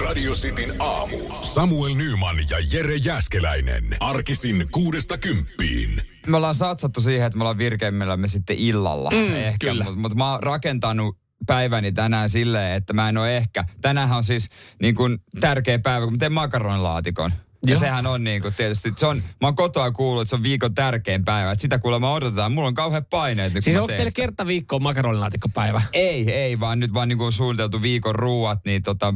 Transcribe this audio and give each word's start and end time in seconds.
Radio 0.00 0.32
Cityn 0.32 0.74
aamu. 0.78 1.18
Samuel 1.40 1.94
Nyman 1.94 2.36
ja 2.50 2.56
Jere 2.72 2.96
Jäskeläinen. 2.96 3.96
Arkisin 4.00 4.66
kuudesta 4.70 5.18
kymppiin. 5.18 6.02
Me 6.26 6.36
ollaan 6.36 6.54
satsattu 6.54 7.00
siihen, 7.00 7.26
että 7.26 7.36
me 7.38 7.42
ollaan 7.42 7.58
virkeimmillämme 7.58 8.28
sitten 8.28 8.56
illalla 8.56 9.10
Mm, 9.10 9.36
ehkä, 9.36 9.66
kyllä. 9.66 9.84
mutta 9.84 10.00
mut 10.00 10.14
mä 10.14 10.32
oon 10.32 10.42
rakentanut 10.42 11.18
päiväni 11.46 11.92
tänään 11.92 12.28
silleen, 12.28 12.72
että 12.76 12.92
mä 12.92 13.08
en 13.08 13.18
ole 13.18 13.36
ehkä. 13.36 13.64
Tänään 13.80 14.12
on 14.12 14.24
siis 14.24 14.48
niin 14.82 14.94
kuin 14.94 15.18
tärkeä 15.40 15.78
päivä, 15.78 16.04
kun 16.06 16.12
mä 16.14 16.18
teen 16.18 16.32
makaronilaatikon. 16.32 17.32
Ja 17.66 17.72
Joo. 17.72 17.80
sehän 17.80 18.06
on 18.06 18.24
niin 18.24 18.42
kuin 18.42 18.54
tietysti, 18.56 18.92
se 18.96 19.06
on, 19.06 19.16
mä 19.16 19.46
oon 19.46 19.56
kotoa 19.56 19.90
kuullut, 19.90 20.22
että 20.22 20.30
se 20.30 20.36
on 20.36 20.42
viikon 20.42 20.74
tärkein 20.74 21.24
päivä. 21.24 21.50
Että 21.50 21.62
sitä 21.62 21.78
kuulemma 21.78 22.12
odotetaan. 22.12 22.52
Mulla 22.52 22.68
on 22.68 22.74
kauhean 22.74 23.04
paineet 23.10 23.54
nyt, 23.54 23.64
Siis 23.64 23.76
onko 23.76 23.92
teillä 23.94 24.10
kerta 24.14 24.46
viikkoon 24.46 24.82
makaronilaatikkopäivä? 24.82 25.82
Ei, 25.92 26.32
ei, 26.32 26.60
vaan 26.60 26.80
nyt 26.80 26.94
vaan 26.94 27.08
niin 27.08 27.18
kuin 27.18 27.32
suunniteltu 27.32 27.82
viikon 27.82 28.14
ruuat, 28.14 28.58
niin 28.64 28.82
tota, 28.82 29.14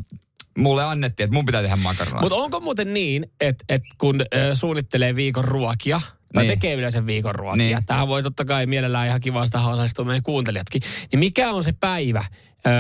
mulle 0.57 0.85
annettiin, 0.85 1.25
että 1.25 1.35
mun 1.35 1.47
pitää 1.47 1.63
tehdä 1.63 1.77
makaronaa. 1.77 2.21
Mutta 2.23 2.37
onko 2.37 2.61
muuten 2.61 2.95
niin, 2.95 3.27
että, 3.41 3.65
että 3.69 3.89
kun 3.99 4.21
ö, 4.35 4.55
suunnittelee 4.55 5.17
viikon 5.17 5.45
ruokia, 5.45 6.01
tai 6.35 6.45
Niin. 6.45 6.59
tekee 6.59 6.75
yleensä 6.75 7.07
viikon 7.07 7.35
ruokia, 7.35 7.57
Niin. 7.67 7.87
tähän 7.87 8.09
voi 8.09 8.23
totta 8.23 8.45
kai 8.45 8.67
mielellään 8.67 9.07
ihan 9.09 9.21
kiva 9.21 9.47
sitä 9.47 9.61
osallistua 9.61 10.05
meidän 10.05 10.23
kuuntelijatkin, 10.23 10.83
niin 11.13 11.19
mikä 11.19 11.51
on 11.51 11.65
se 11.65 11.73
päivä, 11.73 12.25
ö, 12.67 12.71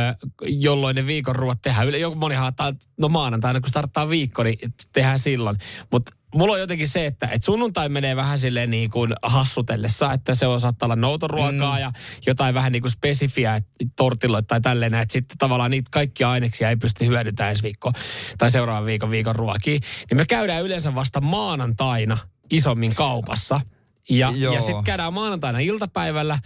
jolloin 0.46 0.96
ne 0.96 1.06
viikon 1.06 1.36
ruoat 1.36 1.62
tehdään? 1.62 1.88
Yle, 1.88 1.98
joku 1.98 2.16
monihan 2.16 2.44
ajattaa, 2.44 2.68
että 2.68 2.86
no 3.00 3.08
maanantaina, 3.08 3.60
kun 3.60 3.68
starttaa 3.68 4.10
viikko, 4.10 4.42
niin 4.42 4.58
tehdään 4.92 5.18
silloin. 5.18 5.56
Mutta 5.92 6.12
mulla 6.34 6.52
on 6.52 6.60
jotenkin 6.60 6.88
se, 6.88 7.06
että 7.06 7.28
et 7.32 7.42
sunnuntai 7.42 7.88
menee 7.88 8.16
vähän 8.16 8.38
silleen 8.38 8.70
niin 8.70 8.90
kuin 8.90 9.12
hassutellessa, 9.22 10.12
että 10.12 10.34
se 10.34 10.46
on 10.46 10.60
saattaa 10.60 10.86
olla 10.86 10.96
noutoruokaa 10.96 11.76
mm. 11.76 11.80
ja 11.80 11.92
jotain 12.26 12.54
vähän 12.54 12.72
niin 12.72 12.82
kuin 12.82 12.92
spesifiä, 12.92 13.60
tortilloita 13.96 14.46
tai 14.46 14.60
tälleen, 14.60 14.94
että 14.94 15.12
sitten 15.12 15.38
tavallaan 15.38 15.70
niitä 15.70 15.88
kaikkia 15.92 16.30
aineksia 16.30 16.70
ei 16.70 16.76
pysty 16.76 17.06
hyödyntämään 17.06 17.50
ensi 17.50 17.62
viikko 17.62 17.92
tai 18.38 18.50
seuraavan 18.50 18.86
viikon 18.86 19.10
viikon 19.10 19.36
ruokia. 19.36 19.78
Niin 20.10 20.16
me 20.16 20.24
käydään 20.24 20.62
yleensä 20.62 20.94
vasta 20.94 21.20
maanantaina 21.20 22.18
isommin 22.50 22.94
kaupassa. 22.94 23.60
Ja, 24.08 24.32
Joo. 24.36 24.54
ja 24.54 24.60
sitten 24.60 24.84
käydään 24.84 25.14
maanantaina 25.14 25.58
iltapäivällä, 25.58 26.38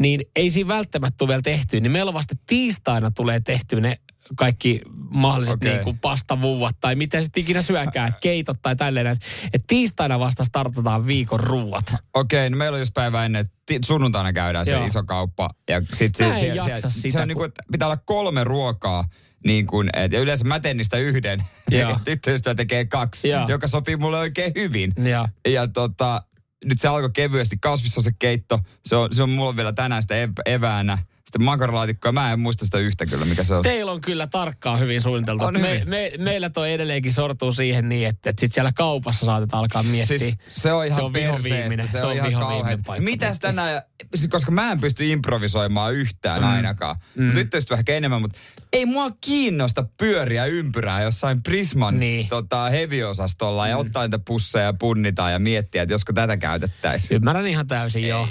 niin 0.00 0.20
ei 0.36 0.50
siinä 0.50 0.68
välttämättä 0.68 1.16
tule 1.18 1.28
vielä 1.28 1.42
tehty. 1.42 1.80
Niin 1.80 1.92
meillä 1.92 2.12
vasta 2.12 2.34
tiistaina 2.46 3.10
tulee 3.10 3.40
tehty 3.40 3.80
ne 3.80 3.96
kaikki 4.36 4.80
mahdolliset 5.10 5.54
okay. 5.54 5.68
niin 5.72 5.84
kuin 5.84 5.98
pastavuuvat 5.98 6.76
tai 6.80 6.94
mitä 6.94 7.22
sitten 7.22 7.40
ikinä 7.40 7.62
syökään, 7.62 8.08
että 8.08 8.20
keitot 8.20 8.62
tai 8.62 8.76
tälleen. 8.76 9.06
Että 9.06 9.26
et 9.52 9.64
tiistaina 9.66 10.18
vasta 10.18 10.44
startataan 10.44 11.06
viikon 11.06 11.40
ruuat. 11.40 11.94
Okei, 12.14 12.50
no 12.50 12.56
meillä 12.56 12.74
on 12.76 12.80
just 12.80 12.94
päivä 12.94 13.24
ennen, 13.24 13.46
että 13.70 13.86
sunnuntaina 13.86 14.32
käydään 14.32 14.64
se 14.64 14.70
Joo. 14.72 14.86
iso 14.86 15.02
kauppa. 15.02 15.50
Ja 15.68 15.82
sit 15.92 16.18
Mä 16.20 16.26
se, 16.26 16.32
en 16.32 16.38
se, 16.38 16.46
jaksa 16.70 16.90
se, 16.90 17.00
sitä, 17.00 17.12
se 17.12 17.18
on 17.18 17.22
kun- 17.22 17.28
niin 17.28 17.36
kuin, 17.36 17.46
että 17.48 17.62
pitää 17.72 17.88
olla 17.88 18.00
kolme 18.06 18.44
ruokaa. 18.44 19.04
Niin 19.46 19.66
kuin, 19.66 19.90
et, 19.92 20.12
ja 20.12 20.20
yleensä 20.20 20.44
mä 20.44 20.60
teen 20.60 20.76
niistä 20.76 20.96
yhden. 20.96 21.42
Ja 21.70 22.00
tyttöystävä 22.04 22.54
tekee 22.54 22.84
kaksi, 22.84 23.28
Joo. 23.28 23.48
joka 23.48 23.68
sopii 23.68 23.96
mulle 23.96 24.18
oikein 24.18 24.52
hyvin. 24.54 24.92
Ja 25.04 25.28
Ja 25.48 25.68
tota, 25.68 26.22
nyt 26.64 26.80
se 26.80 26.88
alkoi 26.88 27.10
kevyesti. 27.12 27.56
Kasvissosekeitto, 27.60 28.60
se 28.84 28.96
on, 28.96 29.14
se 29.14 29.22
on 29.22 29.30
mulla 29.30 29.56
vielä 29.56 29.72
tänään 29.72 30.02
sitä 30.02 30.14
ev- 30.26 30.42
eväänä. 30.46 30.98
Sitten 31.34 31.44
makaronilaatikkoa, 31.44 32.12
mä 32.12 32.32
en 32.32 32.40
muista 32.40 32.64
sitä 32.64 32.78
yhtä 32.78 33.06
kyllä, 33.06 33.24
mikä 33.24 33.44
se 33.44 33.54
on. 33.54 33.62
teillä 33.62 33.92
on 33.92 34.00
kyllä 34.00 34.26
tarkkaan 34.26 34.80
hyvin 34.80 35.00
suunniteltu. 35.00 35.44
On 35.44 35.60
me, 35.60 35.74
hyvin. 35.74 35.88
me, 35.88 36.12
meillä 36.18 36.50
toi 36.50 36.72
edelleenkin 36.72 37.12
sortuu 37.12 37.52
siihen 37.52 37.88
niin, 37.88 38.08
että, 38.08 38.30
että 38.30 38.40
sitten 38.40 38.54
siellä 38.54 38.72
kaupassa 38.72 39.26
saatetaan 39.26 39.60
alkaa 39.60 39.82
miettiä. 39.82 40.18
Siis 40.18 40.34
se 40.50 40.72
on 40.72 40.86
ihan 40.86 40.98
Se 40.98 41.02
on 41.04 41.12
vihoviiminen, 41.12 41.68
perseestä, 41.68 41.98
se 41.98 42.06
on 42.06 42.12
ihan 42.12 42.28
vihoviiminen 42.28 42.60
kauhean. 42.62 42.82
paikka 42.86 43.04
Mitäs 43.04 43.38
tänään, 43.38 43.82
siis 44.14 44.30
koska 44.30 44.50
mä 44.50 44.72
en 44.72 44.80
pysty 44.80 45.06
improvisoimaan 45.06 45.94
yhtään 45.94 46.40
mm. 46.42 46.48
ainakaan. 46.48 46.96
Mm. 47.14 47.32
Tyttöystä 47.32 47.74
ehkä 47.74 47.94
enemmän, 47.94 48.20
mutta 48.22 48.38
ei 48.72 48.86
mua 48.86 49.10
kiinnosta 49.20 49.84
pyöriä 49.96 50.44
ympyrää 50.44 51.02
jossain 51.02 51.42
Prisman 51.42 52.00
Niin. 52.00 52.28
tota, 52.28 52.70
heavy-osastolla 52.70 53.68
ja 53.68 53.76
ottaa 53.76 54.02
niitä 54.02 54.18
pusseja 54.18 54.64
ja 54.64 54.72
punnitaan 54.72 55.32
ja 55.32 55.38
miettiä, 55.38 55.82
että 55.82 55.94
josko 55.94 56.12
tätä 56.12 56.36
käytettäisiin. 56.36 57.16
Ymmärrän 57.16 57.46
ihan 57.46 57.66
täysin, 57.66 58.08
joo. 58.08 58.28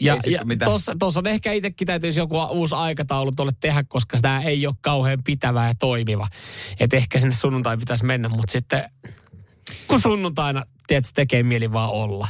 Ja, 0.00 0.14
Ei 0.14 0.20
sit 0.20 0.32
ja 0.32 0.44
mitään. 0.44 0.70
tossa, 0.70 0.96
tossa 0.98 1.20
on 1.20 1.26
ehkä 1.26 1.52
itsekin 1.52 1.86
täytyisi 1.86 2.20
joku 2.34 2.58
uusi 2.58 2.74
aikataulu 2.74 3.32
tuolle 3.36 3.52
tehdä, 3.60 3.84
koska 3.88 4.18
tämä 4.22 4.42
ei 4.42 4.66
ole 4.66 4.74
kauhean 4.80 5.18
pitävä 5.24 5.68
ja 5.68 5.74
toimiva. 5.74 6.28
Että 6.80 6.96
ehkä 6.96 7.18
sinne 7.18 7.34
sunnuntai 7.34 7.76
pitäisi 7.76 8.04
mennä, 8.04 8.28
mutta 8.28 8.52
sitten 8.52 8.90
kun 9.88 10.00
sunnuntaina, 10.00 10.66
tiedätkö, 10.86 11.10
tekee 11.14 11.42
mieli 11.42 11.72
vaan 11.72 11.90
olla. 11.90 12.28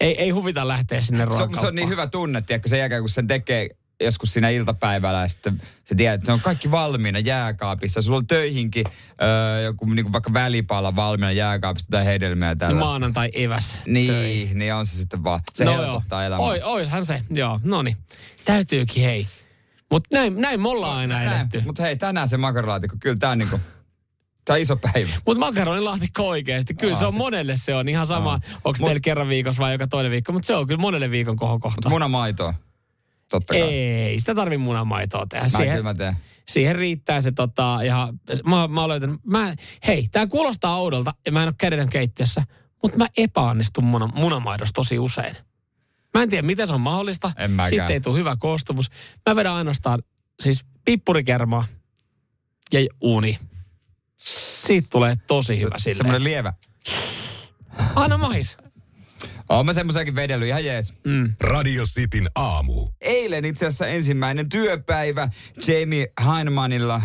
Ei, 0.00 0.18
ei 0.18 0.30
huvita 0.30 0.68
lähteä 0.68 1.00
sinne 1.00 1.18
Se 1.18 1.22
on, 1.22 1.28
ruokakauppaan. 1.28 1.60
se 1.60 1.68
on 1.68 1.74
niin 1.74 1.88
hyvä 1.88 2.06
tunne, 2.06 2.42
tiedätkö, 2.42 2.68
sen 2.68 2.78
jälkeen 2.78 3.02
kun 3.02 3.08
sen 3.08 3.26
tekee 3.26 3.68
joskus 4.04 4.32
siinä 4.32 4.48
iltapäivällä 4.48 5.20
ja 5.20 5.28
sitten 5.28 5.62
se 5.84 5.94
tiedät, 5.94 6.14
että 6.14 6.26
se 6.26 6.32
on 6.32 6.40
kaikki 6.40 6.70
valmiina 6.70 7.18
jääkaapissa. 7.18 8.02
Sulla 8.02 8.18
on 8.18 8.26
töihinkin 8.26 8.84
öö, 9.22 9.60
joku 9.60 9.84
niin 9.86 10.04
kuin 10.04 10.12
vaikka 10.12 10.32
välipala 10.32 10.96
valmiina 10.96 11.32
jääkaapista 11.32 11.88
tai 11.90 12.04
hedelmiä 12.04 12.48
ja 12.48 12.56
tällaista. 12.56 12.90
Maanantai 12.90 13.30
eväs. 13.32 13.76
Niin, 13.86 14.06
töihin. 14.12 14.58
niin 14.58 14.74
on 14.74 14.86
se 14.86 14.96
sitten 14.96 15.24
vaan. 15.24 15.40
Se 15.54 15.64
no 15.64 15.72
helpottaa 15.72 16.22
joo. 16.22 16.26
elämää. 16.26 16.46
Oi, 16.46 16.60
oishan 16.62 17.06
se, 17.06 17.22
joo. 17.30 17.60
No 17.64 17.82
niin. 17.82 17.96
Täytyykin, 18.44 19.04
hei. 19.04 19.26
Mutta 19.90 20.16
näin, 20.16 20.40
näin 20.40 20.60
me 20.62 20.68
ollaan 20.68 20.98
aina 20.98 21.22
eletty. 21.22 21.62
Mutta 21.66 21.82
hei, 21.82 21.96
tänään 21.96 22.28
se 22.28 22.36
makaronilaatikko, 22.36 22.96
kyllä 23.00 23.16
tää 23.16 23.30
on 23.30 23.38
niinku, 23.38 23.60
tää 24.44 24.54
on 24.54 24.60
iso 24.60 24.76
päivä. 24.76 25.10
Mutta 25.26 25.40
makaronilaatikko 25.40 26.28
oikeasti. 26.28 26.74
Kyllä 26.74 26.92
Aa, 26.92 26.98
se 26.98 27.06
on 27.06 27.12
se- 27.12 27.18
monelle 27.18 27.56
se 27.56 27.74
on 27.74 27.88
ihan 27.88 28.06
sama, 28.06 28.40
onko 28.54 28.78
Mut- 28.80 28.86
teillä 28.86 29.00
kerran 29.00 29.28
viikossa 29.28 29.60
vai 29.62 29.72
joka 29.72 29.86
toinen 29.86 30.10
viikko. 30.12 30.32
Mutta 30.32 30.46
se 30.46 30.54
on 30.54 30.66
kyllä 30.66 30.80
monelle 30.80 31.10
viikon 31.10 31.36
kohokohta. 31.36 31.88
Munamaitoa. 31.88 32.54
Totta 33.32 33.54
kai. 33.54 33.62
Ei, 33.62 34.18
sitä 34.20 34.34
tarvi 34.34 34.58
munamaitoa 34.58 35.26
tehdä. 35.26 35.44
Mä 35.44 35.48
Siihen, 35.48 35.68
kyllä 35.76 35.82
mä 35.82 35.94
teen. 35.94 36.16
siihen 36.48 36.76
riittää 36.76 37.20
se 37.20 37.32
tota, 37.32 37.78
ja 37.84 38.12
mä, 38.46 38.68
mä 38.68 38.80
oon 38.80 38.88
löytänyt, 38.88 39.20
mä, 39.26 39.54
hei, 39.86 40.08
tää 40.12 40.26
kuulostaa 40.26 40.76
oudolta 40.76 41.14
ja 41.26 41.32
mä 41.32 41.42
en 41.42 41.48
ole 41.48 41.54
kädetön 41.58 41.90
keittiössä, 41.90 42.42
mutta 42.82 42.98
mä 42.98 43.06
epäonnistun 43.16 43.84
muna, 43.84 44.06
munamaidossa 44.06 44.72
tosi 44.72 44.98
usein. 44.98 45.36
Mä 46.14 46.22
en 46.22 46.30
tiedä, 46.30 46.46
miten 46.46 46.66
se 46.66 46.74
on 46.74 46.80
mahdollista. 46.80 47.32
En 47.36 47.50
mäkään. 47.50 47.68
Sitten 47.68 47.90
ei 47.90 48.00
tule 48.00 48.18
hyvä 48.18 48.36
koostumus. 48.36 48.90
Mä 49.28 49.36
vedän 49.36 49.52
ainoastaan 49.52 50.02
siis 50.42 50.64
pippurikermaa 50.84 51.64
ja 52.72 52.80
uuni. 53.00 53.38
Siitä 54.66 54.88
tulee 54.90 55.16
tosi 55.26 55.60
hyvä 55.60 55.78
silleen. 55.78 55.96
Semmoinen 55.96 56.24
lievä. 56.24 56.52
Anna 57.94 58.18
mahis. 58.18 58.56
Oon 59.52 59.66
mä 59.66 59.72
semmoisenkin 59.72 60.14
vedellyt 60.14 60.48
ihan 60.48 60.64
jees. 60.64 60.94
Mm. 61.04 61.32
Radio 61.40 61.84
Cityn 61.84 62.28
aamu. 62.34 62.88
Eilen 63.00 63.44
itse 63.44 63.66
asiassa 63.66 63.86
ensimmäinen 63.86 64.48
työpäivä 64.48 65.28
Jamie 65.66 66.12
Heinemanilla 66.26 66.94
äh, 66.94 67.02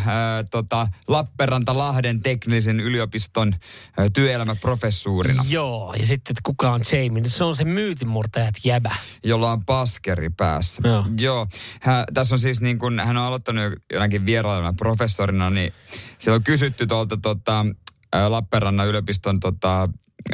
tota, 0.52 0.88
Lappeenranta-Lahden 1.08 2.22
teknillisen 2.22 2.80
yliopiston 2.80 3.54
äh, 3.54 4.06
työelämäprofessuurina, 4.14 5.44
Joo, 5.50 5.94
ja 6.00 6.06
sitten, 6.06 6.32
että 6.32 6.42
kuka 6.44 6.72
on 6.72 6.82
Jamie, 6.92 7.22
niin 7.22 7.30
se 7.30 7.44
on 7.44 7.56
se 7.56 7.64
myytinmurtajat 7.64 8.56
jäbä. 8.64 8.96
jolla 9.24 9.52
on 9.52 9.66
paskeri 9.66 10.30
päässä. 10.30 10.82
Joo. 10.86 11.06
Joo. 11.20 11.48
Hän, 11.82 12.06
tässä 12.14 12.36
on 12.36 12.40
siis 12.40 12.62
niin 12.62 12.80
kuin, 12.80 13.00
hän 13.00 13.18
on 13.18 13.24
aloittanut 13.24 13.64
jo 13.64 13.72
jonakin 13.94 14.26
vierailuna 14.26 14.74
professorina, 14.74 15.50
niin 15.50 15.74
siellä 16.18 16.36
on 16.36 16.44
kysytty 16.44 16.88
tuolta 16.88 17.18
tota, 17.18 17.66
ää, 18.14 18.32
Lappeenrannan 18.32 18.88
yliopiston 18.88 19.40
tota, 19.40 19.90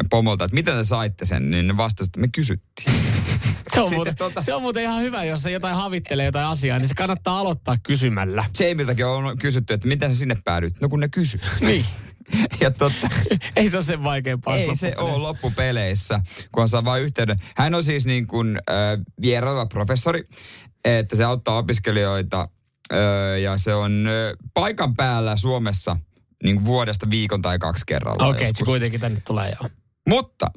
pomolta, 0.10 0.46
että 0.46 0.56
miten 0.56 0.76
te 0.78 0.84
saitte 0.84 1.26
sen, 1.26 1.52
niin 1.52 1.68
ne 1.68 1.78
vastasivat, 1.78 2.10
että 2.10 2.20
me 2.20 2.28
kysyttiin. 2.28 2.92
Se 3.74 3.82
on, 3.82 3.94
muuten, 3.94 4.14
tota- 4.14 4.42
se 4.44 4.54
on 4.54 4.62
muuten 4.62 4.84
ihan 4.84 5.02
hyvä, 5.02 5.24
jos 5.24 5.44
se 5.44 5.52
jotain 5.52 5.76
havittelee 5.76 6.26
jotain 6.26 6.46
asiaa, 6.48 6.80
niin 6.80 6.88
se 6.88 6.96
kannattaa 6.96 7.40
aloittaa 7.40 7.78
kysymällä. 7.84 8.46
Jamiltakin 8.60 9.06
on 9.06 9.38
kysytty, 9.38 9.74
että 9.74 9.88
miten 9.88 10.14
sä 10.14 10.20
sinne 10.20 10.36
päädyit? 10.44 10.82
No 10.82 10.90
kun 10.90 11.00
ne 11.00 11.08
kysy. 11.08 11.40
Niin. 11.62 11.86
ja 12.62 12.72
totta, 12.72 13.10
Ei 13.56 13.70
se 13.70 13.78
ole 13.78 13.84
sen 13.84 14.04
vaikeampaa. 14.04 14.56
ei 14.56 14.76
se 14.76 14.94
ole 14.98 15.18
loppupeleissä, 15.18 16.22
kun 16.52 16.68
saa 16.68 16.86
vain 16.86 17.04
yhteyden. 17.04 17.38
Hän 17.56 17.76
on 17.76 17.84
siis 17.84 18.06
niin 18.06 18.28
kuin 18.28 18.58
äh, 18.70 18.76
vieraileva 19.22 19.66
professori, 19.66 20.24
että 20.86 21.16
se 21.16 21.24
auttaa 21.24 21.58
opiskelijoita 21.58 22.50
äh, 22.94 23.00
ja 23.42 23.58
se 23.58 23.74
on 23.74 24.08
äh, 24.08 24.38
paikan 24.54 24.94
päällä 24.94 25.36
Suomessa 25.36 25.98
niin 26.44 26.56
kuin 26.56 26.66
vuodesta 26.66 27.10
viikon 27.10 27.42
tai 27.42 27.60
kaksi 27.60 27.84
kerralla. 27.88 28.28
Okei, 28.28 28.42
okay, 28.42 28.54
se 28.56 28.64
kuitenkin 28.64 29.00
tänne 29.00 29.22
tulee 29.28 29.56
joo. 29.62 29.70
Mutta 30.08 30.52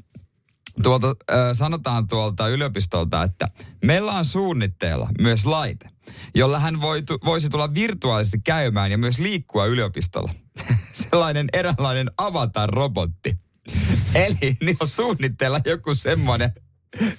tuolta, 0.83 1.15
sanotaan 1.53 2.09
tuolta 2.09 2.49
yliopistolta, 2.49 3.23
että 3.23 3.49
meillä 3.85 4.13
on 4.13 4.25
suunnitteilla 4.25 5.09
myös 5.21 5.47
laite, 5.47 5.91
jolla 6.35 6.59
hän 6.59 6.81
voi, 6.81 7.03
voisi 7.25 7.49
tulla 7.49 7.75
virtuaalisesti 7.75 8.39
käymään 8.45 8.91
ja 8.91 8.99
myös 8.99 9.19
liikkua 9.19 9.67
yliopistolla. 9.67 10.33
Sellainen 11.11 11.49
eräänlainen 11.53 12.11
avatar-robotti. 12.19 13.39
Eli 14.15 14.57
niin 14.63 14.77
on 14.81 14.89
suunnitteilla 14.89 15.61
joku 15.65 15.95
semmoinen 15.95 16.53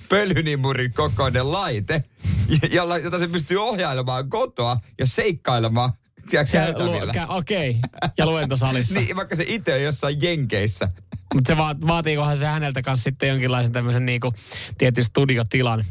pölynimurin 0.09 0.93
kokoinen 0.93 1.51
laite, 1.51 2.03
jolla, 2.75 2.97
jota 2.97 3.19
se 3.19 3.27
pystyy 3.27 3.57
ohjailemaan 3.57 4.29
kotoa 4.29 4.77
ja 4.99 5.07
seikkailemaan 5.07 5.93
tiedätkö, 6.29 6.57
käytävillä. 6.57 7.13
lu- 7.27 7.37
Okei, 7.37 7.69
okay. 7.69 8.09
ja 8.17 8.25
luentosalissa. 8.25 8.99
Niin, 8.99 9.15
vaikka 9.15 9.35
se 9.35 9.45
itse 9.47 9.73
on 9.73 9.83
jossain 9.83 10.15
jenkeissä. 10.21 10.89
Mutta 11.33 11.47
se 11.47 11.57
vaat, 11.57 11.87
vaatiikohan 11.87 12.37
se 12.37 12.45
häneltä 12.45 12.81
kanssa 12.81 13.03
sitten 13.03 13.29
jonkinlaisen 13.29 13.71
tämmöisen 13.73 14.05
niinku, 14.05 14.33
tietyn 14.77 15.03
studiotilan. 15.03 15.83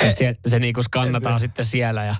Että 0.00 0.18
se, 0.18 0.36
se 0.46 0.58
niinku 0.58 0.82
skannataan 0.82 1.40
sitten 1.40 1.64
siellä 1.64 2.04
ja 2.04 2.16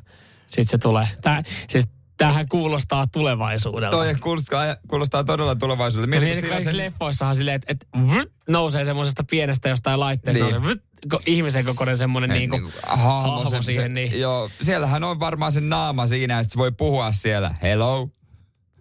sitten 0.46 0.66
se 0.66 0.78
tulee. 0.78 1.08
Tää, 1.22 1.42
siis 1.68 1.88
Tämähän 2.18 2.48
kuulostaa 2.48 3.06
tulevaisuudelta. 3.06 3.96
Toi 3.96 4.14
kuulostaa, 4.14 4.76
kuulostaa 4.88 5.24
todella 5.24 5.54
tulevaisuudelta. 5.54 6.14
Ja 6.14 6.20
Mieti, 6.20 6.26
niin 6.26 6.40
kun 6.40 6.48
kaikissa 6.48 6.70
siinä 6.70 6.84
leffoissahan 6.84 7.36
silleen, 7.36 7.54
että 7.54 7.72
et, 7.72 7.88
nousee 8.48 8.84
semmoisesta 8.84 9.24
pienestä 9.30 9.68
jostain 9.68 10.00
laitteesta, 10.00 10.44
Niin. 10.44 10.62
niin. 10.62 10.82
Ihmisen 11.26 11.64
kokoinen 11.64 11.98
semmoinen 11.98 12.30
se, 12.30 12.38
niinku, 12.38 12.56
niinku 12.56 12.78
hahmo, 12.86 13.12
hahmo 13.12 13.50
se, 13.50 13.62
siihen. 13.62 13.94
niin. 13.94 14.20
Joo, 14.20 14.50
siellähän 14.60 15.04
on 15.04 15.20
varmaan 15.20 15.52
se 15.52 15.60
naama 15.60 16.06
siinä 16.06 16.36
ja 16.36 16.42
sit 16.42 16.52
se 16.52 16.58
voi 16.58 16.72
puhua 16.72 17.12
siellä. 17.12 17.54
Hello, 17.62 18.08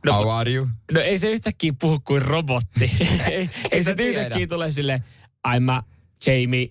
No, 0.06 0.14
how 0.14 0.30
are 0.30 0.52
you? 0.52 0.68
No 0.92 1.02
ei 1.02 1.18
se 1.18 1.32
yhtäkkiä 1.32 1.74
puhu 1.80 2.00
kuin 2.00 2.22
robotti. 2.22 2.92
ei 3.72 3.84
se 3.84 3.96
yhtäkkiä 4.00 4.48
tule 4.48 4.72
sille 4.72 5.04
I'm 5.48 5.72
a 5.72 5.84
Jamie, 6.28 6.70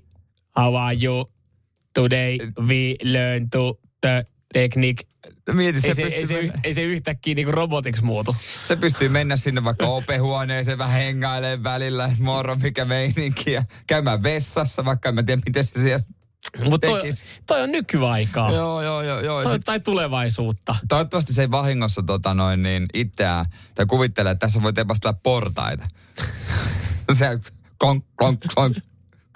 how 0.56 0.76
are 0.76 0.96
you? 1.02 1.32
Today 1.94 2.38
we 2.60 2.96
learn 3.02 3.50
to 3.50 3.80
the 4.00 4.26
technique. 4.60 5.06
Mieti, 5.52 5.80
se, 5.80 5.88
Ei 5.88 5.94
se, 5.94 6.02
pystyy 6.02 6.20
ei, 6.20 6.26
se, 6.26 6.34
mennä, 6.34 6.46
yht, 6.54 6.64
ei 6.64 6.74
se 6.74 6.82
yhtäkkiä 6.82 7.34
niinku 7.34 7.52
robotiksi 7.52 8.04
muutu. 8.04 8.36
se 8.66 8.76
pystyy 8.76 9.08
mennä 9.08 9.36
sinne 9.36 9.64
vaikka 9.64 9.86
opehuoneeseen 9.86 10.78
vähän 10.78 11.00
hengailemaan 11.00 11.62
välillä, 11.62 12.04
että 12.04 12.22
moro, 12.22 12.56
mikä 12.56 12.84
meininki. 12.84 13.52
Ja 13.52 13.64
käymään 13.86 14.22
vessassa, 14.22 14.84
vaikka 14.84 15.08
en 15.08 15.14
mä 15.14 15.22
tiedä, 15.22 15.42
miten 15.46 15.64
se 15.64 15.80
siellä 15.80 16.04
Mutta 16.64 16.86
toi, 16.86 17.02
toi 17.46 17.62
on 17.62 17.72
nykyaikaa. 17.72 18.52
Joo, 18.52 18.82
joo, 18.82 19.02
joo. 19.02 19.20
joo. 19.20 19.42
Toi, 19.42 19.52
Sit, 19.52 19.62
tai 19.64 19.80
tulevaisuutta. 19.80 20.76
toivottavasti 20.88 21.32
se 21.32 21.42
ei 21.42 21.50
vahingossa 21.50 22.02
tota 22.02 22.34
noin, 22.34 22.62
niin 22.62 22.86
itseään, 22.94 23.46
tai 23.74 23.86
kuvittele, 23.86 24.30
että 24.30 24.46
tässä 24.46 24.62
voi 24.62 24.72
tepastella 24.72 25.18
portaita. 25.22 25.88
se 27.18 27.38
konk, 27.78 28.04
konk, 28.14 28.40
konk, 28.54 28.76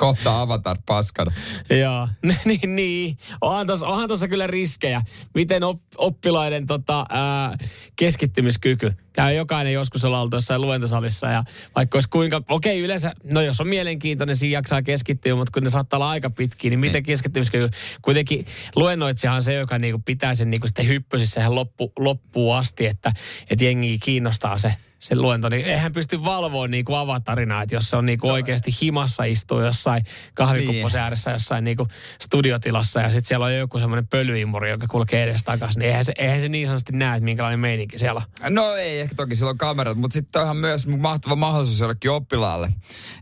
kohta 0.00 0.40
avatar 0.40 0.78
paskana. 0.86 1.32
Joo, 1.80 2.08
niin, 2.44 2.76
niin. 2.76 3.18
Onhan 3.40 3.66
tossa, 3.66 3.86
onhan 3.86 4.08
tossa 4.08 4.28
kyllä 4.28 4.46
riskejä. 4.46 5.00
Miten 5.34 5.62
op, 5.64 5.80
oppilaiden 5.96 6.66
tota, 6.66 7.06
ää, 7.08 7.56
keskittymiskyky. 7.96 8.92
Käy 9.12 9.34
jokainen 9.34 9.72
joskus 9.72 10.04
olla 10.04 10.20
oltu 10.20 10.36
jossain 10.36 10.60
luentosalissa 10.60 11.26
ja 11.26 11.44
vaikka 11.76 11.96
olisi 11.96 12.08
kuinka, 12.08 12.42
okei 12.48 12.80
yleensä, 12.80 13.12
no 13.24 13.40
jos 13.40 13.60
on 13.60 13.68
mielenkiintoinen, 13.68 14.36
siinä 14.36 14.58
jaksaa 14.58 14.82
keskittyä, 14.82 15.34
mutta 15.34 15.52
kun 15.52 15.62
ne 15.62 15.70
saattaa 15.70 15.96
olla 15.96 16.10
aika 16.10 16.30
pitkiä, 16.30 16.70
niin 16.70 16.80
miten 16.80 17.02
keskittymiskyky, 17.02 17.70
kuitenkin 18.02 18.46
luennoitsijahan 18.76 19.36
on 19.36 19.42
se, 19.42 19.54
joka 19.54 19.78
niinku 19.78 20.02
pitää 20.04 20.34
sen 20.34 20.50
niinku 20.50 20.66
sitten 20.66 20.88
hyppysissä 20.88 21.40
ihan 21.40 21.54
loppu, 21.54 21.92
loppuun 21.98 22.56
asti, 22.56 22.86
että, 22.86 23.12
että 23.50 23.64
jengi 23.64 23.98
kiinnostaa 23.98 24.58
se, 24.58 24.74
se 25.00 25.14
luento, 25.16 25.48
niin 25.48 25.64
eihän 25.64 25.92
pysty 25.92 26.24
valvoa 26.24 26.68
niin 26.68 26.84
kuin 26.84 26.98
avatarina, 26.98 27.62
että 27.62 27.74
jos 27.74 27.90
se 27.90 27.96
on 27.96 28.06
niin 28.06 28.18
kuin 28.18 28.32
oikeasti 28.32 28.70
himassa 28.82 29.24
istuu 29.24 29.60
jossain 29.60 30.04
kahvikupposen 30.34 30.98
Niin. 30.98 31.02
ääressä 31.04 31.30
jossain 31.30 31.64
niin 31.64 31.76
kuin 31.76 31.88
studiotilassa 32.22 33.00
ja 33.00 33.10
sitten 33.10 33.24
siellä 33.28 33.46
on 33.46 33.54
joku 33.56 33.78
semmoinen 33.78 34.06
pölyimuri, 34.06 34.70
joka 34.70 34.86
kulkee 34.86 35.22
edes 35.24 35.44
takaisin, 35.44 35.80
niin 35.80 35.88
eihän 35.88 36.04
se, 36.04 36.12
eihän 36.18 36.40
se 36.40 36.48
niin 36.48 36.66
sanotusti 36.66 36.92
näe, 36.92 37.16
että 37.16 37.24
minkälainen 37.24 37.60
meininki 37.60 37.98
siellä 37.98 38.22
on. 38.44 38.54
No 38.54 38.74
ei, 38.74 39.00
ehkä 39.00 39.14
toki 39.14 39.34
sillä 39.34 39.50
on 39.50 39.58
kamerat, 39.58 39.98
mutta 39.98 40.12
sitten 40.12 40.42
onhan 40.42 40.56
myös 40.56 40.86
mahtava 40.86 41.36
mahdollisuus 41.36 41.80
jollekin 41.80 42.10
oppilaalle. 42.10 42.68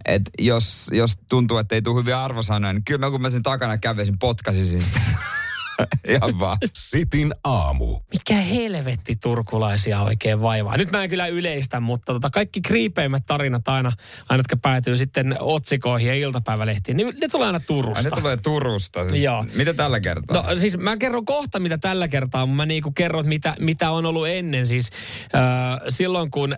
Että 0.04 0.30
jos, 0.38 0.86
jos 0.92 1.16
tuntuu, 1.28 1.58
että 1.58 1.74
ei 1.74 1.82
tule 1.82 2.00
hyviä 2.00 2.24
arvosanoja, 2.24 2.72
niin 2.72 2.84
kyllä 2.84 2.98
mä 3.06 3.10
kun 3.10 3.22
mä 3.22 3.30
sen 3.30 3.42
takana 3.42 3.78
kävisin, 3.78 4.18
potkasisin 4.18 4.82
sitä. 4.82 5.00
Ihan 6.08 6.38
vaan. 6.38 6.56
Sitin 6.72 7.32
aamu. 7.44 7.98
Mikä 8.12 8.34
helvetti 8.34 9.16
turkulaisia 9.16 10.02
oikein 10.02 10.42
vaivaa. 10.42 10.76
Nyt 10.76 10.90
mä 10.90 11.02
en 11.02 11.10
kyllä 11.10 11.26
yleistä, 11.26 11.80
mutta 11.80 12.12
tota 12.12 12.30
kaikki 12.30 12.60
kriipeimmät 12.60 13.26
tarinat 13.26 13.68
aina, 13.68 13.92
aina 14.28 14.40
jotka 14.40 14.56
päätyy 14.56 14.96
sitten 14.96 15.36
otsikoihin 15.40 16.08
ja 16.08 16.14
iltapäivälehtiin, 16.14 16.96
niin 16.96 17.14
ne 17.20 17.28
tulee 17.28 17.46
aina 17.46 17.58
Ai 17.58 17.64
Turusta. 17.66 18.10
ne 18.10 18.20
tulee 18.20 18.36
Turusta. 18.36 19.04
Siis 19.04 19.20
Joo. 19.20 19.46
Mitä 19.54 19.74
tällä 19.74 20.00
kertaa? 20.00 20.42
No 20.42 20.56
siis 20.56 20.78
mä 20.78 20.96
kerron 20.96 21.24
kohta, 21.24 21.60
mitä 21.60 21.78
tällä 21.78 22.08
kertaa, 22.08 22.46
mutta 22.46 22.56
mä 22.56 22.66
niinku 22.66 22.90
kerron, 22.90 23.28
mitä, 23.28 23.56
mitä 23.60 23.90
on 23.90 24.06
ollut 24.06 24.28
ennen. 24.28 24.66
Siis 24.66 24.90
äh, 25.34 25.40
silloin, 25.88 26.30
kun 26.30 26.56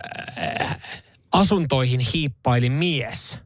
äh, 0.61 0.77
asuntoihin 1.31 1.99
hiippaili 1.99 2.69
mies, 2.69 3.37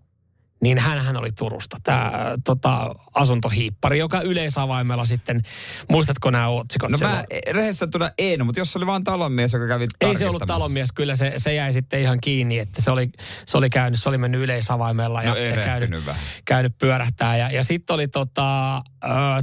niin 0.62 0.80
hän 0.80 1.18
oli 1.18 1.32
Turusta. 1.32 1.78
Tämä 1.84 2.12
tota, 2.46 2.92
asuntohiippari, 3.16 4.00
joka 4.00 4.22
yleisavaimella 4.22 5.06
sitten, 5.06 5.42
muistatko 5.90 6.32
nämä 6.32 6.48
otsikot? 6.48 6.90
No 6.90 6.98
mä 7.02 7.24
rehessä 7.52 7.88
tuna 7.88 8.12
en, 8.18 8.46
mutta 8.46 8.62
jos 8.62 8.72
se 8.72 8.78
oli 8.78 8.86
vaan 8.86 9.04
talonmies, 9.04 9.54
joka 9.54 9.68
kävi 9.68 9.88
Ei 10.02 10.16
se 10.16 10.28
ollut 10.28 10.44
talonmies, 10.48 10.92
kyllä 10.92 11.16
se, 11.16 11.34
se 11.38 11.54
jäi 11.54 11.74
sitten 11.74 12.02
ihan 12.02 12.20
kiinni, 12.22 12.60
että 12.60 12.82
se 12.82 12.92
oli, 12.92 13.10
se 13.46 13.58
oli 13.58 13.70
käynyt, 13.70 14.02
se 14.02 14.10
oli 14.10 14.18
mennyt 14.18 14.42
yleisavaimella 14.42 15.24
ja, 15.24 15.30
No 15.30 15.36
ja 15.38 15.56
käynyt, 15.56 16.06
vähän. 16.06 16.22
käynyt 16.46 16.78
pyörähtää. 16.78 17.38
Ja, 17.38 17.52
ja 17.52 17.64
sitten 17.64 17.94
oli 17.94 18.08
tota, 18.08 18.78
ä, 18.78 18.82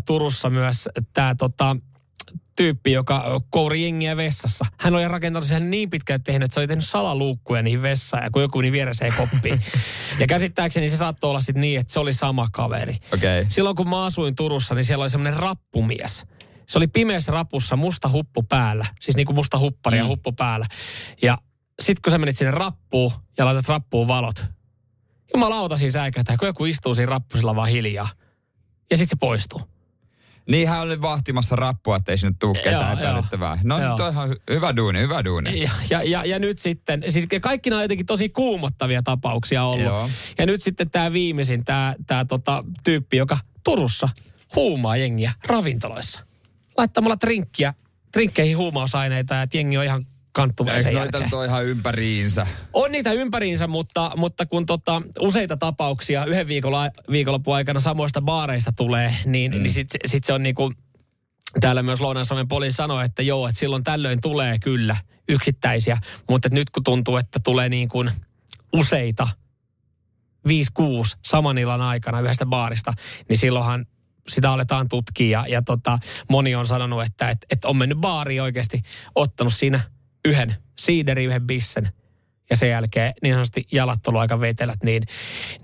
Turussa 0.07 0.51
myös 0.51 0.89
tämä 1.13 1.35
tota, 1.35 1.77
tyyppi, 2.63 2.93
joka 2.93 3.41
kouri 3.51 3.83
jengiä 3.83 4.17
vessassa. 4.17 4.65
Hän 4.79 4.95
oli 4.95 5.09
rakentanut 5.09 5.49
sen 5.49 5.71
niin 5.71 5.91
pitkään 5.91 6.23
tehnyt, 6.23 6.45
että 6.45 6.55
se 6.55 6.61
oli 6.61 6.67
tehnyt 6.67 6.85
salaluukkuja 6.85 7.63
niihin 7.63 7.83
vessaan 7.83 8.23
ja 8.25 8.31
kun 8.31 8.43
joku 8.43 8.61
niin 8.61 8.73
viereseen 8.73 9.13
koppiin. 9.17 9.61
ja 10.21 10.27
käsittääkseni 10.27 10.89
se 10.89 10.97
saattoi 10.97 11.31
olla 11.31 11.41
sitten 11.41 11.61
niin, 11.61 11.81
että 11.81 11.93
se 11.93 11.99
oli 12.01 12.15
sama 12.15 12.49
kaveri. 12.53 12.97
Okay. 13.15 13.47
Silloin 13.49 13.77
kun 13.77 13.91
mä 13.91 14.05
asuin 14.05 14.35
Turussa, 14.37 14.75
niin 14.75 14.85
siellä 14.85 15.03
oli 15.03 15.11
semmoinen 15.11 15.41
rappumies. 15.41 16.25
Se 16.69 16.79
oli 16.79 16.87
pimeässä 16.87 17.33
rapussa, 17.33 17.77
musta 17.77 18.09
huppu 18.09 18.43
päällä. 18.43 18.87
Siis 19.01 19.17
niin 19.17 19.27
kuin 19.27 19.37
musta 19.37 19.59
huppari 19.59 19.97
ja 19.99 20.05
Mm. 20.05 20.09
huppu 20.09 20.33
päällä. 20.33 20.67
Ja 21.23 21.39
sit 21.81 22.01
kun 22.01 22.11
sä 22.11 22.19
menit 22.19 22.37
sinne 22.39 22.51
rappuun 22.51 23.13
ja 23.39 23.45
laitat 23.45 23.69
rappuun 23.69 24.09
valot. 24.09 24.45
Jumalauta 25.35 25.77
siinä 25.77 25.93
säikähtää, 25.93 26.37
kun 26.37 26.49
joku 26.49 26.65
istuu 26.65 26.95
siinä 26.95 27.11
rappusilla 27.11 27.57
vaan 27.57 27.69
hiljaa. 27.69 28.09
Ja 28.91 28.97
sit 28.97 29.09
se 29.09 29.17
poistuu. 29.17 29.61
Niin 30.49 30.69
hän 30.69 30.81
oli 30.81 31.03
vahtimassa 31.03 31.57
rappua, 31.57 31.97
ettei 31.97 32.19
sinne 32.19 32.35
tuu 32.39 32.55
ketään 32.55 32.99
epäilyttävää. 32.99 33.59
No 33.65 33.81
Joo. 33.81 33.91
nyt 33.91 34.01
on 34.01 34.15
hy- 34.15 34.41
hyvä 34.51 34.77
duuni, 34.77 35.01
hyvä 35.01 35.25
duuni. 35.25 35.61
Ja, 35.63 35.71
ja, 35.91 36.03
ja, 36.03 36.25
ja 36.25 36.39
nyt 36.39 36.59
sitten, 36.59 37.05
siis 37.09 37.29
kaikki 37.41 37.71
nämä 37.71 37.79
on 37.79 37.85
jotenkin 37.85 38.07
tosi 38.07 38.29
kuumottavia 38.29 39.03
tapauksia 39.03 39.65
ollut. 39.65 39.85
Joo. 39.85 40.11
Ja 40.39 40.47
nyt 40.47 40.63
sitten 40.63 40.91
tämä 40.91 41.13
viimeisin, 41.13 41.65
tämä 41.65 41.95
tää 42.07 42.25
tota, 42.25 42.65
tyyppi, 42.85 43.17
joka 43.17 43.39
Turussa 43.65 44.09
huumaa 44.57 44.97
jengiä 44.97 45.33
ravintoloissa. 45.47 46.27
Laittamalla 46.79 47.17
trinkkiä, 47.17 47.75
trinkkeihin 48.13 48.57
huumausaineita 48.57 49.35
ja 49.35 49.43
että 49.43 49.57
jengi 49.57 49.79
on 49.79 49.85
ihan 49.85 50.07
kanttuvainen 50.33 50.87
Eikö 50.87 50.99
noita 50.99 51.19
nyt 51.19 51.29
ihan 51.47 51.65
ympäriinsä? 51.65 52.47
On 52.73 52.93
niitä 52.93 53.13
ympäriinsä, 53.13 53.67
mutta, 53.67 54.13
mutta 54.17 54.47
kun 54.47 54.67
tota, 54.67 55.03
useita 55.21 55.57
tapauksia 55.57 56.25
yhden 56.25 56.47
viikolla, 56.47 56.89
viikonlopun 57.11 57.55
aikana 57.55 57.81
samoista 57.81 58.23
baareista 58.23 58.73
tulee, 58.73 59.17
niin, 59.25 59.55
mm. 59.55 59.63
niin 59.63 59.73
sitten 59.73 60.01
sit 60.07 60.25
se 60.25 60.33
on 60.33 60.43
niinku, 60.43 60.73
täällä 61.61 61.83
myös 61.83 62.01
Lounais-Suomen 62.01 62.49
poliisi 62.49 62.77
sanoi, 62.77 63.05
että 63.05 63.23
joo, 63.23 63.49
että 63.49 63.59
silloin 63.59 63.85
tällöin 63.85 64.21
tulee 64.21 64.59
kyllä 64.59 64.97
yksittäisiä, 65.29 65.99
mutta 66.29 66.49
nyt 66.53 66.71
kun 66.71 66.85
tuntuu, 66.85 67.17
että 67.17 67.41
tulee 67.45 67.69
niin 67.69 67.89
kuin 67.89 68.11
useita, 68.73 69.29
5-6 70.49 70.53
saman 71.25 71.59
illan 71.59 71.81
aikana 71.81 72.21
yhdestä 72.21 72.47
baarista, 72.47 72.93
niin 73.29 73.39
silloinhan 73.39 73.87
sitä 74.29 74.53
aletaan 74.53 74.89
tutkia 74.89 75.41
ja, 75.41 75.47
ja 75.49 75.63
tota, 75.63 75.99
moni 76.31 76.55
on 76.55 76.67
sanonut, 76.67 77.03
että 77.03 77.31
et, 77.31 77.39
et 77.51 77.65
on 77.65 77.77
mennyt 77.77 77.99
baariin 77.99 78.43
oikeasti, 78.43 78.83
ottanut 79.15 79.55
siinä 79.55 79.81
yhden 80.25 80.55
siideri, 80.77 81.25
yhden 81.25 81.49
bissen 81.49 81.89
ja 82.53 82.57
sen 82.57 82.71
jälkeen 82.71 83.13
niin 83.23 83.35
sanotusti 83.35 83.67
jalat 83.73 84.07
ollut 84.07 84.21
aika 84.21 84.41
vetelät, 84.41 84.83
niin, 84.85 85.03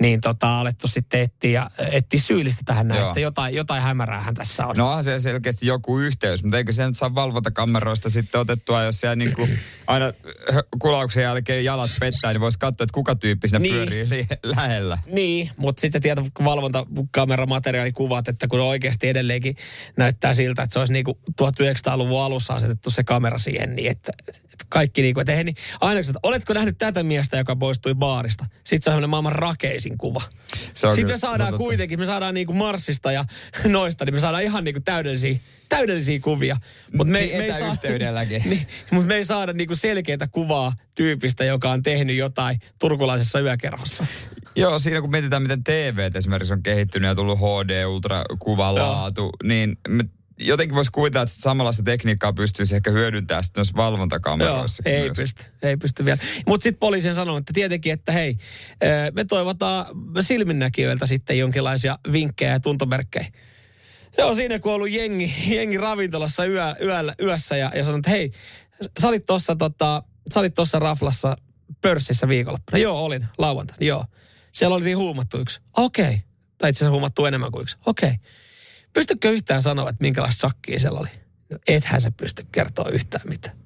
niin 0.00 0.20
tota, 0.20 0.60
alettu 0.60 0.88
sitten 0.88 1.20
etsiä, 1.20 1.50
ja 1.50 1.70
etsiä 1.90 2.20
syyllistä 2.20 2.62
tähän 2.64 2.88
näin, 2.88 3.00
Joo. 3.00 3.08
että 3.10 3.20
jotain, 3.20 3.54
jotain 3.54 3.82
hämäräähän 3.82 4.34
tässä 4.34 4.66
on. 4.66 4.76
No 4.76 4.88
onhan 4.88 5.04
se 5.04 5.20
selkeästi 5.20 5.66
joku 5.66 5.98
yhteys, 5.98 6.42
mutta 6.42 6.56
eikö 6.56 6.72
se 6.72 6.86
nyt 6.86 6.96
saa 6.96 7.14
valvontakameroista 7.14 8.10
sitten 8.10 8.40
otettua, 8.40 8.82
jos 8.82 9.00
siellä 9.00 9.16
niinku 9.16 9.48
aina 9.86 10.12
hö- 10.52 10.68
kulauksen 10.78 11.22
jälkeen 11.22 11.64
jalat 11.64 11.90
pettää, 12.00 12.32
niin 12.32 12.40
voisi 12.40 12.58
katsoa, 12.58 12.84
että 12.84 12.94
kuka 12.94 13.14
tyyppi 13.14 13.48
siinä 13.48 13.58
Niin. 13.58 13.74
pyörii 13.74 14.08
li- 14.10 14.26
lähellä. 14.42 14.98
Niin, 15.06 15.50
mutta 15.56 15.80
sitten 15.80 16.02
se 16.02 16.08
valvontakameramateriaalikuvat, 16.44 18.28
että 18.28 18.48
kun 18.48 18.60
oikeasti 18.60 19.08
edelleenkin 19.08 19.56
näyttää 19.96 20.34
siltä, 20.34 20.62
että 20.62 20.72
se 20.72 20.78
olisi 20.78 20.92
niinku 20.92 21.18
1900-luvun 21.42 22.22
alussa 22.22 22.54
asetettu 22.54 22.90
se 22.90 23.04
kamera 23.04 23.38
siihen, 23.38 23.76
niin 23.76 23.90
että, 23.90 24.12
että 24.28 24.64
kaikki 24.68 25.02
niinku, 25.02 25.20
että 25.20 25.32
eihän 25.32 25.46
niin, 25.46 25.56
aina 25.80 26.00
että 26.00 26.12
oletko 26.22 26.52
nähnyt 26.52 26.77
tätä 26.78 27.02
miestä, 27.02 27.36
joka 27.38 27.56
poistui 27.56 27.94
baarista? 27.94 28.44
Sitten 28.44 28.68
se 28.68 28.74
on 28.76 28.82
sellainen 28.92 29.10
maailman 29.10 29.32
rakeisin 29.32 29.98
kuva. 29.98 30.22
Sitten 30.54 30.90
kyllä- 30.94 31.12
me 31.12 31.16
saadaan 31.18 31.50
totta. 31.50 31.58
kuitenkin, 31.64 31.98
me 31.98 32.06
saadaan 32.06 32.34
niinku 32.34 32.52
Marsista 32.52 33.12
ja 33.12 33.24
noista, 33.64 34.04
niin 34.04 34.14
me 34.14 34.20
saadaan 34.20 34.42
ihan 34.42 34.64
niinku 34.64 34.80
täydellisiä, 34.80 35.38
täydellisiä 35.68 36.20
kuvia. 36.20 36.56
Mutta 36.92 37.12
me, 37.12 37.20
Niin 37.20 37.38
me, 37.38 37.44
ei 37.44 37.52
saa, 37.52 37.76
niin, 38.44 38.66
mutta 38.90 39.08
me 39.08 39.14
ei 39.14 39.24
saada 39.24 39.52
niinku 39.52 39.74
selkeitä 39.74 40.28
kuvaa 40.32 40.72
tyypistä, 40.94 41.44
joka 41.44 41.70
on 41.70 41.82
tehnyt 41.82 42.16
jotain 42.16 42.58
turkulaisessa 42.78 43.40
yökerhossa. 43.40 44.06
Joo, 44.56 44.78
siinä 44.78 45.00
kun 45.00 45.10
mietitään, 45.10 45.42
miten 45.42 45.64
TV 45.64 46.10
esimerkiksi 46.14 46.52
on 46.52 46.62
kehittynyt 46.62 47.08
ja 47.08 47.14
tullut 47.14 47.38
HD, 47.38 47.84
ultrakuvalaatu, 47.84 49.30
niin 49.44 49.76
me 49.88 50.04
jotenkin 50.40 50.74
voisi 50.74 50.90
kuvitella, 50.90 51.22
että 51.22 51.34
samanlaista 51.38 51.82
tekniikkaa 51.82 52.32
pystyisi 52.32 52.76
ehkä 52.76 52.90
hyödyntämään 52.90 53.44
sitten 53.44 53.60
noissa 53.60 53.76
valvontakameroissa. 53.76 54.82
Joo, 54.86 54.94
ei 54.94 55.02
myös. 55.02 55.16
pysty, 55.16 55.44
ei 55.62 55.76
pysty 55.76 56.04
vielä. 56.04 56.18
Mutta 56.46 56.62
sitten 56.62 56.80
poliisi 56.80 57.08
on 57.08 57.14
sanonut, 57.14 57.38
että 57.38 57.52
tietenkin, 57.52 57.92
että 57.92 58.12
hei, 58.12 58.36
me 59.12 59.24
toivotaan 59.24 59.86
silminnäkijöiltä 60.20 61.06
sitten 61.06 61.38
jonkinlaisia 61.38 61.98
vinkkejä 62.12 62.52
ja 62.52 62.60
tuntomerkkejä. 62.60 63.32
Joo, 64.18 64.34
siinä 64.34 64.58
kun 64.58 64.72
on 64.72 64.76
ollut 64.76 64.90
jengi, 64.90 65.34
jengi 65.46 65.78
ravintolassa 65.78 66.44
yö, 66.44 66.74
yöllä, 66.82 67.14
yössä 67.22 67.56
ja, 67.56 67.72
ja 67.74 67.84
sanonut, 67.84 68.06
että 68.06 68.10
hei, 68.10 68.32
sä 69.00 69.08
olit 69.08 69.26
tossa, 69.26 69.56
tota, 69.56 70.02
sä 70.34 70.40
olit 70.40 70.54
tossa 70.54 70.78
raflassa 70.78 71.36
pörssissä 71.80 72.28
viikonloppuna. 72.28 72.78
Joo, 72.78 73.04
olin. 73.04 73.26
Lauantaina, 73.38 73.86
joo. 73.86 74.04
Siellä 74.52 74.76
oli 74.76 74.92
huumattu 74.92 75.38
yksi. 75.38 75.60
Okei. 75.76 76.04
Okay. 76.04 76.18
Tai 76.58 76.70
itse 76.70 76.78
asiassa 76.78 76.90
huumattu 76.90 77.26
enemmän 77.26 77.52
kuin 77.52 77.62
yksi. 77.62 77.76
Okei. 77.86 78.08
Okay. 78.08 78.18
Pystytkö 78.92 79.30
yhtään 79.30 79.62
sanoa, 79.62 79.90
että 79.90 80.02
minkälaista 80.02 80.40
sakkia 80.40 80.78
siellä 80.78 81.00
oli? 81.00 81.08
No, 81.50 81.58
ethän 81.68 82.00
se 82.00 82.10
pysty 82.10 82.46
kertoa 82.52 82.88
yhtään 82.88 83.28
mitään. 83.28 83.56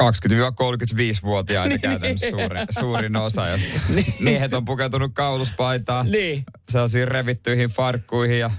20-35-vuotiaita 0.00 1.78
käytännössä 1.78 2.30
suurin, 2.30 2.66
suurin 2.80 3.16
osa, 3.16 3.48
josta 3.48 3.80
niin. 3.94 4.14
miehet 4.20 4.54
on 4.54 4.64
pukeutunut 4.64 5.10
kauluspaitaan, 5.14 6.10
niin. 6.10 6.44
sellaisiin 6.70 7.08
revittyihin 7.08 7.70
farkkuihin 7.70 8.38
ja 8.38 8.50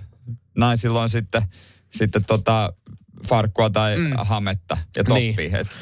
naisilla 0.58 1.02
on 1.02 1.10
sitten, 1.10 1.42
sitten 1.92 2.26
tota 2.26 2.74
farkkua 3.28 3.70
tai 3.70 3.98
mm. 3.98 4.12
hametta 4.18 4.78
ja 4.96 5.04
toppi. 5.04 5.36
Niin. 5.38 5.56
Et. 5.56 5.82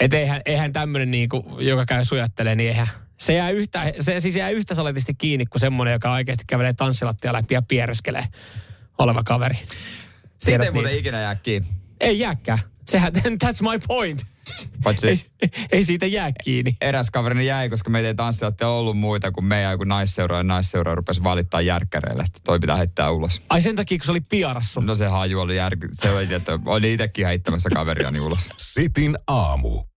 Et 0.00 0.14
eihän, 0.14 0.40
eihän 0.46 0.72
tämmöinen, 0.72 1.10
niinku, 1.10 1.56
joka 1.60 1.86
käy 1.86 2.04
sujattelee, 2.04 2.54
niin 2.54 2.68
eihän, 2.68 2.88
se 3.22 3.34
jää 3.34 3.50
yhtä, 3.50 3.92
se 4.00 4.20
siis 4.20 4.36
jää 4.36 4.50
yhtä 4.50 4.74
saletisti 4.74 5.14
kiinni 5.14 5.46
kuin 5.46 5.60
semmoinen, 5.60 5.92
joka 5.92 6.12
oikeasti 6.12 6.44
kävelee 6.46 6.72
tanssilattia 6.72 7.32
läpi 7.32 7.54
ja 7.54 7.62
piereskelee 7.62 8.24
oleva 8.98 9.22
kaveri. 9.22 9.54
Siitä 10.38 10.64
ei 10.64 10.70
muuten 10.70 10.98
ikinä 10.98 11.20
jää 11.20 11.34
kiinni. 11.34 11.68
Ei 12.00 12.18
jääkään. 12.18 12.58
Sehän, 12.88 13.12
that's 13.44 13.62
my 13.62 13.78
point. 13.88 14.22
Paitsi 14.82 15.08
ei, 15.08 15.18
ei, 15.72 15.84
siitä 15.84 16.06
jää 16.06 16.32
kiinni. 16.44 16.76
Eräs 16.80 17.10
kaverini 17.10 17.46
jäi, 17.46 17.70
koska 17.70 17.90
meitä 17.90 18.08
ei 18.08 18.14
tanssilatte 18.14 18.66
ollut 18.66 18.98
muita 18.98 19.32
kuin 19.32 19.44
meidän 19.44 19.72
joku 19.72 19.84
naisseura 19.84 20.36
ja 20.36 20.42
naisseura 20.42 20.94
rupesi 20.94 21.22
valittaa 21.22 21.60
järkkäreille, 21.60 22.22
että 22.22 22.40
toi 22.44 22.58
pitää 22.58 22.76
heittää 22.76 23.10
ulos. 23.10 23.42
Ai 23.48 23.62
sen 23.62 23.76
takia, 23.76 23.98
kun 23.98 24.04
se 24.04 24.10
oli 24.10 24.20
piarassu? 24.20 24.80
No 24.80 24.94
se 24.94 25.06
haju 25.06 25.40
oli 25.40 25.56
järky. 25.56 25.88
Se 25.92 26.10
oli, 26.10 26.34
että 26.34 26.58
oli 26.66 26.92
itsekin 26.92 27.26
heittämässä 27.26 27.70
kaveriani 27.70 28.20
ulos. 28.20 28.50
Sitin 28.56 29.16
aamu. 29.26 29.91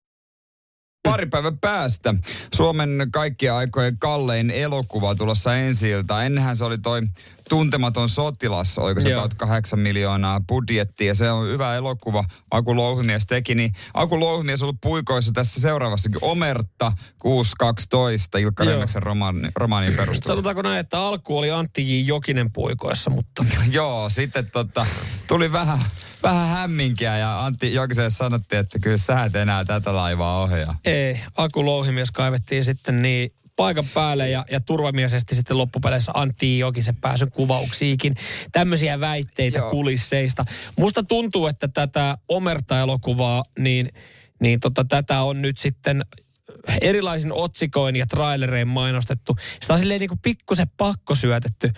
Pari 1.06 1.26
päivän 1.26 1.58
päästä. 1.58 2.16
Suomen 2.56 3.08
kaikkien 3.12 3.54
aikojen 3.54 3.98
kallein 3.98 4.52
elokuva 4.52 5.16
tulossa 5.16 5.56
ensi 5.56 5.92
Ennenhän 6.26 6.56
se 6.56 6.66
oli 6.66 6.78
toi 6.78 7.02
Tuntematon 7.50 8.10
sotilas, 8.10 8.78
oiko 8.78 9.02
se 9.02 9.14
about 9.14 9.34
8 9.34 9.80
miljoonaa 9.80 10.42
budjettia. 10.48 11.16
Se 11.16 11.32
on 11.32 11.48
hyvä 11.48 11.76
elokuva. 11.76 12.24
Aku 12.52 12.76
Louhimies 12.76 13.26
teki, 13.26 13.56
niin 13.56 13.74
Aku 13.94 14.20
Louhimies 14.20 14.62
on 14.62 14.66
ollut 14.66 14.82
puikoissa 14.82 15.32
tässä 15.32 15.62
seuraavassakin. 15.62 16.18
Omerta 16.22 16.92
612, 17.20 18.38
Ilkka 18.38 18.64
Remmeksen 18.64 19.04
romaani, 19.04 19.50
romaanin 19.56 19.94
perusteella. 19.98 20.28
Sanotaanko 20.28 20.62
näin, 20.62 20.80
että 20.80 21.00
alku 21.00 21.38
oli 21.38 21.52
Antti 21.52 22.00
J. 22.00 22.08
Jokinen 22.08 22.52
puikoissa, 22.52 23.10
mutta... 23.10 23.46
Joo, 23.72 24.10
sitten 24.10 24.52
tota, 24.52 24.86
tuli 25.28 25.52
vähän, 25.52 25.80
vähän 26.24 26.48
hämminkiä 26.48 27.18
ja 27.18 27.46
Antti 27.46 27.74
Jokisen 27.74 28.12
sanottiin, 28.12 28.60
että 28.60 28.80
kyllä 28.80 28.98
sä 28.98 29.24
et 29.24 29.36
enää 29.36 29.66
tätä 29.66 29.96
laivaa 29.96 30.42
ohjaa. 30.42 30.76
Ei, 30.86 31.20
Aku 31.38 31.66
Louhimies 31.66 32.12
kaivettiin 32.12 32.64
sitten 32.64 33.02
niin 33.02 33.34
paikan 33.56 33.86
päälle 33.94 34.30
ja, 34.30 34.46
ja 34.52 34.60
turvamiesesti 34.60 35.36
sitten 35.36 35.58
loppupeleissä 35.58 36.12
Antti 36.16 36.60
Jokisen 36.60 36.96
pääsyn 36.96 37.32
kuvauksiikin. 37.32 38.16
Tämmöisiä 38.52 39.00
väitteitä 39.00 39.58
Joo. 39.58 39.70
kulisseista. 39.70 40.46
Musta 40.78 41.04
tuntuu, 41.04 41.48
että 41.48 41.68
tätä 41.68 42.18
Omerta-elokuvaa, 42.28 43.44
niin, 43.60 43.90
niin 44.40 44.60
tota, 44.60 44.86
tätä 44.86 45.22
on 45.22 45.42
nyt 45.42 45.58
sitten 45.58 46.06
erilaisin 46.82 47.34
otsikoin 47.34 47.96
ja 47.96 48.06
trailerein 48.06 48.68
mainostettu. 48.68 49.36
Sitä 49.62 49.74
on 49.74 49.80
silleen 49.80 50.00
niin 50.00 50.10
kuin 50.10 50.20
pikkusen 50.20 50.68
pakko 50.78 51.16
syötetty. 51.16 51.72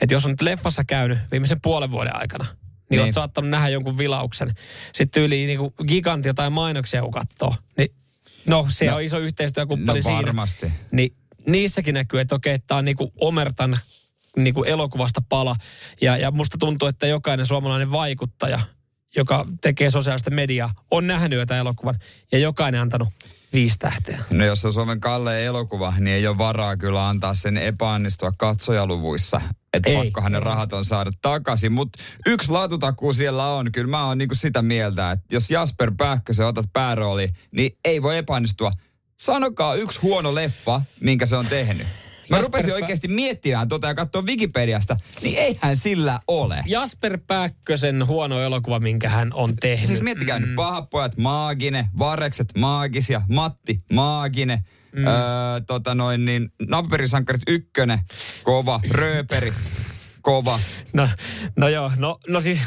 Että 0.00 0.14
jos 0.14 0.24
on 0.24 0.30
nyt 0.30 0.40
leffassa 0.42 0.84
käynyt 0.84 1.18
viimeisen 1.30 1.60
puolen 1.62 1.90
vuoden 1.90 2.16
aikana, 2.16 2.44
niin, 2.44 2.56
niin. 2.90 3.00
olet 3.00 3.14
saattanut 3.14 3.50
nähdä 3.50 3.68
jonkun 3.68 3.98
vilauksen. 3.98 4.54
Sitten 4.92 5.22
yli 5.22 5.46
niin 5.46 5.58
kuin 5.58 5.74
gigantti 5.86 6.28
jotain 6.28 6.52
mainoksia 6.52 7.02
kun 7.02 7.10
katsoo, 7.10 7.54
niin 7.76 7.94
No, 8.48 8.66
se 8.68 8.86
no, 8.86 8.96
on 8.96 9.02
iso 9.02 9.18
yhteistyökumppani 9.18 10.00
no, 10.00 10.12
varmasti. 10.12 10.60
siinä. 10.60 10.74
Niin 10.92 11.16
niissäkin 11.52 11.94
näkyy, 11.94 12.20
että 12.20 12.34
okei, 12.34 12.58
tämä 12.58 12.78
on 12.78 12.84
niinku 12.84 13.12
Omertan 13.20 13.78
niinku 14.36 14.64
elokuvasta 14.64 15.22
pala. 15.28 15.56
Ja, 16.00 16.16
ja 16.16 16.30
musta 16.30 16.58
tuntuu, 16.58 16.88
että 16.88 17.06
jokainen 17.06 17.46
suomalainen 17.46 17.92
vaikuttaja, 17.92 18.60
joka 19.16 19.46
tekee 19.60 19.90
sosiaalista 19.90 20.30
mediaa, 20.30 20.74
on 20.90 21.06
nähnyt 21.06 21.38
jotain 21.38 21.60
elokuvan. 21.60 21.94
Ja 22.32 22.38
jokainen 22.38 22.80
antanut 22.80 23.08
viisi 23.52 23.78
tähteä. 23.78 24.18
No 24.30 24.44
jos 24.44 24.64
on 24.64 24.72
Suomen 24.72 25.00
kalle 25.00 25.44
elokuva, 25.44 25.94
niin 25.98 26.16
ei 26.16 26.26
ole 26.26 26.38
varaa 26.38 26.76
kyllä 26.76 27.08
antaa 27.08 27.34
sen 27.34 27.56
epäonnistua 27.56 28.32
katsojaluvuissa. 28.32 29.40
Että 29.72 29.90
pakkohan 29.90 30.32
ne 30.32 30.40
rahat 30.40 30.72
on 30.72 30.84
saada 30.84 31.10
takaisin. 31.22 31.72
Mutta 31.72 31.98
yksi 32.26 32.50
laatutakuu 32.50 33.12
siellä 33.12 33.48
on. 33.48 33.72
Kyllä 33.72 33.90
mä 33.90 34.06
oon 34.06 34.18
niinku 34.18 34.34
sitä 34.34 34.62
mieltä, 34.62 35.10
että 35.10 35.34
jos 35.34 35.50
Jasper 35.50 35.92
Pähkösen 35.96 36.46
otat 36.46 36.66
päärooli, 36.72 37.28
niin 37.50 37.78
ei 37.84 38.02
voi 38.02 38.18
epäonnistua– 38.18 38.72
sanokaa 39.20 39.74
yksi 39.74 40.00
huono 40.00 40.34
leffa, 40.34 40.82
minkä 41.00 41.26
se 41.26 41.36
on 41.36 41.46
tehnyt. 41.46 41.86
Mä 42.30 42.36
Jasper 42.36 42.42
rupesin 42.42 42.74
oikeasti 42.74 43.08
miettimään 43.08 43.68
tuota 43.68 43.86
ja 43.86 43.94
katsoa 43.94 44.22
Wikipediasta, 44.22 44.96
niin 45.22 45.38
eihän 45.38 45.76
sillä 45.76 46.20
ole. 46.28 46.62
Jasper 46.66 47.18
Päkkösen 47.26 48.06
huono 48.06 48.40
elokuva, 48.40 48.80
minkä 48.80 49.08
hän 49.08 49.32
on 49.32 49.56
tehnyt. 49.56 49.86
Siis 49.86 50.00
miettikää 50.00 50.38
mm. 50.38 50.44
nyt, 50.46 50.56
pojat 50.90 51.16
maagine, 51.16 51.88
Varekset 51.98 52.48
maagisia, 52.58 53.22
Matti 53.28 53.78
maagine, 53.92 54.64
mm. 54.92 55.06
öö, 55.06 55.14
tota 55.66 55.94
noin 55.94 56.24
niin, 56.24 56.52
Napperisankarit 56.68 57.42
ykkönen, 57.48 57.98
kova, 58.42 58.80
Rööperi, 58.90 59.52
kova. 60.22 60.60
No, 60.92 61.08
no 61.56 61.68
joo, 61.68 61.92
no, 61.98 62.18
no 62.28 62.40
siis, 62.40 62.62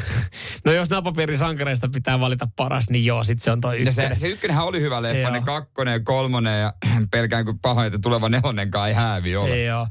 no 0.65 0.71
jos 0.71 0.89
napapiirisankareista 0.89 1.89
pitää 1.93 2.19
valita 2.19 2.47
paras, 2.55 2.89
niin 2.89 3.05
joo, 3.05 3.23
sit 3.23 3.41
se 3.41 3.51
on 3.51 3.61
toi 3.61 3.75
ykkönen. 3.75 4.09
No 4.09 4.15
se, 4.15 4.19
se 4.19 4.27
ykkönenhän 4.27 4.65
oli 4.65 4.81
hyvä 4.81 5.01
leffa, 5.01 5.29
ne 5.29 5.41
kakkonen 5.41 5.91
ja 5.91 5.99
kolmonen 5.99 6.61
ja 6.61 6.73
pelkään 7.11 7.45
kuin 7.45 7.59
pahoin, 7.59 7.87
että 7.87 7.99
tuleva 7.99 8.29
nelonenkaan 8.29 8.89
ei 8.89 8.95
häävi 8.95 9.35
ole. 9.35 9.63
Joo. 9.63 9.87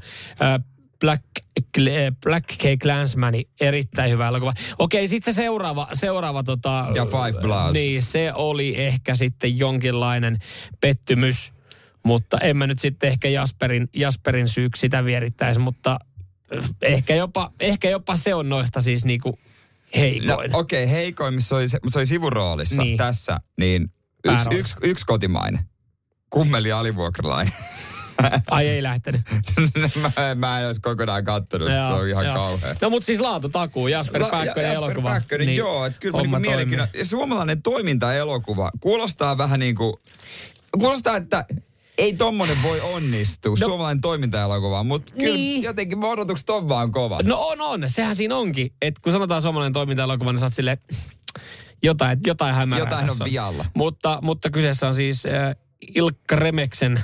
Black, 1.03 1.23
Black 2.23 2.45
K. 2.47 2.63
Clansman, 2.81 3.33
erittäin 3.61 4.11
hyvä 4.11 4.27
elokuva. 4.27 4.53
Okei, 4.79 5.07
sitten 5.07 5.33
se 5.33 5.41
seuraava, 5.41 5.87
seuraava 5.93 6.43
tota, 6.43 6.87
ja 6.95 7.05
Five 7.05 7.41
Bloods. 7.41 7.73
Niin, 7.73 8.01
se 8.01 8.33
oli 8.35 8.81
ehkä 8.81 9.15
sitten 9.15 9.59
jonkinlainen 9.59 10.37
pettymys. 10.81 11.53
Mutta 12.05 12.37
en 12.37 12.57
mä 12.57 12.67
nyt 12.67 12.79
sitten 12.79 13.09
ehkä 13.09 13.29
Jasperin, 13.29 13.89
Jasperin 13.95 14.47
syyksi 14.47 14.79
sitä 14.79 15.05
vierittäisi, 15.05 15.59
mutta 15.59 15.99
ehkä 16.81 17.15
jopa, 17.15 17.51
ehkä 17.59 17.89
jopa 17.89 18.15
se 18.15 18.35
on 18.35 18.49
noista 18.49 18.81
siis 18.81 19.05
niinku 19.05 19.39
heikoin. 19.95 20.51
No, 20.51 20.59
okei, 20.59 20.83
okay, 20.83 20.95
heikoin, 20.95 21.33
missä 21.33 21.55
oli, 21.55 21.65
mutta 21.73 21.93
se 21.93 21.99
oli 21.99 22.05
sivuroolissa 22.05 22.83
niin. 22.83 22.97
tässä, 22.97 23.39
niin 23.57 23.91
yksi, 24.23 24.49
yksi, 24.51 24.75
yksi 24.81 25.05
kotimainen. 25.05 25.65
Kummeli 26.29 26.71
alivuokralainen. 26.71 27.53
Ai 28.51 28.67
ei 28.67 28.83
lähtenyt. 28.83 29.21
mä, 30.01 30.35
mä 30.35 30.59
en 30.59 30.67
olisi 30.67 30.81
kokonaan 30.81 31.23
kattonut, 31.23 31.71
se 31.71 31.79
on 31.79 32.07
ihan 32.07 32.25
joo. 32.25 32.35
kauhea. 32.35 32.75
No 32.81 32.89
mutta 32.89 33.05
siis 33.05 33.19
laatu 33.19 33.49
takuu, 33.49 33.87
Jasper 33.87 34.21
La, 34.21 34.29
Pääkkönen 34.29 34.71
ja, 34.71 34.73
elokuva. 34.73 35.09
Päkkönen, 35.09 35.47
niin, 35.47 35.57
joo, 35.57 35.85
että 35.85 35.99
kyllä 35.99 36.21
niinku 36.21 36.39
mielenkiintoinen. 36.39 37.05
Suomalainen 37.05 37.61
toimintaelokuva 37.61 38.71
kuulostaa 38.79 39.37
vähän 39.37 39.59
niin 39.59 39.75
kuin, 39.75 39.93
kuulostaa, 40.79 41.17
että 41.17 41.45
ei 41.97 42.13
tommonen 42.13 42.63
voi 42.63 42.81
onnistua, 42.81 43.51
no, 43.59 43.67
suomalainen 43.67 44.01
toimintaelokuva, 44.01 44.83
mutta 44.83 45.13
kyllä 45.13 45.35
niin. 45.35 45.63
jotenkin 45.63 46.03
odotukset 46.03 46.49
on 46.49 46.69
vaan 46.69 46.91
kovat. 46.91 47.25
No 47.25 47.37
on, 47.39 47.61
on. 47.61 47.89
Sehän 47.89 48.15
siinä 48.15 48.35
onkin. 48.35 48.73
Että 48.81 49.01
kun 49.01 49.11
sanotaan 49.11 49.41
suomalainen 49.41 49.73
toimintaelokuva, 49.73 50.31
niin 50.31 50.39
sä 50.39 50.45
oot 50.45 50.53
silleen, 50.53 50.77
jotain, 51.83 52.19
jotain 52.25 52.55
hämärää 52.55 52.85
Jotain 52.85 53.09
on 53.09 53.17
vialla. 53.23 53.65
Mutta, 53.73 54.19
mutta 54.21 54.49
kyseessä 54.49 54.87
on 54.87 54.93
siis 54.93 55.25
äh, 55.25 55.55
Ilkka 55.95 56.35
Remeksen, 56.35 57.03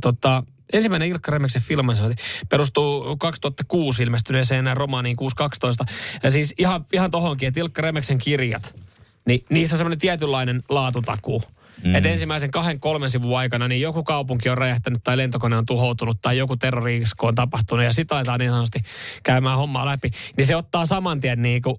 tota, 0.00 0.42
ensimmäinen 0.72 1.08
Ilkka 1.08 1.30
Remeksen 1.30 1.62
filmi 1.62 1.92
perustuu 2.48 3.16
2006 3.16 4.02
ilmestyneeseen 4.02 4.76
romaaniin 4.76 5.16
612. 5.16 5.84
Ja 6.22 6.30
siis 6.30 6.54
ihan, 6.58 6.84
ihan 6.92 7.10
tohonkin, 7.10 7.48
että 7.48 7.60
Ilkka 7.60 7.82
Remeksen 7.82 8.18
kirjat, 8.18 8.74
niin 9.26 9.44
niissä 9.50 9.74
on 9.74 9.78
semmoinen 9.78 9.98
tietynlainen 9.98 10.62
laatutakuu. 10.68 11.42
Mm. 11.84 11.94
Että 11.94 12.08
ensimmäisen 12.08 12.50
kahden, 12.50 12.80
kolmen 12.80 13.10
sivun 13.10 13.38
aikana 13.38 13.68
niin 13.68 13.80
joku 13.80 14.04
kaupunki 14.04 14.48
on 14.48 14.58
räjähtänyt 14.58 15.00
tai 15.04 15.16
lentokone 15.16 15.56
on 15.56 15.66
tuhoutunut 15.66 16.18
tai 16.22 16.38
joku 16.38 16.56
terroriisko 16.56 17.26
on 17.26 17.34
tapahtunut 17.34 17.84
ja 17.84 17.92
sitä 17.92 18.16
aletaan 18.16 18.40
niin 18.40 18.50
sanotusti 18.50 18.80
käymään 19.22 19.56
hommaa 19.56 19.86
läpi. 19.86 20.10
Niin 20.36 20.46
se 20.46 20.56
ottaa 20.56 20.86
saman 20.86 21.20
tien 21.20 21.42
niin 21.42 21.62
kuin 21.62 21.76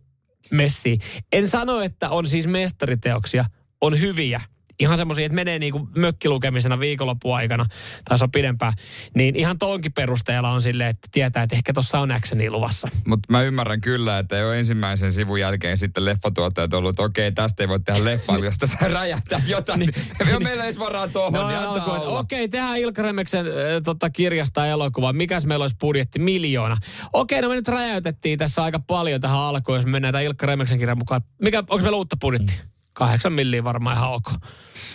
messiin. 0.52 1.00
En 1.32 1.48
sano, 1.48 1.82
että 1.82 2.10
on 2.10 2.28
siis 2.28 2.48
mestariteoksia, 2.48 3.46
on 3.82 4.00
hyviä 4.00 4.42
ihan 4.80 4.98
semmoisia, 4.98 5.26
että 5.26 5.36
menee 5.36 5.60
niinku 5.60 5.90
mökkilukemisena 5.98 6.80
viikonloppuaikana, 6.80 7.66
tai 8.06 8.18
se 8.18 8.24
on 8.24 8.32
pidempään, 8.32 8.74
niin 9.16 9.36
ihan 9.36 9.58
tonkin 9.58 9.94
perusteella 9.94 10.50
on 10.50 10.62
silleen, 10.62 10.90
että 10.90 11.08
tietää, 11.12 11.44
että 11.44 11.56
ehkä 11.56 11.74
tuossa 11.74 12.00
on 12.00 12.12
actionia 12.12 12.52
luvassa. 12.52 12.88
Mutta 13.08 13.32
mä 13.32 13.42
ymmärrän 13.42 13.82
kyllä, 13.82 14.20
että 14.20 14.38
jo 14.38 14.52
ensimmäisen 14.52 15.12
sivun 15.12 15.40
jälkeen 15.40 15.78
sitten 15.78 16.06
leffatuottajat 16.06 16.74
on 16.74 16.78
ollut, 16.78 16.90
että 16.90 17.04
okei, 17.04 17.32
tästä 17.32 17.64
ei 17.64 17.68
voi 17.68 17.80
tehdä 17.80 18.06
leffa, 18.06 18.38
jos 18.38 18.58
tässä 18.58 18.78
räjähtää 18.94 19.42
jotain, 19.48 19.80
niin, 19.80 19.94
niin 20.26 20.44
meillä 20.44 20.66
ei 20.66 20.74
varaa 20.80 21.08
tuohon, 21.08 21.34
no, 21.34 21.48
niin 21.48 21.60
antaa 21.60 22.00
Okei, 22.00 22.48
tehdään 22.48 22.78
Ilkka 22.78 23.02
Remeksen 23.02 23.46
äh, 23.46 23.54
tota, 23.84 24.10
kirjasta 24.10 24.68
elokuva. 24.68 25.14
Mikäs 25.14 25.46
meillä 25.46 25.64
olisi 25.64 25.76
budjetti? 25.80 26.20
Miljoona. 26.20 26.78
Okei, 27.14 27.42
no 27.42 27.50
me 27.50 27.56
nyt 27.56 27.68
räjäytettiin 27.68 28.40
tässä 28.40 28.64
aika 28.64 28.80
paljon 28.80 29.22
tähän 29.22 29.40
alkuun, 29.40 29.78
jos 29.78 29.86
me 29.86 29.92
mennään 29.92 30.12
tämän 30.12 30.26
Ilkka 30.26 30.46
Remeksen 30.46 30.80
kirjan 30.80 30.98
mukaan. 30.98 31.22
Mikä, 31.42 31.60
onko 31.60 31.78
meillä 31.78 31.98
uutta 31.98 32.18
budjettia? 32.22 32.58
Kahdeksan 32.94 33.34
milliä 33.34 33.64
varmaan 33.64 33.98
ihan 33.98 34.10
ok. 34.10 34.26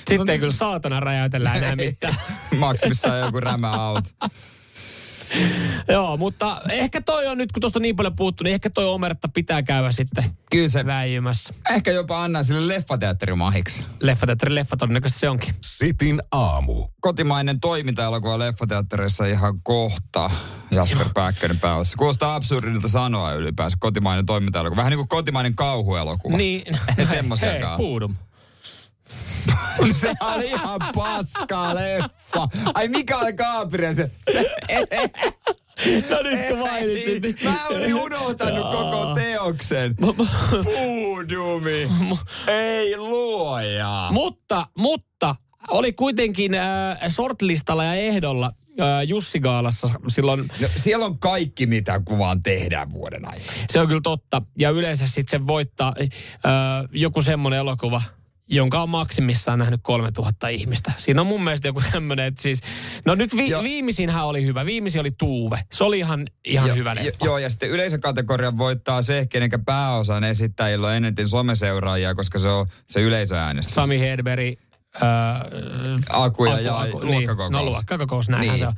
Sitten 0.08 0.30
ei 0.30 0.38
kyllä 0.38 0.52
saatana 0.52 1.00
räjäytellä 1.00 1.54
enää 1.54 1.76
mitään. 1.76 2.14
Maksimissaan 2.58 3.20
joku 3.20 3.40
rämä 3.40 3.70
auto. 3.70 4.10
Joo, 5.88 6.16
mutta 6.16 6.60
ehkä 6.70 7.00
toi 7.00 7.26
on 7.26 7.38
nyt, 7.38 7.52
kun 7.52 7.60
tuosta 7.60 7.80
niin 7.80 7.96
paljon 7.96 8.16
puhuttu, 8.16 8.44
niin 8.44 8.54
ehkä 8.54 8.70
toi 8.70 8.86
omerta 8.86 9.28
pitää 9.28 9.62
käydä 9.62 9.92
sitten 9.92 10.24
Kyllä 10.50 10.68
se 10.68 10.86
väijymässä. 10.86 11.54
ehkä 11.70 11.90
jopa 11.92 12.24
annan 12.24 12.44
sille 12.44 12.74
leffateatterimahiksi. 12.74 13.82
Leffateatteri 14.00 14.54
leffa 14.54 14.76
todennäköisesti 14.76 15.20
se 15.20 15.28
onkin. 15.30 15.54
Sitin 15.60 16.20
aamu. 16.32 16.86
Kotimainen 17.00 17.60
toiminta-elokuva 17.60 18.38
leffateatterissa 18.38 19.26
ihan 19.26 19.60
kohta. 19.62 20.30
Jasper 20.70 21.06
Pääkkönen 21.14 21.60
päässä. 21.60 21.96
Kuulostaa 21.98 22.34
absurdilta 22.34 22.88
sanoa 22.88 23.32
ylipäänsä 23.32 23.76
kotimainen 23.80 24.26
toiminta-elokuva. 24.26 24.76
Vähän 24.76 24.90
niin 24.90 24.98
kuin 24.98 25.08
kotimainen 25.08 25.54
kauhuelokuva. 25.54 26.36
Niin. 26.36 26.78
Semmoisiakaan. 27.10 27.78
Hei, 27.78 27.86
puudum. 27.86 28.14
Se 29.92 30.14
oli 30.20 30.46
ihan 30.46 30.80
paska 30.94 31.74
leffa. 31.74 32.48
Ai 32.74 32.88
Mikael 32.88 33.32
Gabriel 33.32 33.94
se. 33.94 34.10
No 36.10 36.22
nyt 36.22 36.48
kun 36.48 36.58
mainitsit, 36.58 37.22
niin... 37.22 37.36
Mä 37.44 37.66
olin 37.66 37.94
unohtanut 37.94 38.70
koko 38.70 39.14
teoksen. 39.14 39.96
Puudumi. 40.64 41.90
Ei 42.46 42.96
luoja. 42.96 44.08
Mutta, 44.10 44.66
mutta 44.78 45.34
oli 45.70 45.92
kuitenkin 45.92 46.54
äh, 46.54 46.98
shortlistalla 47.08 47.84
ja 47.84 47.94
ehdolla 47.94 48.46
äh, 48.80 49.02
Jussi 49.06 49.40
Gaalassa 49.40 49.88
silloin. 50.08 50.50
No, 50.60 50.68
siellä 50.76 51.06
on 51.06 51.18
kaikki, 51.18 51.66
mitä 51.66 52.00
kuvaan 52.04 52.42
tehdään 52.42 52.90
vuoden 52.92 53.24
aikana. 53.24 53.52
Se 53.70 53.80
on 53.80 53.88
kyllä 53.88 54.00
totta. 54.00 54.42
Ja 54.58 54.70
yleensä 54.70 55.06
sitten 55.06 55.40
se 55.40 55.46
voittaa 55.46 55.94
äh, 55.98 56.88
joku 56.92 57.22
semmoinen 57.22 57.58
elokuva, 57.58 58.02
jonka 58.50 58.82
on 58.82 58.88
maksimissaan 58.88 59.58
nähnyt 59.58 59.80
3000 59.82 60.48
ihmistä. 60.48 60.92
Siinä 60.96 61.20
on 61.20 61.26
mun 61.26 61.44
mielestä 61.44 61.68
joku 61.68 61.80
semmoinen, 61.80 62.26
että 62.26 62.42
siis... 62.42 62.60
No 63.04 63.14
nyt 63.14 63.36
vi, 63.36 63.50
viimeisinhän 63.62 64.26
oli 64.26 64.44
hyvä. 64.46 64.66
Viimeisin 64.66 65.00
oli 65.00 65.10
Tuuve. 65.18 65.60
Se 65.72 65.84
oli 65.84 65.98
ihan, 65.98 66.26
ihan 66.44 66.68
Jo- 66.68 66.74
hyvä 66.74 66.92
jo-. 66.92 67.12
Joo, 67.24 67.38
ja 67.38 67.48
sitten 67.48 67.70
yleisökategorian 67.70 68.58
voittaa 68.58 69.02
se, 69.02 69.26
kenenkä 69.30 69.58
pääosan 69.58 70.24
esittäjillä 70.24 70.86
on 70.86 70.94
eniten 70.94 71.28
someseuraajia, 71.28 72.14
koska 72.14 72.38
se 72.38 72.48
on 72.48 72.66
se 72.86 73.00
yleisöäänestys. 73.00 73.74
Sami 73.74 74.00
Hedberg, 74.00 74.58
äh, 75.02 75.02
Aku 76.10 76.44
ja, 76.44 76.60
ja 76.60 76.76
Aku- 76.78 77.04
luokkakokous. 77.06 77.50
Niin, 77.50 77.52
no 77.52 77.64
luokkakokous, 77.64 78.28
näinhän 78.28 78.48
Niin. 78.54 78.58
se 78.58 78.66
on. 78.66 78.74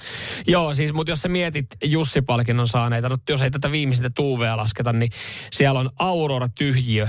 Joo, 0.47 0.75
siis, 0.75 0.93
mutta 0.93 1.13
jos 1.13 1.23
sä 1.23 1.29
mietit 1.29 1.67
Jussi-palkinnon 1.85 2.69
saaneita, 2.69 3.09
no, 3.09 3.17
jos 3.29 3.43
ei 3.43 3.51
tätä 3.51 3.73
viimeisintä 3.73 4.11
tuuvea 4.15 4.57
lasketa, 4.57 4.93
niin 4.93 5.11
siellä 5.53 5.81
on 5.81 5.91
Aurora 5.99 6.49
Tyhjiö, 6.59 7.09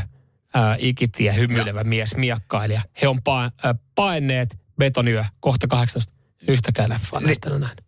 ää, 0.53 0.75
ikitie, 0.79 1.35
hymyilevä 1.35 1.83
mies, 1.83 2.15
miakkailija. 2.15 2.81
He 3.01 3.07
on 3.07 3.17
pa- 3.17 3.51
ää, 3.63 3.75
paenneet 3.95 4.57
betonyö 4.77 5.23
kohta 5.39 5.67
18. 5.67 6.13
Yhtäkään 6.47 6.89
leffaa 6.89 7.19
näistä 7.19 7.53
on 7.53 7.61
nähnyt. 7.61 7.81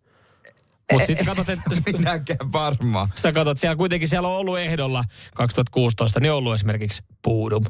Mutta 0.92 1.06
sitten 1.06 1.26
sä 1.26 1.34
katsot, 1.34 1.48
että 1.48 1.70
Minäkään 1.98 2.52
varmaan. 2.52 3.08
sä 3.14 3.32
katsot, 3.32 3.58
siellä 3.58 3.76
kuitenkin 3.76 4.08
siellä 4.08 4.28
on 4.28 4.36
ollut 4.36 4.58
ehdolla 4.58 5.04
2016, 5.34 6.20
niin 6.20 6.32
on 6.32 6.38
ollut 6.38 6.54
esimerkiksi 6.54 7.02
Puudum 7.22 7.64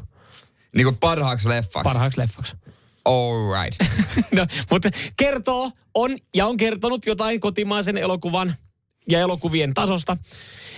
Niin 0.75 0.85
kuin 0.85 0.97
parhaaksi 0.97 1.49
leffaksi. 1.49 1.83
parhaaksi 1.83 2.19
leffaksi. 2.21 2.55
All 3.05 3.63
right. 3.63 3.81
No, 4.35 4.45
mutta 4.71 4.89
kertoo, 5.17 5.71
on 5.93 6.17
ja 6.35 6.47
on 6.47 6.57
kertonut 6.57 7.05
jotain 7.05 7.39
kotimaisen 7.39 7.97
elokuvan 7.97 8.55
ja 9.09 9.19
elokuvien 9.19 9.73
tasosta. 9.73 10.17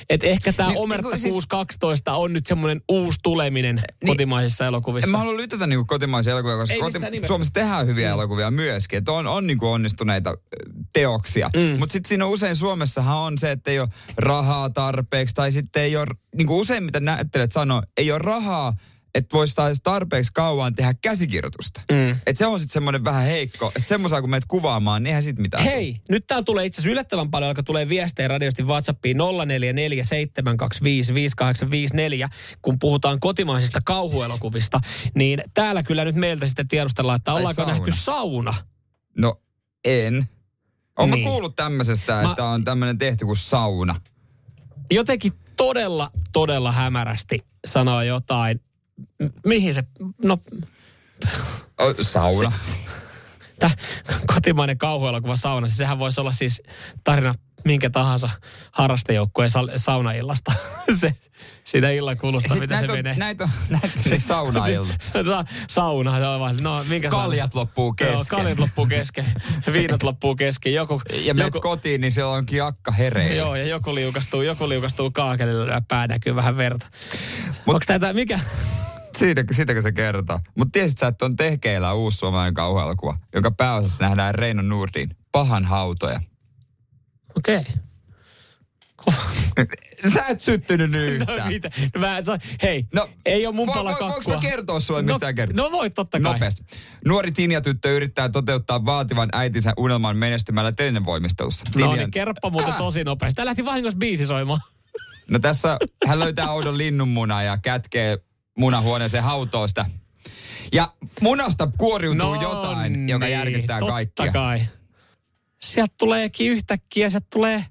Että 0.10 0.28
ehkä 0.28 0.54
tämä 0.54 0.70
Niin, 0.70 0.80
Omerta 0.80 1.10
niin, 1.10 1.20
siis- 1.20 1.34
612 1.34 2.14
on 2.14 2.34
nyt 2.34 2.46
semmoinen 2.46 2.82
uusi 2.90 3.20
tuleminen 3.24 3.76
niin, 3.76 4.08
kotimaisissa 4.08 4.66
elokuvissa. 4.66 5.08
En 5.08 5.12
mä 5.12 5.18
halua 5.18 5.38
lytätä 5.38 5.68
niinku 5.68 5.86
kotimaisia 5.86 6.34
elokuvia, 6.34 6.58
koska 6.58 6.74
Ei 6.74 6.80
koti-. 6.80 7.28
Suomessa 7.28 7.54
tehdään 7.54 7.88
hyviä 7.88 8.08
mm. 8.08 8.14
elokuvia 8.14 8.52
myöskin. 8.52 8.98
Että 8.98 9.12
on, 9.12 9.28
on 9.28 9.48
niinku 9.48 9.68
onnistuneita 9.68 10.38
teoksia. 10.94 11.50
Mm. 11.56 11.80
Mutta 11.80 11.94
sitten 11.94 12.10
siinä 12.10 12.26
on 12.26 12.32
usein 12.32 12.56
Suomessahan 12.56 13.18
on 13.18 13.38
se, 13.38 13.52
että 13.52 13.72
ei 13.72 13.80
ole 13.80 13.90
rahaa 14.18 14.70
tarpeeksi. 14.70 15.36
Tai 15.36 15.52
sitten 15.52 15.84
ei 15.84 15.98
ole, 15.98 16.08
niinku 16.36 16.60
usein 16.60 16.84
mitä 16.84 17.00
näyttelijät 17.00 17.52
sanoo, 17.52 17.84
ei 17.98 18.12
ole 18.12 18.20
rahaa, 18.20 18.74
että 19.18 19.38
voisi 19.38 19.56
taas 19.56 19.78
tarpeeksi 19.84 20.32
kauan 20.34 20.76
tehdä 20.76 20.94
käsikirjoitusta. 21.02 21.82
Mm. 21.92 22.10
Että 22.12 22.38
se 22.38 22.46
on 22.46 22.60
sitten 22.60 22.74
semmoinen 22.74 23.04
vähän 23.04 23.24
heikko. 23.24 23.66
Sitten 23.66 23.88
semmoisia, 23.88 24.22
kun 24.22 24.30
menet 24.30 24.46
kuvaamaan, 24.48 25.04
niin 25.04 25.08
eihän 25.08 25.24
sit 25.24 25.40
mitään. 25.40 25.64
Hei, 25.64 26.02
nyt 26.10 26.28
täällä 26.28 26.44
tulee 26.44 26.66
itse 26.66 26.82
asiassa 26.82 26.92
yllättävän 26.92 27.32
paljon, 27.32 27.50
alkaa 27.50 27.64
tulee 27.64 27.90
viestejä 27.90 28.28
radiosti 28.28 28.64
WhatsAppiin 28.64 29.18
0447255854, 29.18 29.22
kun 32.62 32.80
puhutaan 32.80 33.20
kotimaisista 33.20 33.80
kauhuelokuvista, 33.86 34.80
niin 35.16 35.42
täällä 35.54 35.84
kyllä 35.84 36.06
nyt 36.06 36.16
meiltä 36.16 36.48
sitten 36.48 36.68
tiedustellaan, 36.68 37.18
että 37.18 37.34
ollaanko 37.34 37.54
sauna. 37.62 37.74
nähty 37.74 37.92
sauna. 37.96 38.54
No, 39.18 39.42
en. 39.86 40.30
Olen 40.98 41.12
niin. 41.12 41.28
kuullut 41.28 41.56
tämmöisestä, 41.56 42.22
Mä- 42.22 42.30
että 42.30 42.46
on 42.46 42.64
tämmöinen 42.64 42.98
tehty 42.98 43.26
kuin 43.26 43.38
sauna. 43.38 44.02
Jotenkin 44.92 45.32
todella, 45.56 46.12
todella 46.34 46.72
hämärästi 46.72 47.40
sanoa 47.68 48.04
jotain. 48.04 48.60
Mihin 49.46 49.74
se, 49.74 49.84
no 50.24 50.38
sauna. 52.02 52.52
Tämä 53.60 53.72
kotimainen 54.34 54.78
kauhuelokuva 54.78 55.36
sauna, 55.36 55.68
siis 55.68 55.78
sehän 55.78 56.00
voisi 56.00 56.22
olla 56.22 56.32
siis 56.32 56.62
tarina 57.04 57.34
minkä 57.66 57.90
tahansa 57.90 58.30
harrastejoukkueen 58.72 59.50
sa- 59.50 59.62
saunaillasta. 59.76 60.54
se, 61.00 61.16
siitä 61.64 61.90
illan 61.90 62.18
kulusta, 62.18 62.48
Sitten 62.50 62.62
mitä 62.70 62.80
se 62.80 62.86
on, 62.92 62.98
menee. 62.98 63.16
näitä 63.16 63.44
on, 63.44 63.50
näitä 63.70 63.90
on 63.98 64.04
se 64.04 64.20
saunailta. 64.28 64.94
Se 65.14 65.24
sa- 65.24 65.46
sauna, 65.70 66.20
se 66.20 66.26
on 66.26 66.40
vaan, 66.40 66.58
no 66.62 66.86
minkä 66.90 67.10
sauna? 67.10 67.24
Kaljat 67.26 67.56
loppuu 67.56 67.96
Joo, 68.02 68.12
kesken. 68.12 68.38
kaljat 68.40 68.60
loppuu 68.60 68.86
kesken, 68.86 69.26
viinat 69.74 70.04
loppuu 70.04 70.36
kesken, 70.36 70.74
joku, 70.74 71.02
Ja 71.12 71.34
menet 71.34 71.54
joku, 71.54 71.62
kotiin, 71.70 72.02
niin 72.02 72.12
siellä 72.12 72.32
onkin 72.34 72.64
akka 72.64 72.92
hereillä. 72.92 73.36
Joo, 73.36 73.56
ja 73.56 73.64
joku 73.66 73.96
liukastuu, 73.96 74.42
joku 74.42 74.70
liukastuu 74.70 75.12
kaakelilla 75.12 75.74
ja 75.74 75.82
pää 75.88 76.08
näkyy 76.08 76.36
vähän 76.36 76.58
verta. 76.58 76.86
Mut, 77.66 77.76
Onko 77.76 77.86
tämä 77.88 78.14
mikä? 78.14 78.40
Siitä, 79.18 79.44
siitäkö 79.52 79.82
se 79.82 79.92
kertoo. 79.92 80.40
Mutta 80.58 80.72
tiesit 80.72 80.98
sä, 80.98 81.08
että 81.08 81.26
on 81.26 81.36
tehkeillä 81.36 81.94
uusi 81.94 82.18
suomalainen 82.18 82.54
kauhuelokuva, 82.54 83.18
jonka 83.34 83.52
pääosassa 83.52 84.04
nähdään 84.04 84.36
Reino 84.36 84.62
Nurdin 84.62 85.10
pahan 85.32 85.66
hautoja. 85.66 86.22
Okei. 87.38 87.62
Sä 90.14 90.26
et 90.28 90.40
syttynyt 90.40 90.92
nyt 90.92 91.20
No 91.20 91.34
yhtään. 91.34 91.48
mitä? 91.48 91.70
No, 91.96 92.02
mä, 92.02 92.22
sa, 92.24 92.38
hei, 92.62 92.86
no, 92.94 93.10
ei 93.26 93.48
ole 93.48 93.56
mun 93.56 93.68
pala 93.68 93.90
kakkua. 93.90 94.10
Voinko 94.10 94.32
mä 94.32 94.38
kertoa 94.38 94.80
sulle, 94.80 95.02
mistä 95.02 95.26
no, 95.26 95.32
no, 95.32 95.36
kertoo? 95.36 95.66
No 95.66 95.72
voit 95.72 95.94
totta 95.94 96.20
kai. 96.20 96.34
Nopeasti. 96.34 96.64
Nuori 97.06 97.32
Tinja-tyttö 97.32 97.96
yrittää 97.96 98.30
toteuttaa 98.30 98.86
vaativan 98.86 99.30
äitinsä 99.34 99.74
unelman 99.78 100.18
menestymällä 100.18 100.72
televoimistelussa. 100.72 101.66
No 101.66 101.72
Tinjan- 101.72 101.98
niin, 101.98 102.12
kerropa 102.12 102.50
muuten 102.50 102.72
Ää. 102.72 102.78
tosi 102.78 103.04
nopeasti. 103.04 103.36
Tää 103.36 103.46
lähti 103.46 103.66
vahingossa 103.66 103.98
biisi 104.00 104.26
soimaan. 104.26 104.62
No 105.32 105.40
tässä 105.40 105.78
hän 106.08 106.20
löytää 106.20 106.52
oudon 106.52 106.78
linnunmunan 106.78 107.46
ja 107.46 107.58
kätkee 107.58 108.18
munahuoneeseen 108.58 109.24
hautoo 109.24 109.68
sitä. 109.68 109.86
Ja 110.74 110.94
munasta 111.22 111.68
kuoriutuu 111.78 112.36
no, 112.36 112.42
jotain, 112.42 113.10
joka 113.10 113.28
järkyttää 113.28 113.80
totta 113.80 113.94
kaikkia. 113.94 114.32
kai. 114.32 114.62
Sieltä 115.62 115.96
tuleekin 115.98 116.52
yhtäkkiä, 116.52 117.10
sieltä 117.10 117.28
tulee 117.34 117.66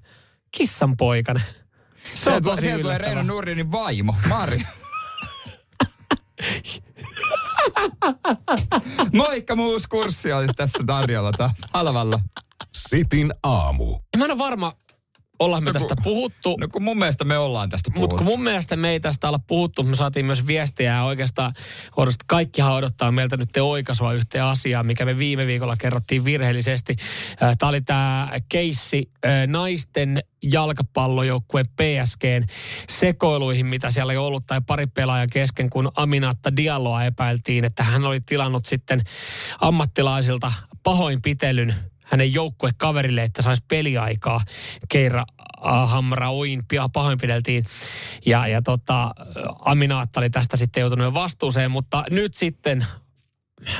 kissanpoikainen. 0.51 1.43
Se 2.13 2.29
on 2.29 2.43
tosi 2.43 2.61
sieltä 2.61 2.81
tulee 2.81 2.97
Reino. 2.97 3.23
Nurinin 3.23 3.71
vaimo, 3.71 4.15
Mari. 4.29 4.63
Moikka, 9.13 9.55
muus 9.55 9.87
kurssi 9.87 10.33
olisi 10.33 10.53
tässä 10.53 10.79
tarjolla 10.87 11.31
taas 11.31 11.53
halvalla. 11.73 12.19
Sitin 12.73 13.33
aamu. 13.43 13.99
Mä 14.17 14.25
en 14.25 14.31
ole 14.31 14.37
varma, 14.37 14.73
ollaan 15.39 15.63
me 15.63 15.69
No 15.69 15.79
kun- 15.79 15.81
tästä 15.87 15.95
puhuttu. 16.03 16.57
No 16.59 16.67
kun 16.71 16.83
mun 16.83 16.97
mielestä 16.99 17.25
me 17.25 17.37
ollaan 17.37 17.69
tästä 17.69 17.89
Mutta 17.89 17.99
puhuttu. 17.99 18.17
kun 18.17 18.25
mun 18.25 18.43
mielestä 18.43 18.75
me 18.75 18.89
ei 18.89 18.99
tästä 18.99 19.27
olla 19.27 19.39
puhuttu, 19.47 19.83
me 19.83 19.95
saatiin 19.95 20.25
myös 20.25 20.47
viestiä 20.47 20.93
ja 20.93 21.03
oikeastaan 21.03 21.53
odosta, 21.97 22.25
kaikkihan 22.27 22.73
odottaa 22.73 23.11
meiltä 23.11 23.37
nyt 23.37 23.49
te 23.53 23.61
oikaisua 23.61 24.13
yhteen 24.13 24.43
asiaan, 24.43 24.85
mikä 24.85 25.05
me 25.05 25.17
viime 25.17 25.47
viikolla 25.47 25.75
kerrottiin 25.77 26.25
virheellisesti. 26.25 26.95
Tämä 27.59 27.69
oli 27.69 27.81
tämä 27.81 28.27
keissi 28.49 29.11
äh, 29.25 29.31
naisten 29.47 30.23
jalkapallojoukkue 30.43 31.63
PSGn 31.63 32.43
sekoiluihin, 32.89 33.65
mitä 33.65 33.91
siellä 33.91 34.11
oli 34.11 34.17
ollut, 34.17 34.45
tai 34.45 34.61
pari 34.67 34.87
pelaajan 34.87 35.29
kesken, 35.29 35.69
kun 35.69 35.91
Aminatta 35.95 36.55
Dialloa 36.57 37.03
epäiltiin, 37.03 37.65
että 37.65 37.83
hän 37.83 38.05
oli 38.05 38.21
tilannut 38.21 38.65
sitten 38.65 39.01
ammattilaisilta 39.61 40.53
pahoinpitelyn 40.83 41.75
hänen 42.07 42.33
joukkuekaverille, 42.33 43.23
että 43.23 43.41
saisi 43.41 43.63
peliaikaa. 43.67 44.41
Keira 44.89 45.25
äh, 45.65 45.89
Hamraoin 45.89 46.63
pia- 46.73 46.89
pahoinpideltiin. 46.93 47.65
Ja, 48.25 48.47
ja 48.47 48.61
tota, 48.61 49.11
Aminaatta 49.65 50.19
oli 50.19 50.29
tästä 50.29 50.57
sitten 50.57 50.81
joutunut 50.81 51.05
jo 51.05 51.13
vastuuseen, 51.13 51.71
mutta 51.71 52.03
nyt 52.09 52.33
sitten 52.33 52.85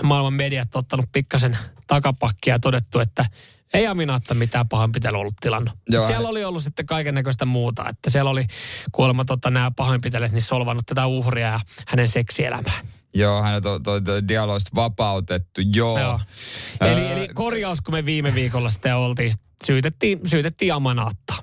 maailman 0.04 0.34
mediat 0.34 0.76
ottanut 0.76 1.06
pikkasen 1.12 1.58
takapakkia 1.88 2.54
ja 2.54 2.60
todettu, 2.60 3.00
että 3.00 3.26
ei 3.74 3.88
Aminaatta 3.88 4.34
mitään 4.34 4.70
pahoinpitelyä 4.70 5.20
ollut 5.20 5.36
tilannut. 5.42 5.74
Joo, 5.90 6.08
siellä 6.08 6.30
oli 6.30 6.44
ollut 6.44 6.64
sitten 6.64 6.86
kaiken 6.86 7.16
näköistä 7.16 7.46
muuta. 7.46 7.90
Että 7.90 8.10
siellä 8.10 8.32
oli 8.32 8.46
kuulemma 8.92 9.26
tota, 9.26 9.50
nämä 9.50 9.72
pahoinpitelijät 9.72 10.32
niin 10.32 10.42
solvannut 10.42 10.86
tätä 10.86 11.06
uhria 11.06 11.48
ja 11.48 11.60
hänen 11.88 12.08
seksielämää. 12.08 12.80
Joo, 13.18 13.42
hänet 13.42 13.66
on 13.66 13.84
toi, 13.84 14.02
toi 14.02 14.28
dialoista 14.28 14.72
vapautettu, 14.76 15.62
joo. 15.76 16.00
Joo. 16.00 16.20
Öö, 16.82 16.92
Eli, 16.92 17.08
eli 17.08 17.28
korjaus, 17.34 17.82
kun 17.82 17.94
me 17.94 18.06
viime 18.06 18.36
viikolla 18.36 18.70
sitten 18.70 18.96
oltiin, 18.96 19.32
syytettiin, 19.66 20.20
syytettiin 20.26 20.74
Amanaatta. 20.74 21.34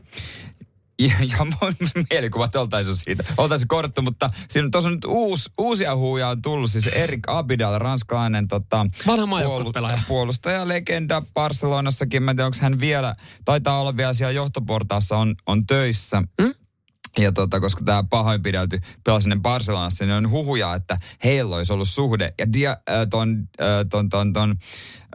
Ja, 0.98 1.14
ja 1.20 1.36
mun 1.44 1.74
mielikuvat 2.10 2.56
oltaisiin 2.56 2.96
siitä, 2.96 3.24
oltaisiin 3.36 3.68
korjattu, 3.68 4.02
mutta 4.02 4.30
siinä 4.50 4.68
tuossa 4.72 4.88
on 4.88 4.94
nyt 4.94 5.04
uusi, 5.04 5.50
uusia 5.58 5.96
huuja 5.96 6.28
on 6.28 6.42
tullut, 6.42 6.70
siis 6.70 6.86
Erik 6.86 7.20
Abidal, 7.26 7.78
ranskalainen 7.78 8.48
tota, 8.48 8.86
maajoukkuepelaaja. 9.26 9.98
puolustaja, 10.08 10.68
legenda 10.68 11.22
Barcelonassakin, 11.34 12.22
mä 12.22 12.30
en 12.30 12.36
tiedä, 12.36 12.46
onko 12.46 12.58
hän 12.60 12.80
vielä, 12.80 13.16
taitaa 13.44 13.80
olla 13.80 13.96
vielä 13.96 14.12
siellä 14.12 14.32
johtoportaassa, 14.32 15.16
on, 15.16 15.34
on 15.46 15.66
töissä. 15.66 16.22
Mm? 16.40 16.54
Ja 17.18 17.32
tota, 17.32 17.60
koska 17.60 17.84
tämä 17.84 18.04
pahoinpidelty 18.10 18.80
pelasi 19.04 19.28
Barcelonassa, 19.40 20.04
niin 20.04 20.14
on 20.14 20.30
huhuja, 20.30 20.74
että 20.74 20.96
heillä 21.24 21.56
olisi 21.56 21.72
ollut 21.72 21.88
suhde. 21.88 22.34
Ja 22.38 22.52
dia, 22.52 22.70
äh, 22.70 23.06
ton, 23.10 23.48
äh, 23.60 23.66
ton, 23.90 24.08
ton, 24.08 24.32
ton 24.32 24.54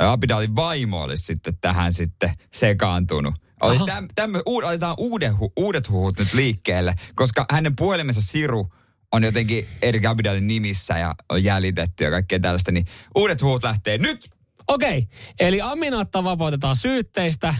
äh, 0.01 0.11
Abidalin 0.11 0.55
vaimo 0.55 1.01
olisi 1.01 1.23
sitten 1.23 1.57
tähän 1.61 1.93
sitten 1.93 2.33
sekaantunut. 2.53 3.33
Oli 3.61 3.79
täm, 3.85 4.07
tämmö, 4.15 4.41
uud, 4.45 4.63
otetaan 4.63 4.95
uudet, 4.97 5.33
uudet 5.55 5.89
huhut 5.89 6.19
nyt 6.19 6.33
liikkeelle, 6.33 6.95
koska 7.15 7.45
hänen 7.51 7.75
puhelimensa 7.75 8.21
Siru 8.21 8.69
on 9.11 9.23
jotenkin 9.23 9.67
Erik 9.81 10.05
Abidalin 10.05 10.47
nimissä 10.47 10.97
ja 10.97 11.15
on 11.29 11.43
jäljitetty 11.43 12.03
ja 12.03 12.09
kaikkea 12.09 12.39
tällaista, 12.39 12.71
niin 12.71 12.85
uudet 13.15 13.41
huhut 13.41 13.63
lähtee 13.63 13.97
nyt. 13.97 14.29
Okei, 14.67 15.07
eli 15.39 15.61
Amanaatta 15.61 16.23
vapautetaan 16.23 16.75
syytteistä, 16.75 17.55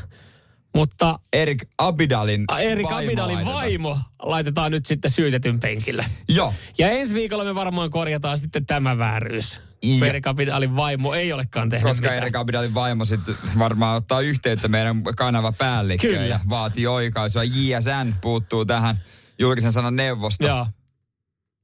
mutta 0.76 1.20
Erik 1.34 1.64
Abidalin 1.78 2.46
Erik 2.60 2.86
vaimo 2.86 2.98
Abidalin 3.08 3.36
laitetaan. 3.36 3.56
vaimo 3.58 3.98
laitetaan 4.22 4.72
nyt 4.72 4.86
sitten 4.86 5.12
syytetyn 5.12 5.60
penkille. 5.60 6.06
Joo. 6.30 6.54
Ja 6.78 6.90
ensi 6.92 7.16
viikolla 7.16 7.44
me 7.44 7.56
varmaan 7.56 7.90
korjataan 7.92 8.38
sitten 8.38 8.66
tämä 8.66 8.98
vääryys. 8.98 9.62
Ja- 9.84 10.06
Erik 10.06 10.28
Abidalin 10.28 10.76
vaimo 10.76 11.14
ei 11.14 11.34
olekaan 11.34 11.70
tehnyt 11.70 11.84
Koska 11.88 12.02
mitään. 12.02 12.18
Erik 12.18 12.36
Abidalin 12.36 12.74
vaimo 12.74 13.06
sitten 13.06 13.36
varmaan 13.60 13.96
ottaa 13.98 14.22
yhteyttä 14.22 14.68
meidän 14.68 15.04
kanava 15.04 15.52
päällikköön 15.52 16.14
Kyllä. 16.14 16.26
ja 16.28 16.40
vaatii 16.50 16.88
oikaisua. 16.88 17.44
JSN 17.44 18.14
puuttuu 18.22 18.66
tähän 18.66 18.98
julkisen 19.40 19.72
sanan 19.72 19.96
neuvostoon. 19.96 20.50
Joo. 20.50 20.68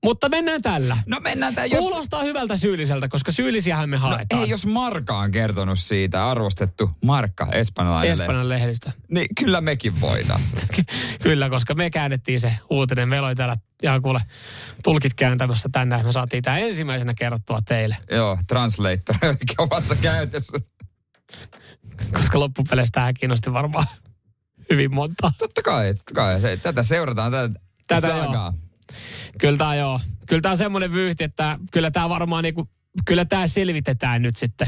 Mutta 0.05 0.29
mennään 0.29 0.61
tällä. 0.61 0.97
No 1.05 1.19
mennään 1.19 1.55
tää, 1.55 1.65
jos... 1.65 1.79
Kuulostaa 1.79 2.23
hyvältä 2.23 2.57
syylliseltä, 2.57 3.07
koska 3.07 3.31
syyllisiähän 3.31 3.89
me 3.89 3.95
No, 3.95 4.01
haetaan. 4.01 4.43
ei, 4.43 4.49
jos 4.49 4.65
Marka 4.65 5.17
on 5.17 5.31
kertonut 5.31 5.79
siitä, 5.79 6.29
arvostettu 6.29 6.89
Markka, 7.05 7.47
espanjalainen. 7.51 8.11
Espanjan 8.11 8.49
lehdistä. 8.49 8.91
Niin 9.11 9.27
kyllä 9.37 9.61
mekin 9.61 10.01
voidaan. 10.01 10.41
Kyllä, 11.23 11.49
koska 11.49 11.73
me 11.75 11.89
käännettiin 11.89 12.39
se 12.39 12.53
uutinen. 12.69 13.09
Meillä 13.09 13.27
oli 13.27 13.35
täällä 13.35 13.55
ihan 13.83 14.01
kuule 14.01 14.21
tulkit 14.83 15.13
kääntämässä 15.13 15.69
tänne. 15.71 16.03
Me 16.03 16.11
saatiin 16.11 16.43
tämä 16.43 16.57
ensimmäisenä 16.57 17.13
kerrottua 17.13 17.59
teille. 17.67 17.97
Joo, 18.11 18.37
translator 18.47 19.15
omassa 19.57 19.95
käytössä. 19.95 20.57
Koska 22.13 22.39
loppupeleissä 22.39 22.91
tähän 22.91 23.13
kiinnosti 23.19 23.53
varmaan 23.53 23.87
hyvin 24.69 24.93
monta. 24.93 25.31
Totta 25.37 25.61
kai, 25.61 25.93
totta 25.93 26.13
kai. 26.13 26.57
Tätä 26.63 26.83
seurataan, 26.83 27.31
tätä, 27.31 27.59
Tätä 27.87 28.01
sagaa. 28.07 28.53
Kyllä 29.37 29.57
tämä 29.57 29.75
joo. 29.75 29.99
Kyllä 30.27 30.41
tämä 30.41 30.51
on 30.51 30.57
semmoinen 30.57 30.93
vyyhti, 30.93 31.23
että 31.23 31.59
kyllä 31.71 31.91
tämä 31.91 32.09
varmaan 32.09 32.43
niinku, 32.43 32.69
kyllä 33.05 33.25
tämä 33.25 33.47
selvitetään 33.47 34.21
nyt 34.21 34.37
sitten 34.37 34.67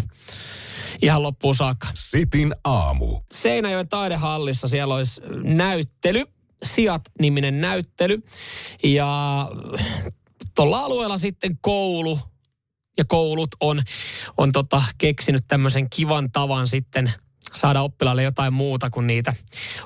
ihan 1.01 1.23
loppuun 1.23 1.55
saakka. 1.55 1.87
Sitin 1.93 2.53
aamu. 2.63 3.19
Seinäjoen 3.31 3.87
taidehallissa 3.87 4.67
siellä 4.67 4.95
olisi 4.95 5.21
näyttely, 5.43 6.25
Siat-niminen 6.63 7.61
näyttely. 7.61 8.23
Ja 8.83 9.49
tuolla 10.55 10.79
alueella 10.79 11.17
sitten 11.17 11.57
koulu 11.61 12.19
ja 12.97 13.05
koulut 13.05 13.49
on, 13.59 13.81
on 14.37 14.51
tota, 14.51 14.83
keksinyt 14.97 15.43
tämmöisen 15.47 15.89
kivan 15.89 16.31
tavan 16.31 16.67
sitten 16.67 17.13
saada 17.55 17.81
oppilaille 17.81 18.23
jotain 18.23 18.53
muuta 18.53 18.89
kuin 18.89 19.07
niitä 19.07 19.33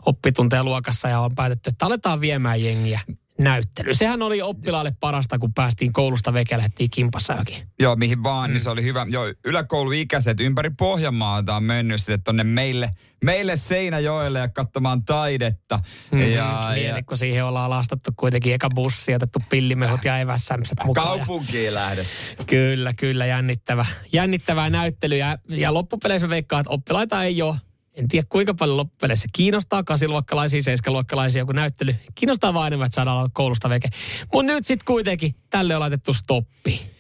oppitunteja 0.05 0.63
luokassa 0.63 1.09
ja 1.09 1.19
on 1.19 1.31
päätetty, 1.35 1.69
että 1.69 1.85
aletaan 1.85 2.21
viemään 2.21 2.63
jengiä 2.63 2.99
näyttely. 3.43 3.93
Sehän 3.93 4.21
oli 4.21 4.41
oppilaille 4.41 4.91
parasta, 4.99 5.39
kun 5.39 5.53
päästiin 5.53 5.93
koulusta 5.93 6.33
veke 6.33 6.55
ja 6.55 6.57
lähdettiin 6.57 6.89
kimpassa 6.89 7.33
jokin. 7.33 7.67
Joo, 7.79 7.95
mihin 7.95 8.23
vaan, 8.23 8.49
mm. 8.49 8.53
niin 8.53 8.61
se 8.61 8.69
oli 8.69 8.83
hyvä. 8.83 9.05
Joo, 9.09 9.25
yläkouluikäiset 9.45 10.39
ympäri 10.39 10.69
Pohjanmaata 10.77 11.55
on 11.55 11.63
mennyt 11.63 12.01
sitten 12.01 12.23
tonne 12.23 12.43
meille, 12.43 12.91
meille 13.23 13.57
Seinäjoelle 13.57 14.39
ja 14.39 14.47
katsomaan 14.47 15.05
taidetta. 15.05 15.79
Mm, 16.11 16.21
Ja, 16.21 16.67
Mieti, 16.73 16.87
ja 16.87 17.03
kun 17.03 17.17
siihen 17.17 17.45
ollaan 17.45 17.69
lastattu 17.69 18.11
kuitenkin 18.15 18.53
eka 18.53 18.69
bussi, 18.69 19.15
otettu 19.15 19.39
pillimehut 19.49 20.05
ja 20.05 20.17
evässämset 20.19 20.77
mukaan. 20.85 21.19
Ja 21.19 21.25
kaupunkiin 21.25 21.73
lähdet. 21.73 22.07
Kyllä, 22.47 22.91
kyllä, 22.99 23.25
jännittävä. 23.25 23.85
Jännittävää 24.13 24.69
näyttelyä. 24.69 25.37
Ja 25.47 25.73
loppupeleissä 25.73 26.27
mä 26.27 26.31
veikkaan, 26.31 26.61
että 26.61 26.71
oppilaita 26.73 27.23
ei 27.23 27.41
ole. 27.41 27.55
En 27.95 28.07
tiedä 28.07 28.27
kuinka 28.29 28.53
paljon 28.53 28.77
loppupeleissä 28.77 29.27
kiinnostaa 29.33 29.83
kasiluokkalaisia, 29.83 30.63
seiskaluokkalaisia 30.63 31.39
joku 31.39 31.51
näyttely. 31.51 31.95
Kiinnostaa 32.15 32.53
vaan 32.53 32.67
enemmän, 32.67 32.85
että 32.85 32.95
saadaan 32.95 33.29
koulusta 33.33 33.69
veke. 33.69 33.89
Mutta 34.33 34.53
nyt 34.53 34.65
sitten 34.65 34.85
kuitenkin 34.85 35.35
tälle 35.49 35.75
on 35.75 35.79
laitettu 35.79 36.13
stoppi. 36.13 36.91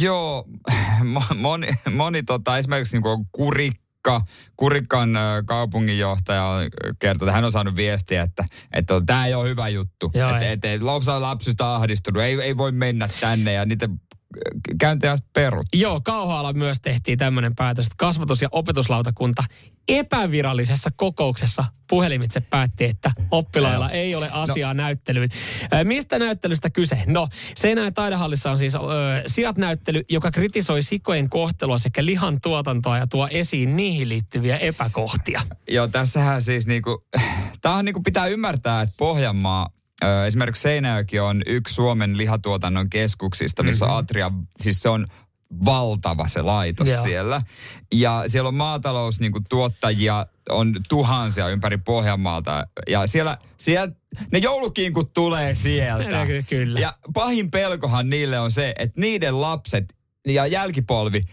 Joo, 0.00 0.48
mo- 1.00 1.34
moni, 1.34 1.66
moni 1.94 2.22
tota, 2.22 2.58
esimerkiksi 2.58 2.98
niin 2.98 3.26
Kurikka, 3.32 4.20
Kurikan 4.56 5.16
ö, 5.16 5.20
kaupunginjohtaja 5.46 6.44
on 6.44 6.66
kertoi, 6.98 7.28
että 7.28 7.34
hän 7.34 7.44
on 7.44 7.52
saanut 7.52 7.76
viestiä, 7.76 8.22
että, 8.22 8.44
että 8.72 9.00
tämä 9.06 9.26
ei 9.26 9.34
ole 9.34 9.48
hyvä 9.48 9.68
juttu. 9.68 10.10
Joo, 10.14 10.30
että 10.30 10.46
ei. 10.46 10.52
et, 10.52 10.64
et, 10.64 10.82
lapsa 10.82 11.14
on 11.14 11.22
lapsista 11.22 11.74
ahdistunut, 11.74 12.22
ei, 12.22 12.40
ei 12.40 12.56
voi 12.56 12.72
mennä 12.72 13.08
tänne 13.20 13.52
ja 13.52 13.64
niitä 13.64 13.88
käyntejä 14.80 15.16
perut. 15.32 15.66
Joo, 15.74 16.00
Kauhaalla 16.04 16.52
myös 16.52 16.80
tehtiin 16.80 17.18
tämmöinen 17.18 17.54
päätös, 17.54 17.86
että 17.86 17.94
kasvatus- 17.98 18.42
ja 18.42 18.48
opetuslautakunta 18.52 19.44
epävirallisessa 19.88 20.90
kokouksessa 20.96 21.64
puhelimitse 21.90 22.40
päätti, 22.40 22.84
että 22.84 23.10
oppilailla 23.30 23.90
ei 23.90 24.14
ole 24.14 24.30
asiaa 24.32 24.74
no. 24.74 24.82
näyttelyyn. 24.82 25.30
Mistä 25.84 26.18
näyttelystä 26.18 26.70
kyse? 26.70 27.02
No, 27.06 27.28
Seinäjoen 27.56 27.94
taidehallissa 27.94 28.50
on 28.50 28.58
siis 28.58 28.74
ö, 28.74 28.78
sijat-näyttely, 29.26 30.02
joka 30.10 30.30
kritisoi 30.30 30.82
sikojen 30.82 31.30
kohtelua 31.30 31.78
sekä 31.78 32.04
lihan 32.04 32.40
tuotantoa 32.40 32.98
ja 32.98 33.06
tuo 33.06 33.28
esiin 33.30 33.76
niihin 33.76 34.08
liittyviä 34.08 34.56
epäkohtia. 34.56 35.40
Joo, 35.70 35.88
tässähän 35.88 36.42
siis 36.42 36.66
niinku, 36.66 37.06
tämähän 37.60 37.84
niinku 37.84 38.02
pitää 38.02 38.26
ymmärtää, 38.26 38.82
että 38.82 38.94
Pohjanmaa, 38.98 39.70
esimerkiksi 40.26 40.62
Seinäjoki 40.62 41.20
on 41.20 41.42
yksi 41.46 41.74
Suomen 41.74 42.16
lihatuotannon 42.16 42.90
keskuksista, 42.90 43.62
missä 43.62 43.84
mm-hmm. 43.84 43.98
Atria, 43.98 44.30
siis 44.60 44.82
se 44.82 44.88
on 44.88 45.06
valtava 45.64 46.28
se 46.28 46.42
laitos 46.42 46.88
Joo. 46.88 46.96
Joo. 46.96 47.04
siellä. 47.04 47.42
Ja 47.94 48.24
siellä 48.26 48.48
on 48.48 48.54
maatalous 48.54 49.20
niinku 49.20 49.40
tuottajia, 49.48 50.26
on 50.50 50.74
tuhansia 50.88 51.48
ympäri 51.48 51.76
Pohjanmaalta. 51.78 52.66
Ja 52.88 53.06
siellä, 53.06 53.38
siellä 53.58 53.88
ne 54.32 54.38
joulukinkut 54.38 55.12
tulee 55.12 55.54
sieltä. 55.54 56.26
Ky- 56.26 56.44
kyllä. 56.48 56.80
Ja 56.80 56.98
pahin 57.14 57.50
pelkohan 57.50 58.10
niille 58.10 58.38
on 58.38 58.50
se, 58.50 58.74
että 58.78 59.00
niiden 59.00 59.40
lapset 59.40 59.94
ja 60.26 60.46
jälkipolvi, 60.46 61.24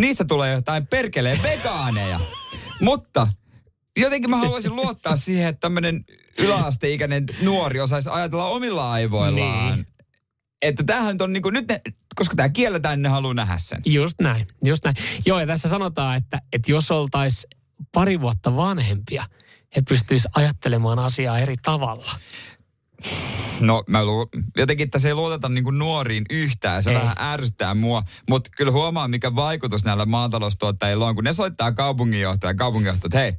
niistä 0.00 0.24
tulee 0.24 0.52
jotain 0.52 0.86
perkeleen 0.86 1.42
vegaaneja. 1.42 2.20
Mutta 2.80 3.28
jotenkin 3.96 4.30
mä 4.30 4.36
haluaisin 4.36 4.76
luottaa 4.76 5.16
siihen, 5.16 5.48
että 5.48 5.60
tämmöinen 5.60 6.04
yläasteikäinen 6.38 7.26
nuori 7.42 7.80
osaisi 7.80 8.10
ajatella 8.10 8.46
omilla 8.46 8.92
aivoillaan. 8.92 9.74
Niin. 9.74 9.86
Että 10.62 10.84
tämähän 10.84 11.16
on 11.20 11.32
niinku, 11.32 11.50
nyt 11.50 11.68
ne, 11.68 11.80
koska 12.14 12.36
tämä 12.36 12.48
kielletään, 12.48 12.98
niin 12.98 13.02
ne 13.02 13.08
haluaa 13.08 13.34
nähdä 13.34 13.58
sen. 13.58 13.82
Just 13.86 14.20
näin, 14.20 14.46
just 14.64 14.84
näin. 14.84 14.96
Joo, 15.26 15.40
ja 15.40 15.46
tässä 15.46 15.68
sanotaan, 15.68 16.16
että, 16.16 16.40
että 16.52 16.72
jos 16.72 16.90
oltaisiin 16.90 17.50
pari 17.92 18.20
vuotta 18.20 18.56
vanhempia, 18.56 19.24
he 19.76 19.82
pystyisivät 19.88 20.36
ajattelemaan 20.36 20.98
asiaa 20.98 21.38
eri 21.38 21.56
tavalla. 21.62 22.18
No 23.60 23.84
mä 23.86 24.04
lu- 24.04 24.28
jotenkin 24.56 24.90
tässä 24.90 25.08
ei 25.08 25.14
luoteta 25.14 25.48
niinku 25.48 25.70
nuoriin 25.70 26.24
yhtään, 26.30 26.82
se 26.82 26.90
Ei. 26.90 26.96
vähän 26.96 27.16
ärsyttää 27.18 27.74
mua. 27.74 28.02
Mutta 28.30 28.50
kyllä 28.56 28.72
huomaa, 28.72 29.08
mikä 29.08 29.34
vaikutus 29.34 29.84
näillä 29.84 30.06
maataloustuottajilla 30.06 31.06
on, 31.06 31.14
kun 31.14 31.24
ne 31.24 31.32
soittaa 31.32 31.72
kaupunginjohtaja, 31.72 32.54
kaupunginjohtaja, 32.54 33.06
että 33.08 33.18
hei, 33.18 33.32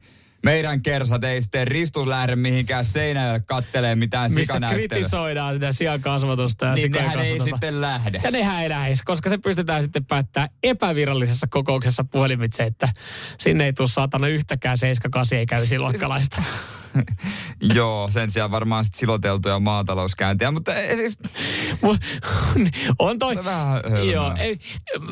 meidän 0.45 0.81
kersat 0.81 1.23
ei 1.23 1.41
sitten 1.41 1.67
ristus 1.67 2.08
lähde 2.08 2.36
mihinkään 2.36 2.86
seinälle 2.86 3.39
kattelee 3.47 3.95
mitään 3.95 4.31
Missä 4.31 4.53
sikanäyttelyä. 4.53 4.88
kritisoidaan 4.88 5.53
sitä 5.53 5.71
siankasvatusta 5.71 6.65
ja 6.65 6.73
Niin 6.73 6.91
nehän 6.91 7.19
ei 7.19 7.31
kasvatusta. 7.31 7.55
sitten 7.55 7.81
lähde. 7.81 8.21
Ja 8.23 8.31
nehän 8.31 8.63
ei 8.63 8.69
lähes, 8.69 9.01
koska 9.01 9.29
se 9.29 9.38
pystytään 9.38 9.84
sitten 9.84 10.05
päättämään 10.05 10.49
epävirallisessa 10.63 11.47
kokouksessa 11.49 12.03
puhelimitse, 12.03 12.63
että 12.63 12.89
sinne 13.39 13.65
ei 13.65 13.73
tule 13.73 13.88
saatana 13.88 14.27
yhtäkään 14.27 14.77
7-8 15.34 15.36
eikä 15.36 15.58
ysiluokkalaista. 15.58 16.43
Joo, 17.75 18.08
sen 18.12 18.31
sijaan 18.31 18.51
varmaan 18.51 18.84
sitten 18.86 18.99
siloteltuja 18.99 19.60
maatalouskäyntiä, 19.60 20.51
mutta 20.51 20.75
ei, 20.75 20.97
siis 20.97 21.17
on 22.99 23.19
toi... 23.19 23.36
vähän. 23.45 23.81
Joo, 24.12 24.34
ei, 24.38 24.58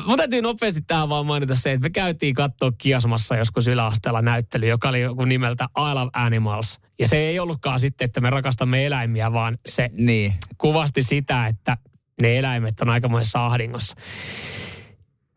mun 0.06 0.16
täytyy 0.16 0.42
nopeasti 0.42 0.82
tähän 0.82 1.08
vaan 1.08 1.26
mainita 1.26 1.54
se, 1.54 1.72
että 1.72 1.84
me 1.84 1.90
käytiin 1.90 2.34
katsoa 2.34 2.72
Kiasmassa 2.78 3.36
joskus 3.36 3.68
yläasteella 3.68 4.22
näyttely, 4.22 4.66
joka 4.66 4.88
oli 4.88 5.00
joku 5.00 5.24
nimeltä 5.24 5.64
I 5.78 5.94
Love 5.94 6.10
Animals. 6.12 6.80
Ja 6.98 7.08
se 7.08 7.16
ei 7.16 7.38
ollutkaan 7.38 7.80
sitten, 7.80 8.04
että 8.04 8.20
me 8.20 8.30
rakastamme 8.30 8.86
eläimiä, 8.86 9.32
vaan 9.32 9.58
se 9.66 9.90
Niin. 9.92 10.34
kuvasti 10.58 11.02
sitä, 11.02 11.46
että 11.46 11.76
ne 12.22 12.38
eläimet 12.38 12.80
on 12.80 12.88
aikamoisessa 12.90 13.46
ahdingossa. 13.46 13.96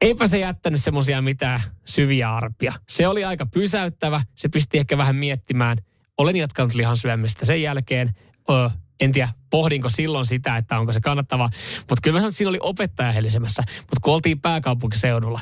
Eipä 0.01 0.27
se 0.27 0.39
jättänyt 0.39 0.83
semmoisia 0.83 1.21
mitään 1.21 1.61
syviä 1.85 2.35
arpia. 2.35 2.73
Se 2.89 3.07
oli 3.07 3.25
aika 3.25 3.45
pysäyttävä. 3.45 4.21
Se 4.35 4.49
pisti 4.49 4.77
ehkä 4.77 4.97
vähän 4.97 5.15
miettimään. 5.15 5.77
Olen 6.17 6.35
jatkanut 6.35 6.73
lihan 6.73 6.97
syömistä 6.97 7.45
sen 7.45 7.61
jälkeen. 7.61 8.15
Öö, 8.49 8.69
en 8.99 9.11
tiedä, 9.11 9.29
pohdinko 9.49 9.89
silloin 9.89 10.25
sitä, 10.25 10.57
että 10.57 10.79
onko 10.79 10.93
se 10.93 11.01
kannattavaa. 11.01 11.49
Mutta 11.77 12.01
kyllä 12.03 12.15
mä 12.15 12.19
sanon, 12.19 12.29
että 12.29 12.37
siinä 12.37 12.49
oli 12.49 12.59
opettaja 12.61 13.11
helisemässä. 13.11 13.63
Mutta 13.79 13.97
kun 14.01 14.13
oltiin 14.13 14.41
pääkaupunkiseudulla, 14.41 15.39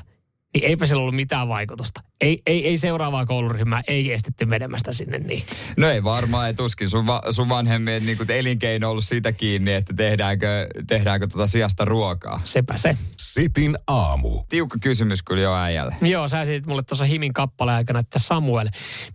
niin 0.55 0.69
eipä 0.69 0.85
sillä 0.85 1.01
ollut 1.01 1.15
mitään 1.15 1.47
vaikutusta. 1.47 2.01
Ei, 2.21 2.41
ei, 2.45 2.67
ei 2.67 2.77
seuraavaa 2.77 3.25
kouluryhmää, 3.25 3.81
ei 3.87 4.11
estetty 4.11 4.45
menemästä 4.45 4.93
sinne 4.93 5.17
niin. 5.17 5.43
No 5.77 5.89
ei 5.89 6.03
varmaan, 6.03 6.47
ei 6.47 6.53
tuskin 6.53 6.89
sun, 6.89 7.07
va, 7.07 7.21
sun 7.31 7.49
vanhemmien 7.49 8.05
niin 8.05 8.17
kuin 8.17 8.31
elinkeino 8.31 8.89
ollut 8.89 9.03
siitä 9.03 9.31
kiinni, 9.31 9.73
että 9.73 9.93
tehdäänkö, 9.93 10.67
tehdäänkö 10.87 11.27
tota 11.27 11.47
sijasta 11.47 11.85
ruokaa. 11.85 12.41
Sepä 12.43 12.77
se. 12.77 12.97
Sitin 13.17 13.77
aamu. 13.87 14.43
Tiukka 14.49 14.77
kysymys 14.81 15.23
kyllä 15.23 15.41
jo 15.41 15.55
äijälle. 15.55 15.95
Joo, 16.01 16.27
sä 16.27 16.41
esitit 16.41 16.65
mulle 16.65 16.83
tuossa 16.83 17.05
Himin 17.05 17.33
kappaleen 17.33 17.75
aikana, 17.75 17.99
että 17.99 18.19
Samuel, 18.19 18.69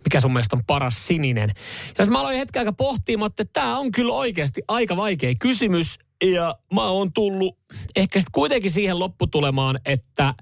mikä 0.05 0.21
sun 0.21 0.33
mielestä 0.33 0.55
on 0.55 0.65
paras 0.67 1.07
sininen. 1.07 1.49
Ja 1.87 1.95
jos 1.99 2.09
mä 2.09 2.19
aloin 2.19 2.37
hetken 2.37 2.59
aika 2.59 2.73
pohtimaan, 2.73 3.29
että 3.29 3.45
tämä 3.53 3.77
on 3.77 3.91
kyllä 3.91 4.13
oikeasti 4.13 4.61
aika 4.67 4.97
vaikea 4.97 5.33
kysymys. 5.39 5.99
Ja 6.23 6.55
mä 6.73 6.83
oon 6.83 7.13
tullut 7.13 7.57
ehkä 7.95 8.19
sitten 8.19 8.31
kuitenkin 8.31 8.71
siihen 8.71 8.99
lopputulemaan, 8.99 9.79
että 9.85 10.33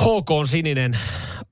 HK 0.00 0.30
on 0.30 0.46
sininen 0.46 0.98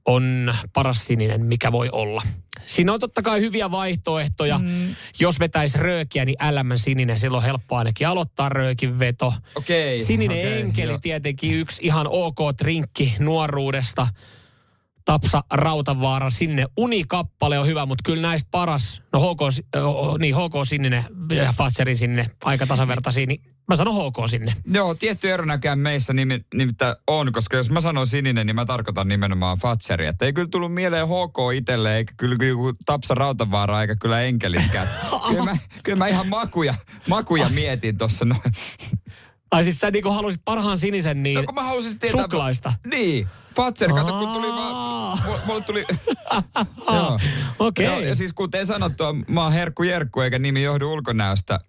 on 0.07 0.55
paras 0.73 1.05
sininen, 1.05 1.45
mikä 1.47 1.73
voi 1.73 1.89
olla. 1.93 2.23
Siinä 2.67 2.93
on 2.93 3.01
totta 3.01 3.23
kai 3.23 3.41
hyviä 3.41 3.71
vaihtoehtoja. 3.71 4.59
Mm. 4.59 4.95
Jos 5.21 5.41
vetäisi 5.41 5.79
röökiä, 5.79 6.25
niin 6.25 6.37
LM 6.51 6.71
sininen, 6.75 7.19
silloin 7.19 7.39
on 7.39 7.47
helppo 7.47 7.77
ainakin 7.77 8.09
aloittaa 8.09 8.49
röökin 8.49 8.99
veto. 8.99 9.35
Okei. 9.55 9.99
Sininen 9.99 10.39
okei, 10.39 10.61
enkeli 10.61 10.93
joo. 10.93 10.99
tietenkin 11.03 11.55
yksi 11.55 11.83
ihan 11.87 12.07
ok 12.11 12.39
trinkki 12.57 13.15
nuoruudesta. 13.19 14.09
Tapsa 15.05 15.43
Rautavaara 15.53 16.31
sinne. 16.31 16.67
Unikappale 16.77 17.59
on 17.59 17.67
hyvä, 17.67 17.87
mutta 17.87 18.03
kyllä 18.07 18.23
näistä 18.23 18.49
paras, 18.51 19.03
no 19.13 19.21
HK, 19.21 19.41
oh, 19.85 20.19
niin 20.19 20.35
HK 20.35 20.55
sininen 20.67 21.05
ja 21.35 21.55
Fatserin 21.57 21.97
sininen 21.97 22.31
aika 22.45 22.67
tasavertaisia, 22.67 23.27
niin 23.27 23.43
mä 23.69 23.77
sanon 23.77 23.95
HK 23.95 24.17
sinne. 24.31 24.55
Joo, 24.73 24.95
tietty 24.95 25.33
ero 25.33 25.45
näköjään 25.45 25.79
meissä 25.79 26.13
nimi, 26.13 26.41
nimittäin 26.55 26.97
on, 27.07 27.33
koska 27.33 27.57
jos 27.57 27.71
mä 27.71 27.81
sanon 27.81 28.07
sininen, 28.07 28.47
niin 28.47 28.55
mä 28.55 28.67
tarkoitan 28.67 29.09
nimenomaan 29.09 29.59
Fatseria. 29.59 30.11
Että 30.11 30.25
ei 30.25 30.33
kyllä 30.33 30.49
tullut 30.49 30.75
mieleen 30.75 31.07
HK 31.07 31.55
itselle, 31.55 31.97
eikä 31.97 32.15
kyllä 32.17 32.45
joku 32.45 32.73
Tapsa 32.87 33.15
Rautavaara, 33.15 33.81
eikä 33.81 33.97
kyllä 33.97 34.23
Enkeliskään. 34.23 34.89
kyllä, 35.29 35.45
mä, 35.45 35.57
kyllä 35.83 35.99
mä 35.99 36.09
ihan 36.09 36.29
makuja, 36.29 36.75
makuja 37.09 37.49
mietin 37.49 37.99
tuossa. 37.99 38.25
No. 38.25 38.37
Ai 39.51 39.65
siis 39.65 39.81
sä 39.81 39.91
niinku 39.91 40.11
halusit 40.11 40.41
parhaan 40.45 40.79
sinisen 40.79 41.23
niin 41.23 41.37
no 41.37 41.45
kun 41.45 41.55
mä 41.55 41.63
halusin 41.63 41.99
tietää... 41.99 42.23
suklaista. 42.23 42.73
Niin. 42.87 43.29
Fatser, 43.57 43.93
kato 43.93 44.19
kun 44.19 44.33
tuli 44.33 44.47
vaan... 44.47 44.75
Aa. 44.75 45.19
Mulle 45.47 45.61
tuli... 45.61 45.85
Joo. 46.95 47.21
Okei. 47.59 47.87
Joo, 47.87 48.01
ja 48.01 48.15
siis 48.15 48.33
kuten 48.33 48.67
sanottua, 48.67 49.15
mä 49.29 49.43
oon 49.43 49.53
Herkku 49.53 49.83
Jerkku, 49.83 50.21
eikä 50.21 50.39
nimi 50.39 50.63
johdu 50.63 50.93
ulkonäöstä. 50.93 51.61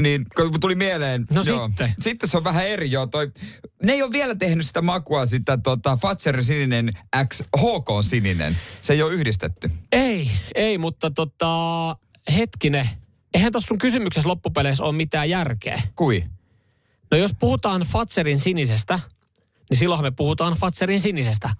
Niin, 0.00 0.26
kun 0.36 0.60
tuli 0.60 0.74
mieleen. 0.74 1.26
No 1.32 1.42
sitten. 1.42 1.94
Sitten 2.00 2.28
se 2.28 2.36
on 2.36 2.44
vähän 2.44 2.68
eri, 2.68 2.90
joo. 2.90 3.06
Toi, 3.06 3.32
ne 3.82 3.92
ei 3.92 4.02
ole 4.02 4.12
vielä 4.12 4.34
tehnyt 4.34 4.66
sitä 4.66 4.82
makua, 4.82 5.26
sitä 5.26 5.58
tota, 5.58 5.96
Fatser 5.96 6.44
sininen 6.44 6.92
X 7.28 7.42
HK 7.56 7.88
sininen. 8.00 8.56
Se 8.80 8.92
ei 8.92 9.02
ole 9.02 9.12
yhdistetty. 9.12 9.70
Ei, 9.92 10.30
ei, 10.54 10.78
mutta 10.78 11.10
tota, 11.10 11.56
hetkinen. 12.34 12.88
Eihän 13.34 13.52
tuossa 13.52 13.68
sun 13.68 13.78
kysymyksessä 13.78 14.28
loppupeleissä 14.28 14.84
ole 14.84 14.92
mitään 14.92 15.30
järkeä. 15.30 15.82
Kui? 15.96 16.24
No 17.10 17.18
jos 17.18 17.30
puhutaan 17.38 17.80
Fatserin 17.80 18.38
sinisestä, 18.38 19.00
niin 19.70 19.78
silloinhan 19.78 20.04
me 20.06 20.10
puhutaan 20.10 20.54
Fatserin 20.54 21.00
sinisestä. 21.00 21.50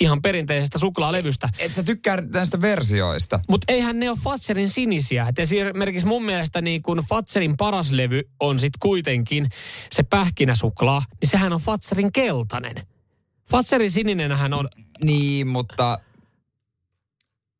Ihan 0.00 0.22
perinteisestä 0.22 0.78
suklaalevystä. 0.78 1.48
Et 1.58 1.74
sä 1.74 1.82
tykkää 1.82 2.20
näistä 2.20 2.60
versioista. 2.60 3.40
Mutta 3.48 3.72
eihän 3.72 3.98
ne 3.98 4.10
ole 4.10 4.18
Fatserin 4.24 4.68
sinisiä. 4.68 5.26
Et 5.28 5.38
esimerkiksi 5.38 6.06
mun 6.06 6.24
mielestä 6.24 6.60
niin 6.60 6.82
kun 6.82 7.04
Fatserin 7.08 7.56
paras 7.56 7.90
levy 7.92 8.22
on 8.40 8.58
sitten 8.58 8.78
kuitenkin 8.80 9.48
se 9.92 10.02
pähkinäsuklaa, 10.02 11.02
niin 11.20 11.30
sehän 11.30 11.52
on 11.52 11.60
Fatserin 11.60 12.12
keltainen. 12.12 12.74
Fatserin 13.50 13.90
sininenhän 13.90 14.54
on 14.54 14.68
Niin, 15.04 15.46
mutta... 15.46 15.98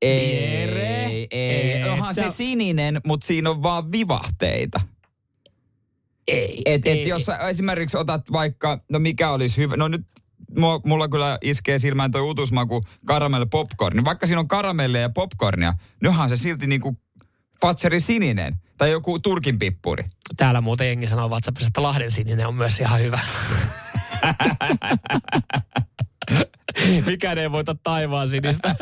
Ei, 0.03 0.45
Jere, 0.61 1.07
ei. 1.31 1.73
et 1.73 1.89
Onhan 1.89 2.15
sä- 2.15 2.23
se 2.23 2.37
sininen, 2.37 3.01
mutta 3.07 3.27
siinä 3.27 3.51
on 3.51 3.63
vaan 3.63 3.93
vivahteita. 3.93 4.81
Ei. 6.29 6.63
Et, 6.65 6.87
et 6.87 6.87
ei, 6.87 7.09
jos 7.09 7.25
sä 7.25 7.37
esimerkiksi 7.37 7.97
otat 7.97 8.33
vaikka, 8.33 8.81
no 8.91 8.99
mikä 8.99 9.31
olisi 9.31 9.57
hyvä, 9.57 9.77
no 9.77 9.89
nyt 9.89 10.07
mulla, 10.59 10.81
mulla 10.87 11.09
kyllä 11.09 11.39
iskee 11.43 11.79
silmään 11.79 12.11
toi 12.11 12.31
utusmaku 12.31 12.81
karamelli 13.07 13.47
popcorn. 13.47 13.97
Niin 13.97 14.05
vaikka 14.05 14.27
siinä 14.27 14.41
on 14.41 14.49
karamellia 14.49 15.01
ja 15.01 15.11
popcornia, 15.11 15.75
niin 16.03 16.09
onhan 16.09 16.29
se 16.29 16.37
silti 16.37 16.67
niinku 16.67 16.97
Fatseri 17.61 18.01
sininen 18.01 18.55
tai 18.79 18.91
joku 18.91 19.19
turkin 19.19 19.59
pippuri. 19.59 20.05
Täällä 20.37 20.61
muuten 20.61 20.87
jengi 20.87 21.07
sanoo 21.07 21.29
WhatsAppissa, 21.29 21.69
että 21.69 21.83
Lahden 21.83 22.11
sininen 22.11 22.47
on 22.47 22.55
myös 22.55 22.81
ihan 22.81 23.01
hyvä. 23.01 23.19
Mikään 27.07 27.39
ei 27.39 27.53
voita 27.53 27.77
taivaan 27.83 28.29
sinistä. 28.29 28.77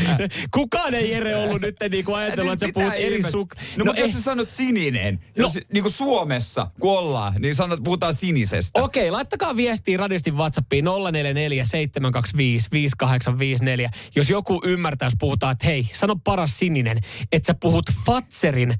Kukaan 0.54 0.94
ei 0.94 1.10
Jere 1.10 1.36
ollut 1.36 1.60
nyt 1.62 1.76
niin 1.90 2.04
kuin 2.04 2.16
ajatellut, 2.16 2.52
että 2.52 2.66
sä 2.66 2.72
puhut 2.74 2.92
eri 2.96 3.22
suk... 3.22 3.54
No, 3.76 3.84
mutta 3.84 4.00
eh, 4.00 4.06
jos 4.06 4.16
sä 4.16 4.22
sanot 4.22 4.50
sininen, 4.50 5.14
No. 5.14 5.22
jos 5.36 5.58
niinku 5.72 5.90
Suomessa 5.90 6.70
kun 6.80 6.98
ollaan, 6.98 7.34
niin 7.38 7.54
sanot, 7.54 7.80
puhutaan 7.84 8.14
sinisestä. 8.14 8.82
Okei, 8.82 9.10
laittakaa 9.10 9.56
viestiä 9.56 9.98
radistin 9.98 10.36
WhatsAppiin 10.36 10.84
044 11.12 11.64
725 11.64 12.68
5854. 12.72 13.90
Jos 14.16 14.30
joku 14.30 14.60
ymmärtää, 14.64 15.06
jos 15.06 15.14
puhutaan, 15.18 15.52
että 15.52 15.66
hei, 15.66 15.88
sano 15.92 16.16
paras 16.24 16.58
sininen, 16.58 16.98
että 17.32 17.46
sä 17.46 17.54
puhut 17.54 17.86
Fatserin 18.06 18.74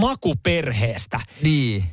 makuperheestä. 0.00 1.20
Niin. 1.42 1.84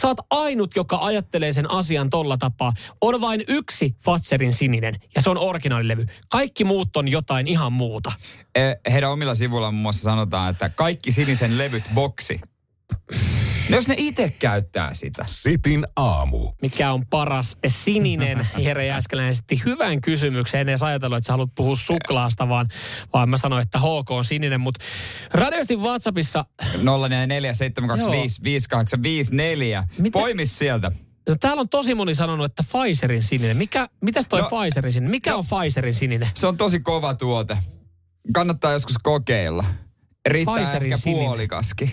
Sä 0.00 0.08
oot 0.08 0.18
ainut, 0.30 0.76
joka 0.76 0.98
ajattelee 1.00 1.52
sen 1.52 1.70
asian 1.70 2.10
tolla 2.10 2.36
tapaa. 2.36 2.72
On 3.00 3.20
vain 3.20 3.44
yksi 3.48 3.96
Fatserin 4.04 4.52
sininen, 4.52 4.94
ja 5.14 5.22
se 5.22 5.30
on 5.30 5.38
originaalilevy. 5.38 6.06
Kaikki 6.28 6.64
muut 6.64 6.96
on 6.96 7.08
jotain 7.08 7.46
ihan 7.48 7.72
muuta. 7.72 8.12
Eh, 8.54 8.76
Heidän 8.92 9.10
omilla 9.10 9.34
sivuilla 9.34 9.70
muun 9.70 9.82
muassa 9.82 10.02
sanotaan, 10.02 10.50
että 10.50 10.68
kaikki 10.68 11.12
sinisen 11.12 11.58
levyt 11.58 11.84
boksi. 11.94 12.40
No 13.68 13.76
jos 13.76 13.88
ne 13.88 13.94
itse 13.98 14.30
käyttää 14.38 14.94
sitä. 14.94 15.24
Sitin 15.26 15.86
aamu. 15.96 16.52
Mikä 16.62 16.92
on 16.92 17.06
paras 17.10 17.56
sininen? 17.66 18.46
Jere 18.56 18.86
Jääskeläinen 18.86 19.30
esitti 19.30 19.62
hyvän 19.64 20.00
kysymyksen. 20.00 20.60
En 20.60 20.68
edes 20.68 20.82
ajatellut, 20.82 21.18
että 21.18 21.26
sä 21.26 21.32
haluat 21.32 21.50
puhua 21.54 21.74
suklaasta, 21.76 22.48
vaan, 22.48 22.68
vaan 23.12 23.28
mä 23.28 23.36
sanoin, 23.36 23.62
että 23.62 23.78
HK 23.78 24.10
on 24.10 24.24
sininen. 24.24 24.60
Mutta 24.60 24.84
radioistin 25.34 25.80
WhatsAppissa, 25.80 26.44
0447255854. 26.62 26.76
Mitä? 29.98 30.18
Poimis 30.18 30.58
sieltä. 30.58 30.92
no 31.28 31.36
täällä 31.40 31.60
on 31.60 31.68
tosi 31.68 31.94
moni 31.94 32.14
sanonut, 32.14 32.46
että 32.46 32.64
Pfizerin 32.72 33.22
sininen. 33.22 33.56
Mikä, 33.56 33.88
mitäs 34.00 34.28
toi 34.28 34.40
No, 34.40 34.48
Pfizerin 34.48 34.92
sininen? 34.92 35.10
Mikä 35.10 35.36
on 35.36 35.44
Pfizerin 35.46 35.94
sininen? 35.94 36.28
Se 36.34 36.46
on 36.46 36.56
tosi 36.56 36.80
kova 36.80 37.14
tuote. 37.14 37.58
Kannattaa 38.34 38.72
joskus 38.72 38.98
kokeilla. 39.02 39.64
Riittää 40.28 40.54
Pfizerin 40.54 40.92
ehkä 40.92 41.02
sininen. 41.02 41.24
puolikaskin. 41.26 41.90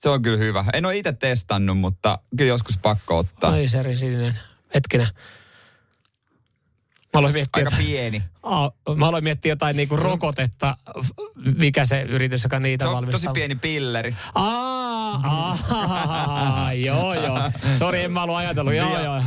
Se 0.00 0.08
on 0.08 0.22
kyllä 0.22 0.38
hyvä. 0.38 0.64
En 0.72 0.86
ole 0.86 0.96
itse 0.96 1.12
testannut, 1.12 1.78
mutta 1.78 2.18
kyllä 2.36 2.48
joskus 2.48 2.78
pakko 2.78 3.18
ottaa. 3.18 3.52
Pfizerin 3.52 3.96
sininen. 3.96 4.38
Hetkinen. 4.74 5.06
Mä 7.14 7.18
aloin 7.18 7.32
miettiä, 7.32 7.60
Aika 7.60 7.70
että, 7.70 7.82
pieni. 7.82 8.22
Aa, 8.42 8.72
mä 8.96 9.08
aloin 9.08 9.24
miettiä 9.24 9.52
jotain 9.52 9.76
niinku 9.76 9.96
rokotetta. 9.96 10.76
Mikä 11.56 11.84
se 11.84 12.02
yritys, 12.02 12.42
joka 12.42 12.58
niitä 12.58 12.84
Se 12.84 12.88
on 12.88 12.94
valmistaa? 12.94 13.20
tosi 13.20 13.32
pieni 13.34 13.54
pilleri. 13.54 14.16
Aa, 14.34 14.89
aa, 15.22 16.72
joo, 16.86 17.14
joo. 17.14 17.38
Sori, 17.78 18.02
en 18.02 18.12
mä 18.12 18.22
ollut 18.22 18.36
ajatellut. 18.36 18.74
Joo, 18.74 18.90
Via- 18.90 19.00
joo. 19.04 19.22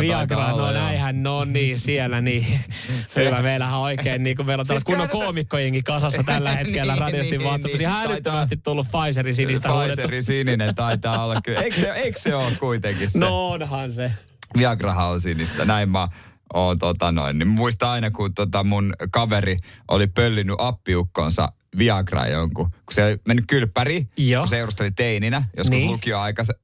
Viagra, 0.00 0.46
olla, 0.52 0.66
no 0.66 0.72
näinhän, 0.72 1.22
no 1.22 1.44
niin, 1.44 1.78
siellä 1.78 2.20
niin. 2.20 2.46
Hyvä, 3.16 3.42
meillähän 3.42 3.74
on 3.74 3.82
oikein, 3.82 4.22
niin 4.22 4.36
kuin 4.36 4.46
meillä 4.46 4.62
on 4.62 4.66
Siis 4.66 4.84
kunnon 4.84 4.98
käännetään- 5.08 5.24
koomikkojengi 5.24 5.82
kasassa 5.82 6.22
tällä 6.22 6.52
hetkellä 6.56 6.92
Niin, 6.92 7.00
radiosti 7.02 7.38
niin, 7.38 7.46
WhatsAppissa. 7.48 7.88
niin, 7.88 8.10
älyttömästi 8.10 8.56
tullut 8.56 8.86
Pfizerin 8.88 9.34
sinistä. 9.34 9.68
Pfizerin 9.68 10.22
sininen 10.22 10.74
taitaa 10.74 11.24
olla 11.24 11.40
kyllä. 11.44 11.60
Eikö 11.60 11.76
se, 11.76 11.90
eikö 11.92 12.18
se 12.20 12.34
ole 12.34 12.52
kuitenkin 12.60 13.10
se? 13.10 13.18
No 13.18 13.48
onhan 13.48 13.92
se. 13.92 14.12
Viagrahan 14.58 15.06
on 15.08 15.20
sinistä. 15.20 15.64
Näin 15.64 15.88
mä 15.88 16.08
oon 16.54 16.78
tota 16.78 17.12
noin. 17.12 17.38
Niin 17.38 17.48
muista 17.48 17.90
aina, 17.92 18.10
kun 18.10 18.34
tota 18.34 18.64
mun 18.64 18.92
kaveri 19.10 19.56
oli 19.88 20.06
pöllinyt 20.06 20.56
appiukkonsa 20.58 21.48
Viagra 21.78 22.26
jonkun. 22.26 22.70
Kun 22.70 22.92
se 22.92 23.04
oli 23.04 23.16
mennyt 23.26 23.44
kylppäri, 23.48 24.06
Joo. 24.16 24.42
kun 24.42 24.48
seurusteli 24.48 24.90
teininä, 24.90 25.44
joskus 25.56 25.70
Niin. 25.70 25.90
lukioaikaisen 25.90 26.54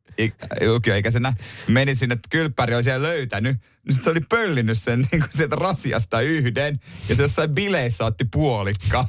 lukioikäisenä, 0.67 1.33
meni 1.69 1.95
sinne, 1.95 2.13
että 2.13 2.29
kylppäri 2.31 2.75
oli 2.75 2.83
siellä 2.85 3.09
löytänyt, 3.09 3.57
niin 3.87 3.95
sit 3.95 4.03
se 4.05 4.11
oli 4.11 4.21
pöllinyt 4.29 4.79
sen 4.79 4.99
niin 5.13 5.21
kuin 5.23 5.33
sieltä 5.33 5.57
rasiasta 5.57 6.21
yhden, 6.21 6.81
ja 7.09 7.15
se 7.15 7.23
jossain 7.23 7.51
bileissä 7.51 8.05
otti 8.05 8.25
puolikka. 8.25 9.09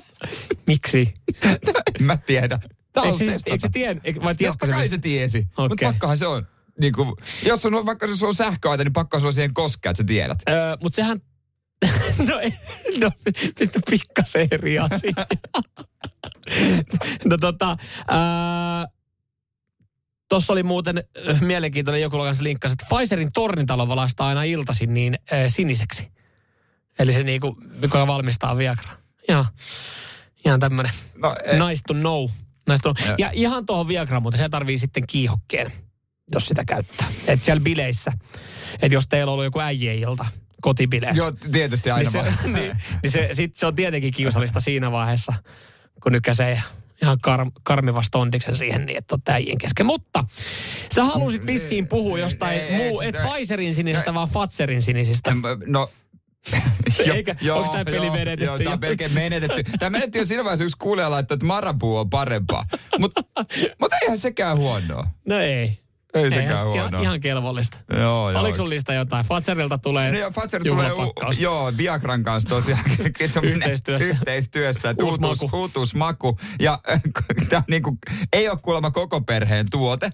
Miksi? 0.66 1.14
en 1.42 1.58
mä 2.06 2.16
tiedä. 2.16 2.58
On 2.96 3.04
Eikö 3.06 3.18
se, 3.18 3.24
testata. 3.24 3.50
eikö 3.50 3.60
se 3.62 3.68
tien, 3.72 4.00
eikö, 4.04 4.20
vai 4.22 4.34
tiesikö 4.34 4.66
se? 4.66 4.72
kai 4.72 4.88
se 4.88 4.98
tiesi. 4.98 5.46
Mutta 5.58 5.74
Okei. 5.74 5.88
pakkohan 5.88 6.18
se 6.18 6.26
on. 6.26 6.46
niin 6.80 6.92
kuin, 6.92 7.12
jos 7.46 7.66
on 7.66 7.86
vaikka 7.86 8.06
jos 8.06 8.22
on 8.22 8.34
sähköaita, 8.34 8.84
niin 8.84 8.92
pakko 8.92 9.16
on 9.24 9.32
siihen 9.32 9.54
koskea, 9.54 9.90
että 9.90 10.02
sä 10.02 10.06
tiedät. 10.06 10.38
Öö, 10.48 10.76
Mutta 10.82 10.96
sehän... 10.96 11.22
no, 12.28 12.34
no 13.00 13.10
vittu 13.60 13.78
pikkasen 13.90 14.48
eri 14.50 14.78
asia. 14.78 15.12
no 17.30 17.38
tota... 17.40 17.76
Tuossa 20.28 20.52
oli 20.52 20.62
muuten 20.62 21.04
äh, 21.28 21.40
mielenkiintoinen 21.40 22.02
joku 22.02 22.18
kanssa 22.18 22.44
linkkasi, 22.44 22.72
että 22.72 22.86
Pfizerin 22.94 23.32
tornitalo 23.32 23.88
valaistaa 23.88 24.28
aina 24.28 24.42
iltaisin 24.42 24.94
niin 24.94 25.18
äh, 25.32 25.38
siniseksi. 25.48 26.08
Eli 26.98 27.12
se 27.12 27.22
niinku, 27.22 27.56
mikä 27.82 28.06
valmistaa 28.06 28.56
Viagra. 28.56 28.90
Joo. 29.28 29.44
Ihan 30.44 30.60
tämmönen 30.60 30.92
No, 31.14 31.36
ei. 31.44 31.58
nice 31.68 31.82
to 31.86 31.94
know. 31.94 32.28
Nice 32.68 32.82
to 32.82 32.94
know. 32.94 33.14
Ja 33.18 33.30
ihan 33.32 33.66
tuohon 33.66 33.88
Viagraan, 33.88 34.22
mutta 34.22 34.36
se 34.36 34.48
tarvii 34.48 34.78
sitten 34.78 35.06
kiihokkeen, 35.06 35.72
jos 36.32 36.46
sitä 36.46 36.64
käyttää. 36.64 37.08
Et 37.26 37.42
siellä 37.42 37.60
bileissä, 37.60 38.12
että 38.82 38.96
jos 38.96 39.08
teillä 39.08 39.30
on 39.30 39.32
ollut 39.32 39.44
joku 39.44 39.60
äijien-ilta, 39.60 40.26
kotibileet, 40.60 41.16
Joo, 41.16 41.32
tietysti 41.52 41.90
aina 41.90 42.02
niin, 42.02 42.12
se, 42.12 42.18
vaan. 42.18 42.52
niin, 42.54 42.76
niin 43.02 43.10
se, 43.10 43.28
sit 43.32 43.56
se 43.56 43.66
on 43.66 43.74
tietenkin 43.74 44.12
kiusallista 44.12 44.60
siinä 44.60 44.92
vaiheessa, 44.92 45.32
kun 46.02 46.12
nykäsee 46.12 46.62
ihan 47.02 47.18
kar, 47.22 47.46
karmivasta 47.62 48.10
tondiksen 48.10 48.56
siihen 48.56 48.86
niin, 48.86 48.98
että 48.98 49.14
on 49.14 49.20
äijien 49.34 49.58
kesken. 49.58 49.86
Mutta 49.86 50.24
sä 50.94 51.04
halusit 51.04 51.46
vissiin 51.46 51.86
puhua 51.88 52.18
jostain 52.18 52.60
Ei, 52.60 52.68
ei, 52.68 52.76
muu, 52.88 53.00
se- 53.00 53.08
et 53.08 53.18
Pfizerin 53.22 53.74
sinisistä, 53.74 54.14
vaan 54.14 54.28
Fatserin 54.28 54.82
sinisistä. 54.82 55.32
No, 55.66 55.90
Eikä- 57.14 57.36
onks 57.52 57.70
tää 57.70 57.84
peli 57.84 58.10
menetetty 58.10 58.44
Joo, 58.44 58.56
jo? 58.56 58.70
on 58.70 58.80
melkein 58.80 59.12
menetetty. 59.12 59.64
Tää 59.78 59.90
menetetty 59.90 60.18
jo 60.18 60.24
siinä 60.24 60.44
vaiheessa, 60.44 60.64
yksi 60.64 60.76
kuulija 60.78 61.10
laittoi, 61.10 61.34
että 61.34 61.46
marapuu 61.46 61.96
on 61.96 62.10
parempaa. 62.10 62.66
Mutta 62.98 63.22
mut 63.80 63.92
eihän 64.02 64.18
sekään 64.18 64.56
huonoa. 64.56 65.06
No 65.26 65.38
ei. 65.38 65.79
Ei 66.14 66.30
sekään 66.30 66.58
se- 66.58 66.64
huonoa. 66.64 66.86
ihan, 66.88 67.02
ihan 67.02 67.20
kelvollista. 67.20 67.78
Joo, 67.92 68.30
joo. 68.30 68.40
Oliko 68.40 68.56
sun 68.56 68.70
lista 68.70 68.94
jotain? 68.94 69.26
Fatserilta 69.26 69.78
tulee 69.78 70.12
No 70.12 70.18
joo, 70.18 70.30
Pfizer 70.30 70.62
tulee, 70.64 70.92
u- 70.92 71.14
joo, 71.38 71.72
Viagran 71.76 72.22
kanssa 72.22 72.48
tosiaan. 72.48 72.84
Yhteistyössä. 73.42 74.08
Yhteistyössä. 74.08 74.88
Uusi 75.02 75.02
uutuus, 75.02 75.40
maku. 75.42 75.56
uutuus 75.58 75.94
maku. 75.94 76.38
Ja 76.60 76.80
tämä 77.50 77.62
niinku, 77.70 77.98
ei 78.32 78.48
ole 78.48 78.58
kuulemma 78.62 78.90
koko 78.90 79.20
perheen 79.20 79.66
tuote, 79.70 80.10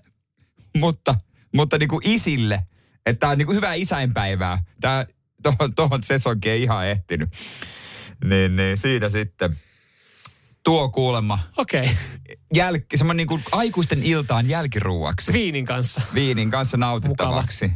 mutta, 0.77 1.15
mutta 1.55 1.79
niinku 1.79 2.01
isille. 2.05 2.61
Että 3.07 3.21
tämä 3.21 3.31
on 3.31 3.39
niinku 3.39 3.53
hyvää 3.53 3.75
isäinpäivää. 3.75 4.65
Tämä 4.81 5.07
tohon, 5.43 5.75
tohon 5.75 6.03
sesonkin 6.03 6.53
ei 6.53 6.63
ihan 6.63 6.87
ehtinyt. 6.87 7.29
Niin, 8.25 8.57
niin 8.57 8.77
siinä 8.77 9.09
sitten 9.09 9.57
tuo 10.67 10.89
kuulemma 10.89 11.39
Okei. 11.57 11.81
Okay. 11.81 11.95
jälki, 12.55 12.97
semmoinen 12.97 13.17
niinku 13.17 13.41
aikuisten 13.53 14.03
iltaan 14.03 14.49
jälkiruuaksi 14.49 15.33
Viinin 15.33 15.65
kanssa. 15.67 16.01
viinin 16.15 16.51
kanssa 16.51 16.77
nautittavaksi. 16.77 17.71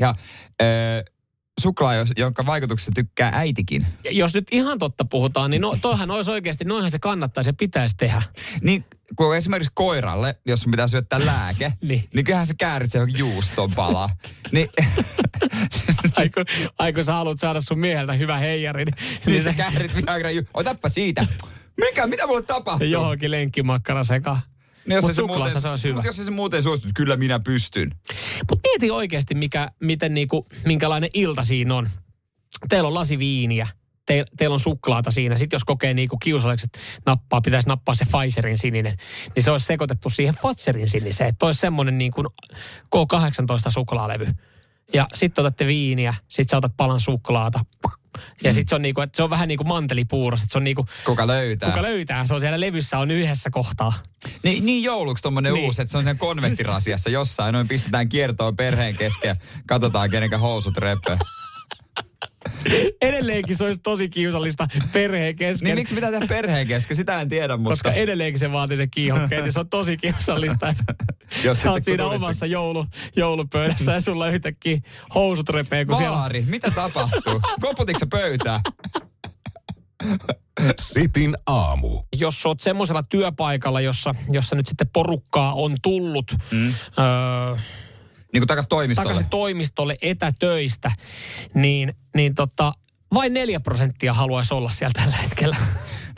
Ja 0.00 0.14
ö, 0.62 0.64
suklaa, 1.60 1.92
jonka 2.16 2.46
vaikutuksesta 2.46 2.92
tykkää 2.94 3.30
äitikin. 3.34 3.86
Ja 4.04 4.10
Jos 4.12 4.34
nyt 4.34 4.46
ihan 4.52 4.78
totta 4.78 5.04
puhutaan, 5.04 5.50
niin 5.50 5.60
no, 5.62 5.76
toihan 5.82 6.10
olisi 6.10 6.30
oikeasti, 6.30 6.64
noinhan 6.64 6.90
se 6.90 6.98
kannattaisi 6.98 7.50
ja 7.50 7.54
pitäisi 7.54 7.96
tehdä. 7.96 8.22
Niin 8.62 8.84
kun 9.16 9.36
esimerkiksi 9.36 9.72
koiralle, 9.74 10.36
jos 10.46 10.60
sun 10.60 10.70
pitää 10.70 10.86
syöttää 10.88 11.26
lääke, 11.26 11.72
Niin. 11.82 12.04
niin 12.14 12.24
kyllähän 12.24 12.46
se 12.46 12.54
kääritsee 12.58 12.98
johonkin 12.98 13.18
juuston 13.18 13.70
palaa. 13.74 14.10
niin, 14.52 14.68
Aiku, 16.16 16.40
aiku 16.78 17.02
sä 17.02 17.12
haluat 17.12 17.40
saada 17.40 17.60
sun 17.60 17.78
mieheltä 17.78 18.12
hyvä 18.12 18.38
heijari, 18.38 18.84
niin, 18.84 18.94
niin 19.26 19.42
se 19.42 19.52
käärit 19.52 19.94
Viagra 19.96 20.30
ju- 20.30 20.48
Otappa 20.54 20.88
siitä. 20.88 21.26
Mikä, 21.78 22.06
mitä 22.06 22.26
mulle 22.26 22.42
tapahtuu? 22.42 22.86
johonkin 22.86 23.30
lenkkimakkara 23.30 24.04
sekaan. 24.04 24.40
Niin 24.86 24.94
jos 24.94 25.04
Mut 25.04 25.14
se 25.14 25.22
muuten, 25.22 25.60
se 25.60 25.68
olisi 25.68 25.88
hyvä. 25.88 25.96
Mut 25.96 26.04
jos 26.04 26.16
se 26.16 26.30
muuten 26.30 26.62
suostu, 26.62 26.88
että 26.88 26.96
kyllä 26.96 27.16
minä 27.16 27.40
pystyn. 27.40 27.90
Mutta 28.50 28.68
mieti 28.68 28.90
oikeasti, 28.90 29.34
mikä, 29.34 29.70
miten 29.80 30.14
niinku, 30.14 30.46
minkälainen 30.64 31.10
ilta 31.14 31.44
siinä 31.44 31.74
on. 31.74 31.90
Teillä 32.68 32.86
on 32.86 32.94
lasi 32.94 33.18
viiniä, 33.18 33.66
te, 34.06 34.24
teillä 34.36 34.54
on 34.54 34.60
suklaata 34.60 35.10
siinä. 35.10 35.36
Sitten 35.36 35.54
jos 35.54 35.64
kokee 35.64 35.94
niinku 35.94 36.16
kiusalliseksi, 36.18 36.66
että 36.66 36.78
nappaa, 37.06 37.40
pitäisi 37.40 37.68
nappaa 37.68 37.94
se 37.94 38.04
Pfizerin 38.04 38.58
sininen, 38.58 38.96
niin 39.34 39.42
se 39.42 39.50
olisi 39.50 39.66
sekoitettu 39.66 40.10
siihen 40.10 40.34
Fatserin 40.34 40.88
siniseen. 40.88 41.28
Että 41.28 41.46
olisi 41.46 41.60
semmoinen 41.60 41.98
niin 41.98 42.12
kuin 42.12 42.26
K18 42.96 43.70
suklaalevy. 43.70 44.26
Ja 44.94 45.06
sitten 45.14 45.42
otatte 45.42 45.66
viiniä, 45.66 46.14
sitten 46.28 46.50
sä 46.50 46.56
otat 46.56 46.76
palan 46.76 47.00
suklaata. 47.00 47.60
Ja 48.44 48.52
sitten 48.52 48.68
se 48.68 48.74
on 48.74 48.82
niinku, 48.82 49.00
että 49.00 49.16
se 49.16 49.22
on 49.22 49.30
vähän 49.30 49.48
niin 49.48 49.58
kuin 49.58 49.68
mantelipuuros, 49.68 50.42
että 50.42 50.52
se 50.52 50.58
on 50.58 50.64
niinku, 50.64 50.86
Kuka 51.04 51.26
löytää? 51.26 51.70
kuka 51.70 51.82
löytää, 51.82 52.26
se 52.26 52.34
on 52.34 52.40
siellä 52.40 52.60
levyssä 52.60 52.98
on 52.98 53.10
yhdessä 53.10 53.50
kohtaa. 53.50 53.92
Niin, 54.42 54.66
niin 54.66 54.82
jouluksi 54.82 55.22
tommonen 55.22 55.52
Niin. 55.54 55.64
uusi, 55.66 55.82
että 55.82 55.92
se 55.92 55.98
on 55.98 56.04
sen 56.04 56.18
konvehtirasiassa 56.18 57.10
jossain. 57.10 57.52
Noin 57.52 57.68
pistetään 57.68 58.08
kiertoon 58.08 58.56
perheen 58.56 58.96
kesken 58.96 59.28
ja 59.28 59.36
katsotaan 59.66 60.10
kenenkä 60.10 60.38
housut 60.38 60.76
repee. 60.76 61.18
Edelleenkin 63.00 63.56
se 63.56 63.64
olisi 63.64 63.80
tosi 63.80 64.08
kiusallista 64.08 64.68
perheen 64.92 65.36
kesken. 65.36 65.66
Niin 65.66 65.74
miksi 65.74 65.94
pitää 65.94 66.10
tehdä 66.10 66.26
perheen 66.26 66.66
kesken? 66.66 66.96
Sitä 66.96 67.20
en 67.20 67.28
tiedä, 67.28 67.56
mutta... 67.56 67.70
Koska 67.70 67.92
edelleenkin 67.92 68.38
se 68.38 68.52
vaatii 68.52 68.76
sen 68.76 68.90
kiihokkeen, 68.90 69.42
niin 69.42 69.52
se 69.52 69.60
on 69.60 69.68
tosi 69.68 69.96
kiusallista, 69.96 70.68
että 70.68 70.84
Jos 71.44 71.62
sä 71.62 71.72
oot 71.72 71.84
siinä 71.84 72.04
tulisi 72.04 72.24
omassa 72.24 72.46
joulu, 72.46 72.86
joulupöydässä 73.16 73.92
ja 73.92 74.00
sulla 74.00 74.28
yhtäkkiä 74.28 74.78
housut 75.14 75.48
repee, 75.48 75.84
kun 75.84 75.96
siellä... 75.96 76.16
Vaari, 76.16 76.44
mitä 76.48 76.70
tapahtuu? 76.70 77.40
Koputitko 77.60 78.06
pöytää? 78.06 78.60
Sitin 80.80 81.36
aamu. 81.46 82.02
Jos 82.16 82.46
oot 82.46 82.60
semmoisella 82.60 83.02
työpaikalla, 83.02 83.80
jossa, 83.80 84.14
jossa 84.30 84.56
nyt 84.56 84.66
sitten 84.66 84.88
porukkaa 84.92 85.52
on 85.54 85.76
tullut 85.82 86.34
mm. 86.50 86.74
öö, 86.98 87.56
Niin 88.32 88.40
kuin 88.40 88.46
takas 88.46 88.68
toimistolle. 88.68 89.08
takaisin 89.08 89.30
toimistolle 89.30 89.96
etätöistä, 90.02 90.92
niin, 91.54 91.94
niin 92.14 92.34
tota, 92.34 92.72
vain 93.14 93.34
neljä 93.34 93.60
prosenttia 93.60 94.12
haluaisi 94.12 94.54
olla 94.54 94.70
siellä 94.70 94.92
tällä 95.02 95.16
hetkellä. 95.16 95.56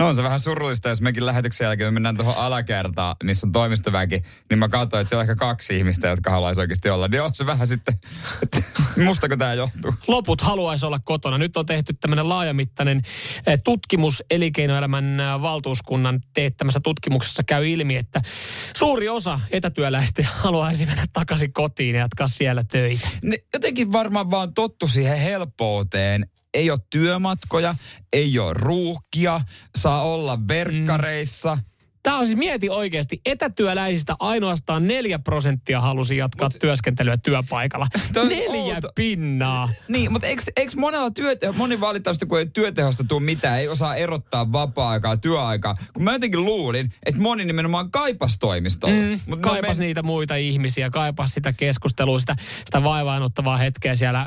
No 0.00 0.08
on 0.08 0.16
se 0.16 0.22
vähän 0.22 0.40
surullista, 0.40 0.88
jos 0.88 1.00
mekin 1.00 1.26
lähetyksen 1.26 1.64
jälkeen 1.64 1.86
me 1.86 1.94
mennään 1.94 2.16
tuohon 2.16 2.36
alakertaan, 2.36 3.16
missä 3.24 3.46
on 3.46 3.52
toimistoväki, 3.52 4.22
niin 4.50 4.58
mä 4.58 4.68
katsoin, 4.68 5.00
että 5.00 5.08
siellä 5.08 5.20
on 5.20 5.30
ehkä 5.30 5.36
kaksi 5.36 5.76
ihmistä, 5.76 6.08
jotka 6.08 6.30
haluaisi 6.30 6.60
oikeasti 6.60 6.90
olla. 6.90 7.08
Niin 7.08 7.22
on 7.22 7.34
se 7.34 7.46
vähän 7.46 7.66
sitten, 7.66 7.94
että 8.42 8.62
mustako 9.04 9.36
tämä 9.36 9.54
johtuu? 9.54 9.94
Loput 10.06 10.40
haluaisi 10.40 10.86
olla 10.86 10.98
kotona. 10.98 11.38
Nyt 11.38 11.56
on 11.56 11.66
tehty 11.66 11.94
tämmöinen 11.94 12.28
laajamittainen 12.28 13.00
eh, 13.46 13.58
tutkimus 13.64 14.22
elinkeinoelämän 14.30 15.20
eh, 15.20 15.42
valtuuskunnan 15.42 16.20
teettämässä 16.34 16.80
tutkimuksessa 16.80 17.42
käy 17.42 17.68
ilmi, 17.68 17.96
että 17.96 18.22
suuri 18.76 19.08
osa 19.08 19.40
etätyöläistä 19.50 20.26
haluaisi 20.36 20.86
mennä 20.86 21.04
takaisin 21.12 21.52
kotiin 21.52 21.94
ja 21.94 22.00
jatkaa 22.00 22.28
siellä 22.28 22.64
töitä. 22.64 23.08
Ne 23.22 23.38
jotenkin 23.52 23.92
varmaan 23.92 24.30
vaan 24.30 24.54
tottu 24.54 24.88
siihen 24.88 25.18
helppouteen. 25.18 26.26
Ei 26.54 26.70
ole 26.70 26.78
työmatkoja, 26.90 27.74
ei 28.12 28.38
ole 28.38 28.52
ruuhkia, 28.54 29.40
saa 29.78 30.02
olla 30.02 30.38
verkkareissa. 30.48 31.58
Tämä 32.02 32.18
on 32.18 32.26
siis 32.26 32.38
mieti 32.38 32.68
oikeasti, 32.68 33.20
etätyöläisistä 33.26 34.16
ainoastaan 34.18 34.86
neljä 34.88 35.18
prosenttia 35.18 35.80
halusi 35.80 36.16
jatkaa 36.16 36.48
Mut, 36.48 36.58
työskentelyä 36.58 37.16
työpaikalla. 37.16 37.86
Neljä 38.28 38.74
outo. 38.74 38.92
pinnaa. 38.94 39.68
Niin, 39.88 40.12
mutta 40.12 40.26
eikö, 40.26 40.42
eikö 40.56 40.72
monella 40.76 41.10
työte, 41.10 41.52
moni 41.52 41.80
valitettavasti, 41.80 42.26
kun 42.26 42.38
ei 42.38 42.46
työtehosta 42.46 43.04
tule 43.04 43.22
mitään, 43.22 43.60
ei 43.60 43.68
osaa 43.68 43.94
erottaa 43.96 44.52
vapaa-aikaa, 44.52 45.16
työaikaa. 45.16 45.76
Kun 45.92 46.04
mä 46.04 46.12
jotenkin 46.12 46.44
luulin, 46.44 46.92
että 47.06 47.20
moni 47.22 47.44
nimenomaan 47.44 47.90
kaipas 47.90 48.38
toimistolla. 48.38 48.94
Mm, 48.94 49.20
Mut 49.26 49.40
kaipas 49.40 49.78
men- 49.78 49.86
niitä 49.86 50.02
muita 50.02 50.36
ihmisiä, 50.36 50.90
kaipas 50.90 51.34
sitä 51.34 51.52
keskustelua, 51.52 52.18
sitä, 52.18 52.36
sitä 52.64 52.82
vaivaanottavaa 52.82 53.56
hetkeä 53.56 53.96
siellä 53.96 54.26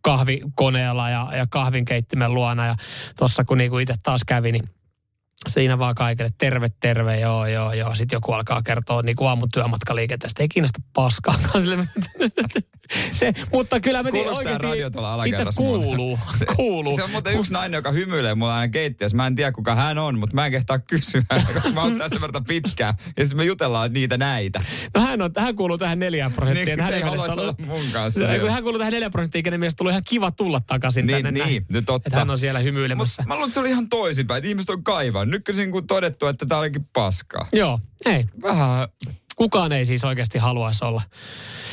kahvikoneella 0.00 1.10
ja, 1.10 1.28
ja 1.36 1.46
kahvinkeittimen 1.50 2.34
luona. 2.34 2.66
Ja 2.66 2.74
tuossa 3.18 3.44
kun 3.44 3.58
niinku 3.58 3.78
itse 3.78 3.94
taas 4.02 4.20
kävi, 4.26 4.52
niin 4.52 4.64
siinä 5.48 5.78
vaan 5.78 5.94
kaikille 5.94 6.30
terve, 6.38 6.68
terve, 6.80 7.20
joo, 7.20 7.46
joo, 7.46 7.72
joo. 7.72 7.94
Sitten 7.94 8.16
joku 8.16 8.32
alkaa 8.32 8.62
kertoa 8.62 9.02
niin 9.02 9.16
kuin 9.16 9.28
aamun 9.28 9.48
työmatkaliikenteestä. 9.54 10.42
Ei 10.42 10.48
kiinnosta 10.48 10.78
paskaa. 10.92 11.34
Sille- 11.52 11.88
se, 13.12 13.32
mutta 13.52 13.80
kyllä 13.80 14.02
me 14.02 14.10
Kuulosti 14.10 14.30
tää 14.34 14.38
oikeasti 14.38 14.66
radio 14.66 14.90
tuolla 14.90 15.24
itse 15.24 15.42
asiassa 15.42 15.58
kuuluu. 15.62 16.18
Se, 16.38 16.46
kuuluu. 16.56 16.96
se 16.96 17.02
on 17.02 17.10
muuten 17.10 17.38
yksi 17.38 17.52
nainen, 17.52 17.78
joka 17.78 17.90
hymyilee 17.90 18.34
mulla 18.34 18.56
aina 18.58 18.70
keittiössä. 18.70 19.16
Mä 19.16 19.26
en 19.26 19.34
tiedä, 19.34 19.52
kuka 19.52 19.74
hän 19.74 19.98
on, 19.98 20.18
mutta 20.18 20.34
mä 20.34 20.46
en 20.46 20.52
kehtaa 20.52 20.78
kysyä, 20.78 21.22
koska 21.54 21.70
mä 21.70 21.82
oon 21.82 21.98
tässä 21.98 22.20
verran 22.20 22.44
pitkään. 22.44 22.94
Ja 23.16 23.24
sitten 23.24 23.36
me 23.36 23.44
jutellaan 23.44 23.92
niitä 23.92 24.16
näitä. 24.18 24.60
No 24.94 25.00
hän, 25.00 25.22
on, 25.22 25.30
hän 25.38 25.56
kuuluu 25.56 25.78
tähän 25.78 25.98
neljään 25.98 26.32
prosenttiin. 26.32 26.66
Niin, 26.66 26.80
Hän 26.80 26.88
se 26.88 26.96
ei 26.96 27.02
haluaisi 27.02 27.40
olla 27.40 27.54
mun 27.66 27.86
kanssa 27.92 28.26
Se, 28.26 28.50
hän 28.50 28.62
kuuluu 28.62 28.78
tähän 28.78 28.92
4 28.92 29.10
prosenttia, 29.10 29.42
kenen 29.42 29.60
mielestä 29.60 29.78
tullut 29.78 29.90
ihan 29.90 30.02
kiva 30.08 30.30
tulla 30.30 30.60
takaisin 30.66 31.06
Niin, 31.06 31.16
tänne 31.16 31.30
niin, 31.30 31.44
näin. 31.44 31.66
nyt 31.68 31.86
totta. 31.86 32.08
Että 32.08 32.18
hän 32.18 32.30
on 32.30 32.38
siellä 32.38 32.60
hymyilemässä. 32.60 33.22
Mut 33.22 33.28
mä 33.28 33.34
luulen, 33.34 33.48
että 33.48 33.54
se 33.54 33.60
oli 33.60 33.70
ihan 33.70 33.88
toisinpäin, 33.88 34.44
ihmiset 34.44 34.70
on 34.70 34.84
kaivaa. 34.84 35.23
Nyt 35.30 35.44
kyllä 35.44 35.70
kun 35.70 35.86
todettu, 35.86 36.26
että 36.26 36.46
tää 36.46 36.58
olikin 36.58 36.84
paskaa. 36.92 37.46
Joo, 37.52 37.80
ei. 38.06 38.24
Vähän. 38.42 38.88
Kukaan 39.36 39.72
ei 39.72 39.86
siis 39.86 40.04
oikeasti 40.04 40.38
haluaisi 40.38 40.84
olla. 40.84 41.02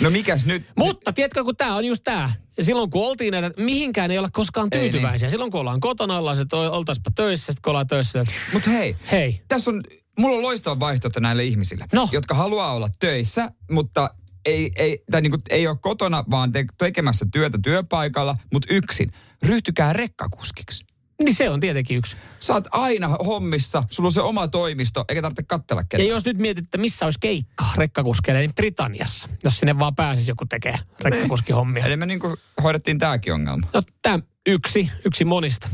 No 0.02 0.10
mikäs 0.10 0.45
nyt? 0.45 0.64
Mutta 0.78 1.14
tiedätkö, 1.14 1.43
kun 1.43 1.56
tämä 1.58 1.76
on 1.76 1.86
just 1.86 2.04
tämä. 2.04 2.32
Silloin 2.62 2.89
kun 2.89 3.08
oltiin 3.10 3.32
näitä, 3.32 3.52
mihinkään 3.58 4.12
ei 4.12 4.18
olla 4.18 4.30
koskaan 4.34 4.68
Ei 4.72 4.80
niin. 4.82 4.91
tyytyväisiä. 4.91 5.30
Silloin 5.30 5.52
kun 5.52 5.60
ollaan 5.60 5.80
kotona, 5.80 6.18
ollaan 6.18 6.38
se, 6.38 6.45
oltaispa 6.72 7.12
töissä, 7.16 7.45
sitten 7.45 7.62
kun 7.64 7.70
ollaan 7.72 7.88
töissä, 7.88 8.22
että 8.22 8.34
Mut 8.54 8.68
hei, 8.68 8.95
hei, 9.12 9.41
tässä 9.47 9.72
on, 9.72 9.84
mulla 10.20 10.36
on 10.36 10.41
loistava 10.43 10.80
vaihtoehto 10.80 11.20
näille 11.20 11.43
ihmisille, 11.43 11.86
No. 11.93 12.10
jotka 12.12 12.34
haluaa 12.34 12.74
olla 12.74 12.89
töissä, 12.99 13.52
mutta 13.72 14.16
ei, 14.45 14.72
ei, 14.76 15.04
tai 15.12 15.22
niin 15.22 15.32
kuin, 15.32 15.41
ei 15.49 15.68
ole 15.68 15.78
kotona, 15.82 16.24
vaan 16.32 16.52
te, 16.52 16.66
tekemässä 16.78 17.26
työtä 17.32 17.60
työpaikalla, 17.64 18.38
mutta 18.54 18.74
yksin. 18.74 19.12
Ryhtykää 19.43 19.93
rekkakuskiksi. 19.93 20.86
Niin 21.26 21.36
se 21.36 21.49
on 21.49 21.59
tietenkin 21.59 21.97
yksi. 21.97 22.17
Sä 22.39 22.53
oot 22.53 22.67
aina 22.72 23.07
hommissa, 23.07 23.84
sulla 23.89 24.07
on 24.07 24.13
se 24.13 24.22
oma 24.22 24.47
toimisto, 24.47 25.05
eikä 25.09 25.22
tarvitse 25.22 25.43
katsella 25.43 25.82
Ja 25.82 25.86
ketään. 25.89 26.07
jos 26.09 26.26
nyt 26.26 26.38
mietit, 26.38 26.65
että 26.65 26.78
missä 26.78 27.05
olisi 27.05 27.19
keikka 27.19 27.65
rekkakuskeille, 27.78 28.39
niin 28.41 28.55
Britanniassa. 28.55 29.30
Jos 29.43 29.57
sinne 29.57 29.80
vaan 29.80 29.95
pääsisi 29.95 30.32
joku 30.32 30.45
tekee 30.45 30.76
rekkakuskihommia. 30.99 31.86
Eli 31.86 31.97
me 31.97 32.05
niin 32.05 32.19
kuin 32.19 32.38
hoidettiin 32.63 32.99
tääkin 32.99 33.34
ongelma. 33.34 33.67
No 33.74 33.82
tämä 34.01 34.19
yksi, 34.45 34.91
yksi 35.05 35.26
monista. 35.26 35.69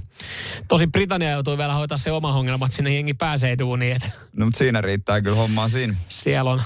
Tosi 0.68 0.88
Britannia 0.88 1.32
joutui 1.32 1.58
vielä 1.58 1.74
hoitaa 1.74 1.98
se 1.98 2.12
oma 2.12 2.34
ongelma, 2.34 2.66
että 2.66 2.76
sinne 2.76 2.94
jengi 2.94 3.14
pääsee 3.14 3.58
duuniin, 3.60 3.96
että 3.96 4.12
No 4.36 4.46
mutta 4.46 4.58
siinä 4.58 4.82
riittää 4.82 5.22
kyllä 5.22 5.38
hommaa 5.38 5.68
siinä. 5.68 5.96
siellä 6.08 6.52
on, 6.52 6.62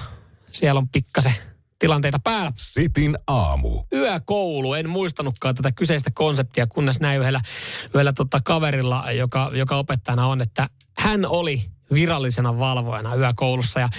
siellä 0.51 0.79
on 0.79 0.89
pikkasen 0.89 1.33
tilanteita 1.81 2.19
päällä. 2.23 2.51
Sitin 2.57 3.17
aamu. 3.27 3.83
Yökoulu, 3.93 4.73
en 4.73 4.89
muistanutkaan 4.89 5.55
tätä 5.55 5.71
kyseistä 5.71 6.11
konseptia, 6.13 6.67
kunnes 6.67 6.99
näin 6.99 7.19
yhdellä, 7.19 7.41
yhdellä 7.89 8.13
tota 8.13 8.39
kaverilla, 8.43 9.11
joka, 9.11 9.51
joka 9.53 9.77
opettajana 9.77 10.27
on, 10.27 10.41
että 10.41 10.67
hän 10.97 11.25
oli 11.25 11.65
virallisena 11.93 12.59
valvojana 12.59 13.15
yökoulussa. 13.15 13.79
Ja 13.79 13.89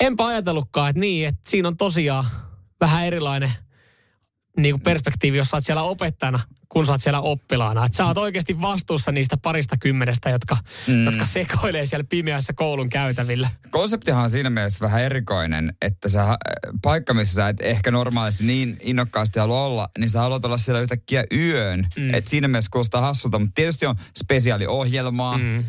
enpä 0.00 0.26
ajatellutkaan, 0.26 0.90
että 0.90 1.00
niin, 1.00 1.26
että 1.26 1.50
siinä 1.50 1.68
on 1.68 1.76
tosiaan 1.76 2.24
vähän 2.80 3.06
erilainen 3.06 3.52
niin 4.56 4.72
kuin 4.74 4.82
perspektiivi, 4.82 5.38
jos 5.38 5.54
oot 5.54 5.64
siellä 5.64 5.82
opettajana, 5.82 6.40
kun 6.72 6.86
sä 6.86 6.92
oot 6.92 7.02
siellä 7.02 7.20
oppilaana. 7.20 7.84
Että 7.84 7.96
sä 7.96 8.06
oot 8.06 8.18
oikeasti 8.18 8.60
vastuussa 8.60 9.12
niistä 9.12 9.36
parista 9.36 9.76
kymmenestä, 9.76 10.30
jotka, 10.30 10.56
mm. 10.86 11.04
jotka 11.04 11.24
sekoilee 11.24 11.86
siellä 11.86 12.04
pimeässä 12.08 12.52
koulun 12.52 12.88
käytävillä. 12.88 13.50
Konseptihan 13.70 14.24
on 14.24 14.30
siinä 14.30 14.50
mielessä 14.50 14.80
vähän 14.80 15.02
erikoinen, 15.02 15.74
että 15.82 16.08
sä, 16.08 16.22
äh, 16.22 16.36
paikka, 16.82 17.14
missä 17.14 17.34
sä 17.34 17.48
et 17.48 17.60
ehkä 17.60 17.90
normaalisti 17.90 18.44
niin 18.44 18.76
innokkaasti 18.80 19.40
halua 19.40 19.66
olla, 19.66 19.88
niin 19.98 20.10
sä 20.10 20.18
haluat 20.18 20.44
olla 20.44 20.58
siellä 20.58 20.80
yhtäkkiä 20.80 21.24
yön. 21.32 21.86
Mm. 21.96 22.14
Et 22.14 22.28
siinä 22.28 22.48
mielessä 22.48 22.70
kuulostaa 22.72 23.00
hassulta, 23.00 23.38
mutta 23.38 23.54
tietysti 23.54 23.86
on 23.86 23.96
spesiaaliohjelmaa, 24.18 25.38
mm. 25.38 25.64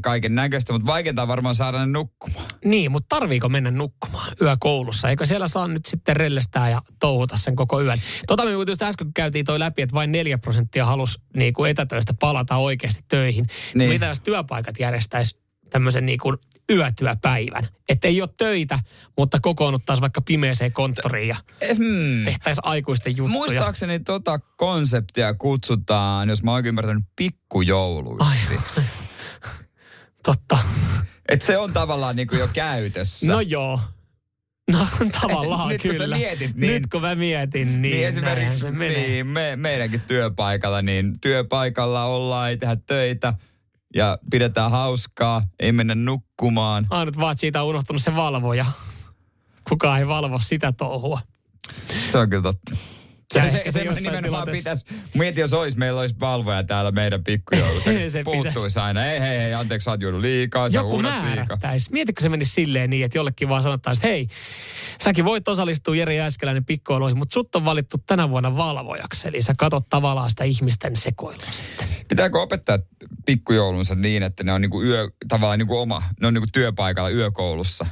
kaiken 0.00 0.34
näköistä, 0.34 0.72
mutta 0.72 0.86
vaikeinta 0.86 1.28
varmaan 1.28 1.54
saada 1.54 1.78
ne 1.78 1.86
nukkumaan. 1.86 2.46
Niin, 2.64 2.90
mutta 2.90 3.16
tarviiko 3.16 3.48
mennä 3.48 3.70
nukkumaan 3.70 4.32
yökoulussa? 4.42 5.10
Eikö 5.10 5.26
siellä 5.26 5.48
saa 5.48 5.68
nyt 5.68 5.86
sitten 5.86 6.16
rellestää 6.16 6.70
ja 6.70 6.82
touhuta 7.00 7.36
sen 7.36 7.56
koko 7.56 7.82
yön? 7.82 8.02
Tota 8.26 8.44
me 8.44 8.50
just 8.50 8.82
äsken 8.82 9.12
käytiin 9.14 9.44
toi 9.44 9.58
läpi, 9.58 9.82
että 9.82 9.94
vain 9.94 10.12
4 10.12 10.38
prosenttia 10.40 10.86
halusi 10.86 11.18
niin 11.36 11.52
kuin 11.54 11.70
etätöistä 11.70 12.14
palata 12.14 12.56
oikeasti 12.56 13.04
töihin. 13.08 13.44
Niin. 13.46 13.78
Niin. 13.78 13.90
Mitä 13.90 14.06
jos 14.06 14.20
työpaikat 14.20 14.78
järjestäisi 14.80 15.38
tämmöisen 15.70 16.06
niin 16.06 16.18
kuin 16.18 16.36
yötyöpäivän? 16.70 17.68
Että 17.88 18.08
ei 18.08 18.22
ole 18.22 18.30
töitä, 18.36 18.78
mutta 19.16 19.38
kokoonnuttaisiin 19.42 20.00
vaikka 20.00 20.20
pimeeseen 20.20 20.72
konttoriin 20.72 21.28
ja 21.28 21.36
Hmm. 21.76 22.24
tehtäisiin 22.24 22.66
aikuisten 22.66 23.16
juttuja. 23.16 23.32
Muistaakseni 23.38 24.00
tota 24.00 24.38
konseptia 24.56 25.34
kutsutaan, 25.34 26.28
jos 26.28 26.42
mä 26.42 26.50
oon 26.50 26.56
oikein 26.56 26.68
ymmärtänyt, 26.68 27.04
pikkujouluiksi. 27.16 28.54
Totta. 30.24 30.58
Et 31.28 31.42
se 31.42 31.58
on 31.58 31.72
tavallaan 31.72 32.16
niinku 32.16 32.36
jo 32.36 32.48
käytössä. 32.52 33.26
No 33.26 33.40
joo. 33.40 33.80
No 34.72 34.86
tavallaan 35.20 35.68
Nyt 35.68 35.82
kun 35.82 35.92
sä 35.92 35.98
kyllä. 35.98 36.16
mietit, 36.16 36.56
niin- 36.56 36.72
Nyt 36.72 36.86
kun 36.86 37.00
mä 37.02 37.14
mietin, 37.14 37.68
niin, 37.82 37.82
Niin 37.96 38.06
esimerkiksi 38.08 38.58
se 38.58 38.70
menee. 38.70 39.08
niin, 39.08 39.26
me, 39.26 39.56
meidänkin 39.56 40.00
työpaikalla, 40.00 40.82
niin 40.82 41.20
työpaikalla 41.20 42.04
ollaan, 42.04 42.50
ei 42.50 42.56
tehdä 42.56 42.76
töitä 42.86 43.34
ja 43.94 44.18
pidetään 44.30 44.70
hauskaa, 44.70 45.42
ei 45.60 45.72
mennä 45.72 45.94
nukkumaan. 45.94 46.86
Ainut 46.90 47.18
vaan, 47.18 47.32
että 47.32 47.40
siitä 47.40 47.62
on 47.62 47.68
unohtunut 47.68 48.02
se 48.02 48.16
valvoja. 48.16 48.66
Kukaan 49.68 49.98
ei 49.98 50.08
valvo 50.08 50.38
sitä 50.42 50.72
touhua. 50.72 51.20
Se 52.10 52.18
on 52.18 52.30
kyllä 52.30 52.42
totta. 52.42 52.76
Se, 53.32 53.40
se, 53.50 53.62
se 53.64 53.70
se 53.70 53.80
nimenomaan 53.80 54.24
tilanteessa- 54.24 54.52
pitäisi, 54.52 54.84
mieti 55.14 55.40
jos 55.40 55.52
olisi, 55.52 55.78
meillä 55.78 56.00
olisi 56.00 56.14
valvoja 56.20 56.64
täällä 56.64 56.90
meidän 56.90 57.24
pikkujoulussa. 57.30 57.90
Se 57.90 58.10
se 58.10 58.24
puuttuisi 58.24 58.78
aina, 58.78 59.06
ei 59.06 59.20
hei, 59.20 59.38
hei, 59.38 59.54
anteeksi, 59.54 59.84
sä 59.84 59.90
oot 59.90 60.00
liikaa, 60.20 60.70
sä 60.70 60.76
Joku 60.78 61.02
määrättäisi. 61.02 61.92
Mietitkö 61.92 62.22
se 62.22 62.28
menisi 62.28 62.50
silleen 62.50 62.90
niin, 62.90 63.04
että 63.04 63.18
jollekin 63.18 63.48
vaan 63.48 63.62
sanottaisiin, 63.62 64.00
että 64.04 64.08
hei, 64.08 64.28
säkin 65.02 65.24
voit 65.24 65.48
osallistua 65.48 65.96
Jere 65.96 66.14
Jääskeläinen 66.14 66.64
pikkuiluihin, 66.64 67.18
mutta 67.18 67.34
sut 67.34 67.54
on 67.54 67.64
valittu 67.64 67.96
tänä 68.06 68.30
vuonna 68.30 68.56
valvojaksi. 68.56 69.28
Eli 69.28 69.42
sä 69.42 69.54
katot 69.58 69.86
tavallaan 69.90 70.30
sitä 70.30 70.44
ihmisten 70.44 70.96
sekoilua 70.96 71.50
sitten. 71.50 71.88
Pitääkö 72.08 72.40
opettaa 72.40 72.78
pikkujoulunsa 73.26 73.94
niin, 73.94 74.22
että 74.22 74.44
ne 74.44 74.52
on 74.52 74.60
niinku 74.60 74.82
yö, 74.82 75.08
tavallaan 75.28 75.58
niinku 75.58 75.78
oma, 75.78 76.02
ne 76.20 76.26
on 76.26 76.34
niinku 76.34 76.48
työpaikalla 76.52 77.10
yökoulussa? 77.10 77.86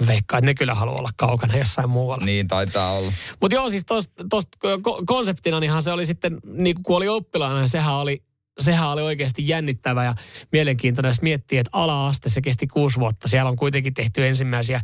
En 0.00 0.06
veikkaa, 0.06 0.38
että 0.38 0.46
ne 0.46 0.54
kyllä 0.54 0.74
haluaa 0.74 0.98
olla 0.98 1.10
kaukana 1.16 1.56
jossain 1.56 1.90
muualla. 1.90 2.24
Niin 2.24 2.48
taitaa 2.48 2.92
olla. 2.92 3.12
Mutta 3.40 3.54
joo, 3.54 3.70
siis 3.70 3.84
tosta, 3.84 4.24
tosta 4.30 4.58
ko- 4.68 5.04
konseptina 5.06 5.60
niinhan 5.60 5.82
se 5.82 5.92
oli 5.92 6.06
sitten, 6.06 6.38
niin 6.44 6.82
kun 6.82 6.96
oli 6.96 7.08
oppilaana, 7.08 7.58
niin 7.58 7.68
sehän 7.68 7.94
oli, 7.94 8.22
sehän 8.60 8.88
oli 8.88 9.02
oikeasti 9.02 9.48
jännittävä 9.48 10.04
ja 10.04 10.14
mielenkiintoinen, 10.52 11.10
jos 11.10 11.22
miettii, 11.22 11.58
että 11.58 11.70
ala-aste 11.72 12.28
se 12.28 12.40
kesti 12.40 12.66
kuusi 12.66 12.98
vuotta. 12.98 13.28
Siellä 13.28 13.48
on 13.50 13.56
kuitenkin 13.56 13.94
tehty 13.94 14.26
ensimmäisiä 14.26 14.80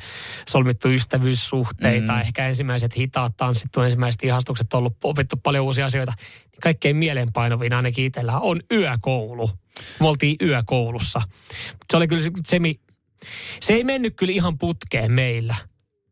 solmittu 0.49 0.89
ystävyyssuhteita, 0.89 2.13
mm. 2.13 2.21
ehkä 2.21 2.47
ensimmäiset 2.47 2.97
hitaat 2.97 3.37
tanssittu, 3.37 3.81
ensimmäiset 3.81 4.25
ihastukset, 4.25 4.75
ollut 4.75 4.97
opittu 5.05 5.37
paljon 5.37 5.65
uusia 5.65 5.87
asioita. 5.87 6.13
Niin 6.19 6.61
kaikkein 6.63 6.97
mieleenpainovin 6.97 7.73
ainakin 7.73 8.05
itsellään 8.05 8.43
on 8.43 8.61
yökoulu. 8.73 9.51
Me 10.01 10.07
oltiin 10.07 10.37
yökoulussa. 10.43 11.23
Se 11.91 11.97
oli 11.97 12.09
kyllä 12.09 12.23
se, 12.23 12.59
se, 13.61 13.75
ei 13.75 13.85
mennyt 13.85 14.17
kyllä 14.17 14.33
ihan 14.33 14.59
putkeen 14.59 15.13
meillä. 15.13 15.55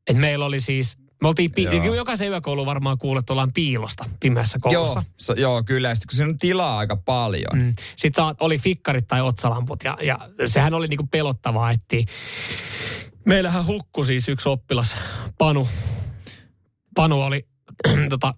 Et 0.06 0.16
meillä 0.16 0.44
oli 0.44 0.60
siis, 0.60 0.98
me 1.22 1.28
oltiin, 1.28 1.52
pi- 1.52 1.68
jokaisen 1.96 2.28
yökoulu 2.28 2.66
varmaan 2.66 2.98
kuullut, 2.98 3.22
että 3.22 3.32
ollaan 3.32 3.52
piilosta 3.52 4.04
pimeässä 4.20 4.58
koulussa. 4.60 5.00
Joo, 5.00 5.12
so, 5.16 5.32
joo, 5.34 5.62
kyllä. 5.62 5.94
Sitten 5.94 6.08
kun 6.08 6.16
siinä 6.16 6.28
on 6.28 6.38
tilaa 6.38 6.78
aika 6.78 6.96
paljon. 6.96 7.58
Mm. 7.58 7.72
Sitten 7.96 8.22
saat, 8.24 8.42
oli 8.42 8.58
fikkarit 8.58 9.08
tai 9.08 9.22
otsalamput 9.22 9.84
ja, 9.84 9.96
ja 10.02 10.18
sehän 10.46 10.74
oli 10.74 10.88
niinku 10.88 11.06
pelottavaa, 11.10 11.70
että 11.70 11.96
meillähän 13.24 13.66
hukku 13.66 14.04
siis 14.04 14.28
yksi 14.28 14.48
oppilas, 14.48 14.96
Panu. 15.38 15.68
Panu 16.94 17.20
oli 17.22 17.46
tota, 18.10 18.34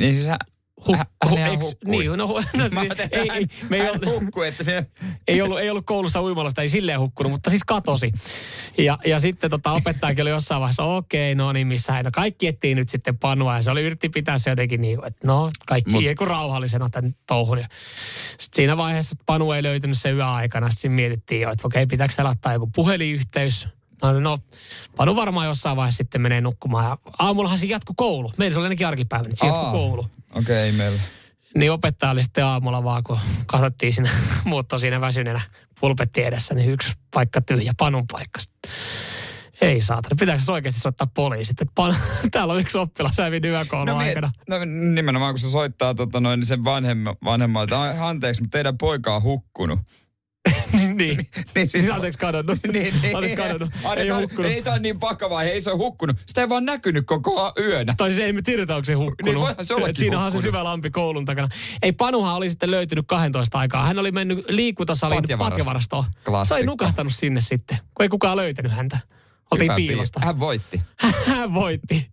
Niin 0.00 0.14
siis 0.14 0.26
hän, 0.26 0.38
hu, 0.86 0.94
hän, 0.94 1.06
hu, 1.30 1.36
hänhän 1.36 1.52
eks- 1.52 1.64
hukkui. 1.64 1.90
niin, 1.90 2.10
no, 2.10 2.16
no 2.16 2.34
ajattelin, 2.80 3.32
ei, 3.32 3.46
me 3.68 3.76
ei, 3.76 3.90
ollut, 3.90 4.44
että 4.46 4.64
se... 4.64 4.86
ei, 5.28 5.42
ollut, 5.42 5.60
ei 5.60 5.70
ollut 5.70 5.86
koulussa 5.86 6.22
uimalasta, 6.22 6.62
ei 6.62 6.68
silleen 6.68 7.00
hukkunut, 7.00 7.32
mutta 7.32 7.50
siis 7.50 7.64
katosi. 7.66 8.12
Ja, 8.78 8.98
ja 9.06 9.20
sitten 9.20 9.50
tota, 9.50 9.72
opettajakin 9.72 10.22
oli 10.22 10.30
jossain 10.30 10.60
vaiheessa, 10.60 10.82
okei, 10.82 11.34
no 11.34 11.52
niin, 11.52 11.66
missä 11.66 11.92
hän. 11.92 12.04
No 12.04 12.10
kaikki 12.14 12.46
etsii 12.46 12.74
nyt 12.74 12.88
sitten 12.88 13.18
panua 13.18 13.56
ja 13.56 13.62
se 13.62 13.70
oli 13.70 13.82
yritti 13.82 14.08
pitää 14.08 14.38
se 14.38 14.50
jotenkin 14.50 14.80
niin, 14.80 14.98
että 15.06 15.26
no 15.26 15.50
kaikki 15.66 15.90
Mut- 15.90 16.02
Mut, 16.20 16.28
rauhallisena 16.28 16.90
tämän 16.90 17.14
touhun. 17.26 17.58
Sitten 17.58 18.56
siinä 18.56 18.76
vaiheessa 18.76 19.12
että 19.12 19.24
Panu 19.26 19.52
ei 19.52 19.62
löytynyt 19.62 19.98
sen 19.98 20.14
yöaikana, 20.14 20.70
sitten 20.70 20.92
mietittiin 20.92 21.40
jo, 21.40 21.50
että 21.50 21.66
okei, 21.66 21.86
pitääkö 21.86 22.14
täällä 22.16 22.30
ottaa 22.30 22.52
joku 22.52 22.70
puhelinyhteys. 22.74 23.68
No, 24.02 24.20
no, 24.20 24.38
Panu 24.96 25.16
varmaan 25.16 25.46
jossain 25.46 25.76
vaiheessa 25.76 25.96
sitten 25.96 26.20
menee 26.20 26.40
nukkumaan. 26.40 26.84
Ja 26.84 26.98
aamullahan 27.18 27.58
se 27.58 27.66
jatku 27.66 27.94
koulu. 27.96 28.32
Meillä 28.36 28.54
se 28.54 28.58
oli 28.58 28.66
ainakin 28.66 28.86
arkipäivänä, 28.86 29.28
että 29.30 29.40
se 29.40 29.46
jatkui 29.46 29.64
Aa, 29.64 29.72
koulu. 29.72 30.02
Okei, 30.02 30.40
okay, 30.40 30.56
ei 30.56 30.72
meillä. 30.72 31.00
Niin 31.56 31.72
opettaja 31.72 32.10
oli 32.12 32.22
sitten 32.22 32.44
aamulla 32.44 32.84
vaan, 32.84 33.02
kun 33.02 33.18
katsottiin 33.46 33.92
siinä, 33.92 34.10
muutto 34.44 34.78
siinä 34.78 35.00
väsyneenä 35.00 35.40
pulpetti 35.80 36.22
edessä, 36.22 36.54
niin 36.54 36.70
yksi 36.70 36.92
paikka 37.14 37.40
tyhjä, 37.40 37.72
panun 37.78 38.06
paikka. 38.12 38.40
Ei 39.60 39.80
saatana, 39.80 40.16
pitääkö 40.20 40.42
se 40.42 40.52
oikeasti 40.52 40.80
soittaa 40.80 41.06
poliisit? 41.14 41.56
Pan, 41.74 41.96
täällä 42.32 42.54
on 42.54 42.60
yksi 42.60 42.78
oppilas 42.78 43.18
hävinnyt 43.18 43.50
yökoulun 43.50 43.96
mie- 43.96 44.06
aikana. 44.08 44.30
no 44.48 44.56
nimenomaan, 44.64 45.34
kun 45.34 45.38
se 45.40 45.50
soittaa 45.50 45.94
tota, 45.94 46.20
noin, 46.20 46.40
niin 46.40 46.46
sen 46.46 46.64
vanhemma, 46.64 47.14
vanhemmalta, 47.24 47.82
"Ai, 47.82 47.94
anteeksi, 47.98 48.42
mutta 48.42 48.56
teidän 48.56 48.78
poika 48.78 49.16
on 49.16 49.22
hukkunut. 49.22 49.80
niin. 50.78 50.96
Niin 50.96 51.18
niin. 51.54 51.68
Siis 51.68 51.90
anteeksi 51.94 52.18
kadonnut. 52.18 52.58
niin, 52.72 52.94
niin. 53.02 53.16
Anteeksi 53.16 53.36
kadonnut. 53.36 53.70
Ei 53.96 54.08
hukkunut. 54.08 54.52
Ei 54.52 54.62
tämä 54.62 54.76
on 54.76 54.82
niin 54.82 55.00
vakavaa, 55.00 55.42
ei 55.42 55.60
se 55.60 55.70
ole 55.70 55.78
hukkunut. 55.78 56.16
Sitä 56.26 56.40
ei 56.40 56.48
vaan 56.48 56.64
näkynyt 56.64 57.06
koko 57.06 57.52
yönä. 57.60 57.94
Tai 57.96 58.10
siis 58.10 58.20
ei 58.20 58.32
me 58.32 58.42
tiedetä, 58.42 58.74
onko 58.74 58.84
se 58.84 58.92
hukkunut. 58.92 59.24
Niin 59.34 59.40
voihan 59.40 59.64
se 59.64 59.74
ollakin 59.74 59.96
Siinähän 59.96 60.26
on 60.26 60.32
se 60.32 60.38
hukkunut. 60.38 60.54
syvä 60.54 60.64
lampi 60.64 60.90
koulun 60.90 61.24
takana. 61.24 61.48
Ei, 61.82 61.92
Panuhan 61.92 62.34
oli 62.34 62.50
sitten 62.50 62.70
löytynyt 62.70 63.04
12 63.08 63.58
aikaa. 63.58 63.86
Hän 63.86 63.98
oli 63.98 64.10
mennyt 64.12 64.44
liikuntasalin 64.48 65.16
Patjavarasto. 65.22 65.50
patjavarastoon. 65.50 66.04
Se 66.04 66.10
Klassikko. 66.24 66.56
oli 66.58 66.66
nukahtanut 66.66 67.12
sinne 67.14 67.40
sitten, 67.40 67.78
kun 67.94 68.02
ei 68.02 68.08
kukaan 68.08 68.36
löytänyt 68.36 68.72
häntä. 68.72 68.98
Oltiin 69.50 69.64
Hyvä 69.70 69.76
piilosta. 69.76 70.20
Hän 70.24 70.40
voitti. 70.40 70.82
Hän 71.26 71.54
voitti. 71.54 72.06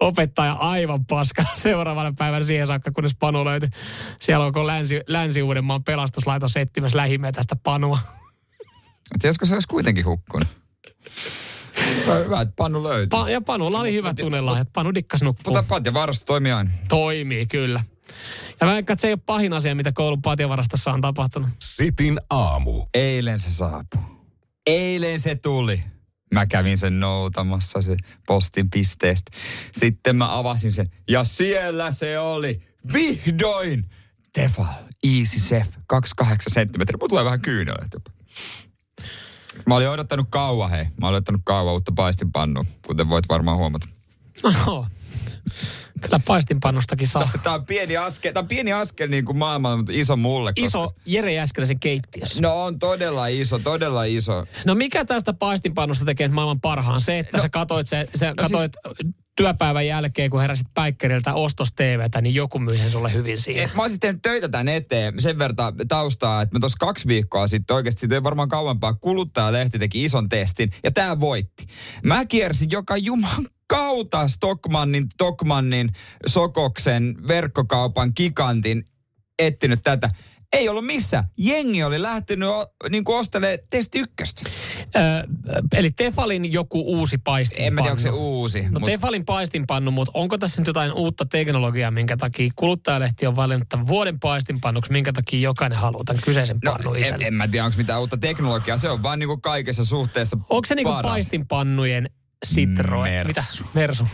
Opettaja 0.00 0.52
aivan 0.52 1.04
paskana 1.06 1.48
seuraavana 1.64 2.12
päivänä 2.18 2.44
siihen 2.44 2.66
saakka, 2.66 2.90
kunnes 2.92 3.16
Panu 3.18 3.44
löytyi. 3.44 3.68
Siellä 4.20 4.46
onko 4.46 4.66
Länsi, 4.66 5.00
Länsi-Uudenmaan 5.06 5.84
pelastuslaitos 5.84 6.56
etsimässä 6.56 6.98
lähimetästä 6.98 7.56
Panua. 7.56 7.98
Et 9.14 9.24
josko 9.24 9.46
se 9.46 9.54
olisi 9.54 9.68
kuitenkin 9.68 10.04
hukkunut. 10.04 10.48
Hyvä, 12.24 12.40
että 12.40 12.54
Panu 12.56 12.82
löytyi. 12.84 13.18
Pa- 13.18 13.30
ja 13.30 13.40
Panulla 13.40 13.80
oli 13.80 13.92
hyvä 13.92 14.14
tunnella, 14.14 14.60
että 14.60 14.72
Panu 14.72 14.94
dikkas 14.94 15.22
nukkuu. 15.22 15.54
Mutta 15.54 15.68
Patja 15.68 15.94
varasto 15.94 16.24
toimii 16.24 16.52
aina. 16.52 16.70
Toimii 16.88 17.46
kyllä. 17.46 17.80
Ja 18.60 18.66
mä 18.66 18.78
että 18.78 18.96
se 18.98 19.06
ei 19.06 19.12
ole 19.12 19.20
pahin 19.26 19.52
asia, 19.52 19.74
mitä 19.74 19.92
koulun 19.92 20.22
patjavarastossa 20.22 20.90
on 20.90 21.00
tapahtunut. 21.00 21.48
Sitin 21.60 22.18
aamu. 22.30 22.84
Eilen 22.94 23.38
se 23.38 23.50
saapui. 23.50 24.00
Eilen 24.66 25.20
se 25.20 25.34
tuli. 25.34 25.82
Mä 26.36 26.46
kävin 26.46 26.78
sen 26.78 27.00
noutamassa 27.00 27.82
se 27.82 27.96
postin 28.26 28.70
pisteestä. 28.70 29.30
Sitten 29.78 30.16
mä 30.16 30.38
avasin 30.38 30.72
sen 30.72 30.90
ja 31.08 31.24
siellä 31.24 31.92
se 31.92 32.18
oli 32.18 32.62
vihdoin 32.92 33.90
Tefal 34.32 34.74
Easy 35.04 35.38
Chef 35.38 35.68
28 35.86 36.52
senttimetriä. 36.52 36.96
Mulla 36.96 37.08
tulee 37.08 37.24
vähän 37.24 37.42
kyynelä. 37.42 37.88
Mä 39.66 39.74
olin 39.74 39.88
odottanut 39.88 40.26
kauan, 40.30 40.70
hei. 40.70 40.84
Mä 40.84 41.06
olin 41.06 41.16
odottanut 41.16 41.40
kauan 41.44 41.72
uutta 41.72 41.92
paistinpannua, 41.96 42.64
kuten 42.86 43.08
voit 43.08 43.28
varmaan 43.28 43.56
huomata. 43.56 43.88
Oho. 44.44 44.86
Kyllä 46.00 46.20
paistinpannustakin 46.26 47.08
saa. 47.08 47.30
Tämä 47.42 47.54
on 47.54 47.66
pieni 47.66 47.96
askel, 47.96 48.32
tämä 48.32 48.42
on 48.42 48.48
pieni 48.48 48.72
askel 48.72 49.08
niin 49.08 49.24
kuin 49.24 49.38
maailmalla, 49.38 49.76
mutta 49.76 49.92
iso 49.94 50.16
mulle. 50.16 50.52
Iso 50.56 50.82
koska... 50.82 51.00
Jere 51.06 51.32
Jäskeläisen 51.32 51.80
keittiössä. 51.80 52.42
No 52.42 52.64
on 52.64 52.78
todella 52.78 53.26
iso, 53.26 53.58
todella 53.58 54.04
iso. 54.04 54.46
No 54.64 54.74
mikä 54.74 55.04
tästä 55.04 55.32
paistinpannusta 55.32 56.04
tekee 56.04 56.28
maailman 56.28 56.60
parhaan? 56.60 57.00
Se, 57.00 57.18
että 57.18 57.36
no, 57.36 57.42
sä 57.42 57.48
katoit, 57.48 57.86
se, 57.86 58.08
sä 58.14 58.28
no 58.28 58.34
katoit 58.34 58.72
siis, 58.96 59.14
työpäivän 59.36 59.86
jälkeen, 59.86 60.30
kun 60.30 60.40
heräsit 60.40 60.66
päikkeriltä 60.74 61.34
ostos 61.34 61.72
TVtä, 61.72 62.20
niin 62.20 62.34
joku 62.34 62.58
myy 62.58 62.76
sen 62.76 62.90
sulle 62.90 63.12
hyvin 63.12 63.38
siihen. 63.38 63.70
Mä 63.74 63.82
olisin 63.82 64.00
tehnyt 64.00 64.22
töitä 64.22 64.48
tämän 64.48 64.68
eteen 64.68 65.20
sen 65.20 65.38
verran 65.38 65.56
taustaa, 65.88 66.42
että 66.42 66.54
mä 66.54 66.60
tuossa 66.60 66.76
kaksi 66.80 67.06
viikkoa 67.08 67.46
sitten 67.46 67.76
oikeasti 67.76 68.00
siitä 68.00 68.14
ei 68.14 68.22
varmaan 68.22 68.48
kauempaa 68.48 68.94
kuluttajalehti 68.94 69.78
teki 69.78 70.04
ison 70.04 70.28
testin 70.28 70.70
ja 70.84 70.90
tämä 70.90 71.20
voitti. 71.20 71.66
Mä 72.02 72.24
kiersin 72.24 72.70
joka 72.70 72.96
juman 72.96 73.46
kautta 73.68 74.28
Stockmannin, 74.28 75.06
Tokmannin, 75.18 75.92
Sokoksen, 76.26 77.16
verkkokaupan, 77.28 78.14
Kikantin 78.14 78.88
etsinyt 79.38 79.80
tätä. 79.82 80.10
Ei 80.52 80.68
ollut 80.68 80.86
missä. 80.86 81.24
Jengi 81.38 81.82
oli 81.84 82.02
lähtenyt 82.02 82.48
niin 82.90 83.04
kuin 83.04 83.18
ostelemaan 83.18 83.58
testi 83.70 83.98
ykköstä. 83.98 84.42
Öö, 84.96 85.02
eli 85.72 85.90
Tefalin 85.90 86.52
joku 86.52 86.98
uusi 86.98 87.18
paistinpannu. 87.18 87.66
En 87.66 87.74
mä 87.74 87.80
tiedä, 87.80 87.90
onko 87.90 88.02
se 88.02 88.10
uusi. 88.10 88.62
No 88.70 88.80
mut... 88.80 88.86
Tefalin 88.86 89.24
paistinpannu, 89.24 89.90
mutta 89.90 90.10
onko 90.14 90.38
tässä 90.38 90.60
nyt 90.60 90.66
jotain 90.66 90.92
uutta 90.92 91.26
teknologiaa, 91.26 91.90
minkä 91.90 92.16
takia 92.16 92.50
kuluttajalehti 92.56 93.26
on 93.26 93.36
valinnut 93.36 93.68
tämän 93.68 93.86
vuoden 93.86 94.20
paistinpannuksi, 94.20 94.92
minkä 94.92 95.12
takia 95.12 95.40
jokainen 95.40 95.78
haluaa 95.78 96.04
tämän 96.04 96.22
kyseisen 96.24 96.58
no, 96.64 96.72
pannun 96.72 96.96
en, 96.96 97.22
en, 97.22 97.34
mä 97.34 97.48
tiedä, 97.48 97.64
onko 97.64 97.76
mitään 97.76 98.00
uutta 98.00 98.16
teknologiaa. 98.16 98.78
Se 98.78 98.90
on 98.90 99.02
vaan 99.02 99.18
niin 99.18 99.28
kuin 99.28 99.40
kaikessa 99.40 99.84
suhteessa 99.84 100.38
Onko 100.48 100.66
se 100.66 100.74
niin 100.74 100.86
kuin 100.86 101.02
paistinpannujen 101.02 102.10
Citroen. 102.44 103.26
Mersu. 103.26 103.62
Mitä? 103.62 103.70
Mersu. 103.74 104.08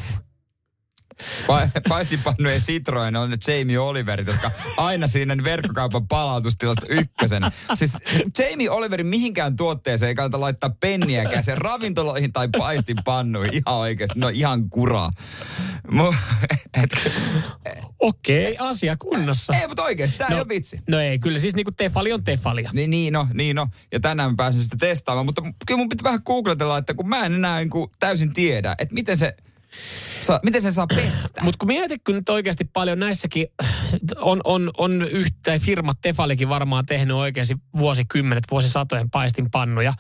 Pa- 1.47 1.81
paistinpannujen 1.89 2.61
Citroen 2.61 3.17
on 3.17 3.37
Jamie 3.49 3.79
Oliverit, 3.79 4.27
jotka 4.27 4.51
aina 4.77 5.07
siinä 5.07 5.37
verkkokaupan 5.45 6.09
palautustilasta 6.09 6.87
ykkösenä. 6.89 7.53
Siis 7.75 7.93
Jamie 8.39 8.71
Oliverin 8.71 9.07
mihinkään 9.07 9.57
tuotteeseen 9.57 10.09
ei 10.09 10.15
kannata 10.15 10.41
laittaa 10.41 10.71
penniäkään 10.81 11.45
sen 11.45 11.59
ravintoloihin 11.59 12.33
tai 12.33 12.49
paistinpannuihin. 12.59 13.55
Ihan 13.55 13.79
oikeasti, 13.81 14.19
no 14.19 14.29
ihan 14.29 14.71
kuraa. 14.71 15.11
Okei, 17.99 18.53
okay, 18.53 18.69
asia 18.69 18.97
kunnossa. 18.97 19.53
Ei, 19.57 19.69
mutta 19.69 19.83
oikeasti, 19.83 20.19
tämä 20.19 20.31
no, 20.31 20.37
ei 20.37 20.41
ole 20.41 20.49
vitsi. 20.49 20.81
No 20.89 21.01
ei, 21.01 21.19
kyllä 21.19 21.39
siis 21.39 21.55
niinku 21.55 21.73
tefali 21.73 22.13
on 22.13 22.25
tefalia. 22.25 22.71
Niin, 22.73 22.91
niin 22.91 23.13
no, 23.13 23.29
niin 23.35 23.57
no. 23.57 23.69
Ja 23.93 24.01
tänään 24.01 24.31
mä 24.31 24.35
pääsen 24.37 24.63
sitä 24.63 24.77
testaamaan, 24.81 25.27
mutta 25.27 25.43
kyllä 25.67 25.79
mun 25.79 25.89
pitää 25.89 26.05
vähän 26.05 26.21
googletella, 26.25 26.79
että 26.79 26.95
kun 26.95 27.09
mä 27.09 27.27
en 27.27 27.35
enää 27.35 27.59
niin 27.59 27.71
kuin 27.71 27.91
täysin 27.99 28.33
tiedä, 28.33 28.75
että 28.79 28.95
miten 28.95 29.17
se 29.17 29.37
Sa, 30.23 30.41
miten 30.43 30.63
se 30.63 30.71
saa 30.71 30.87
pestä? 30.87 31.43
Mutta 31.43 31.59
kun 31.59 31.69
mietit 31.69 32.01
kyllä 32.05 32.19
nyt 32.19 32.29
oikeasti 32.29 32.65
paljon 32.65 32.99
näissäkin, 32.99 33.47
on, 34.17 34.41
on, 34.45 34.71
on 34.79 35.03
yhtä, 35.03 35.59
firmat 35.59 35.99
Tefalikin 36.01 36.49
varmaan 36.49 36.87
tehnyt 36.87 37.17
oikeasti 37.17 37.57
vuosikymmenet, 37.79 38.45
vuosisatojen 38.51 39.11
paistinpannuja, 39.11 39.95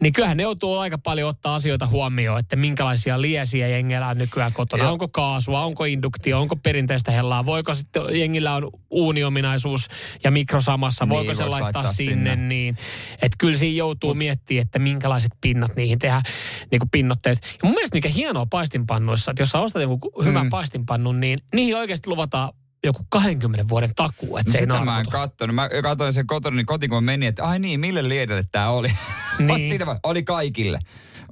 niin 0.00 0.12
kyllähän 0.12 0.36
ne 0.36 0.42
joutuu 0.42 0.78
aika 0.78 0.98
paljon 0.98 1.28
ottaa 1.28 1.54
asioita 1.54 1.86
huomioon, 1.86 2.38
että 2.38 2.56
minkälaisia 2.56 3.20
liesiä 3.20 3.68
jengillä 3.68 4.08
on 4.08 4.18
nykyään 4.18 4.52
kotona. 4.52 4.82
Joo. 4.82 4.92
Onko 4.92 5.08
kaasua, 5.08 5.64
onko 5.64 5.84
induktio, 5.84 6.40
onko 6.40 6.56
perinteistä 6.56 7.12
hellaa, 7.12 7.46
voiko 7.46 7.74
sitten 7.74 8.02
jengillä 8.20 8.54
on 8.54 8.70
uuniominaisuus 8.90 9.88
ja 10.24 10.30
mikro 10.30 10.60
samassa, 10.60 11.04
niin, 11.04 11.10
voiko 11.10 11.34
se 11.34 11.44
laittaa, 11.44 11.62
laittaa 11.62 11.92
sinne, 11.92 12.30
sinne. 12.30 12.36
niin. 12.36 12.76
Että 13.22 13.36
kyllä 13.38 13.58
siinä 13.58 13.76
joutuu 13.76 14.10
Mut, 14.10 14.18
miettimään, 14.18 14.62
että 14.62 14.78
minkälaiset 14.78 15.32
pinnat 15.40 15.76
niihin 15.76 15.98
tehdään, 15.98 16.22
niin 16.70 16.78
kuin 16.78 16.90
pinnotteet. 16.90 17.38
Ja 17.42 17.58
mun 17.62 17.74
mielestä 17.74 17.96
mikä 17.96 18.08
hienoa 18.08 18.46
paistinpannuissa, 18.46 19.30
että 19.30 19.42
jos 19.42 19.50
sä 19.50 19.58
ostat 19.66 19.82
joku 19.82 20.22
hyvän 20.24 20.46
mm. 20.46 20.50
paistinpannun, 20.50 21.20
niin 21.20 21.40
niihin 21.54 21.76
oikeasti 21.76 22.10
luvataan 22.10 22.52
joku 22.84 23.06
20 23.08 23.68
vuoden 23.68 23.90
takuu, 23.96 24.36
että 24.36 24.50
no 24.50 24.52
se 24.52 24.58
ei 24.58 24.84
mä 24.84 25.00
en 25.00 25.06
kattonut. 25.06 25.54
Mä 25.54 25.68
katsoin 25.82 26.12
sen 26.12 26.26
kotona, 26.26 26.56
niin 26.56 26.66
kotiin 26.66 26.90
kun 26.90 27.04
meni, 27.04 27.26
että 27.26 27.44
ai 27.44 27.58
niin, 27.58 27.80
mille 27.80 28.08
liedelle 28.08 28.44
tämä 28.52 28.70
oli? 28.70 28.92
Niin. 29.38 29.68
Siinä 29.68 30.00
oli 30.02 30.22
kaikille. 30.22 30.78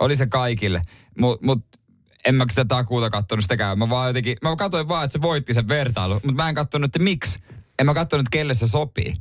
Oli 0.00 0.16
se 0.16 0.26
kaikille. 0.26 0.82
Mutta 1.18 1.46
mut, 1.46 1.64
en 2.24 2.34
mä 2.34 2.46
sitä 2.50 2.64
takuuta 2.64 3.10
kattonut 3.10 3.44
sitäkään. 3.44 3.78
Mä 3.78 3.88
vaan 3.88 4.08
jotenkin, 4.08 4.36
mä 4.42 4.56
katsoin 4.56 4.88
vaan, 4.88 5.04
että 5.04 5.12
se 5.12 5.22
voitti 5.22 5.54
sen 5.54 5.68
vertailu, 5.68 6.14
mutta 6.14 6.32
mä 6.32 6.48
en 6.48 6.54
kattonut, 6.54 6.84
että 6.84 7.04
miksi. 7.04 7.38
En 7.78 7.86
mä 7.86 7.94
kattonut, 7.94 8.26
kelle 8.30 8.54
se 8.54 8.66
sopii. 8.66 9.14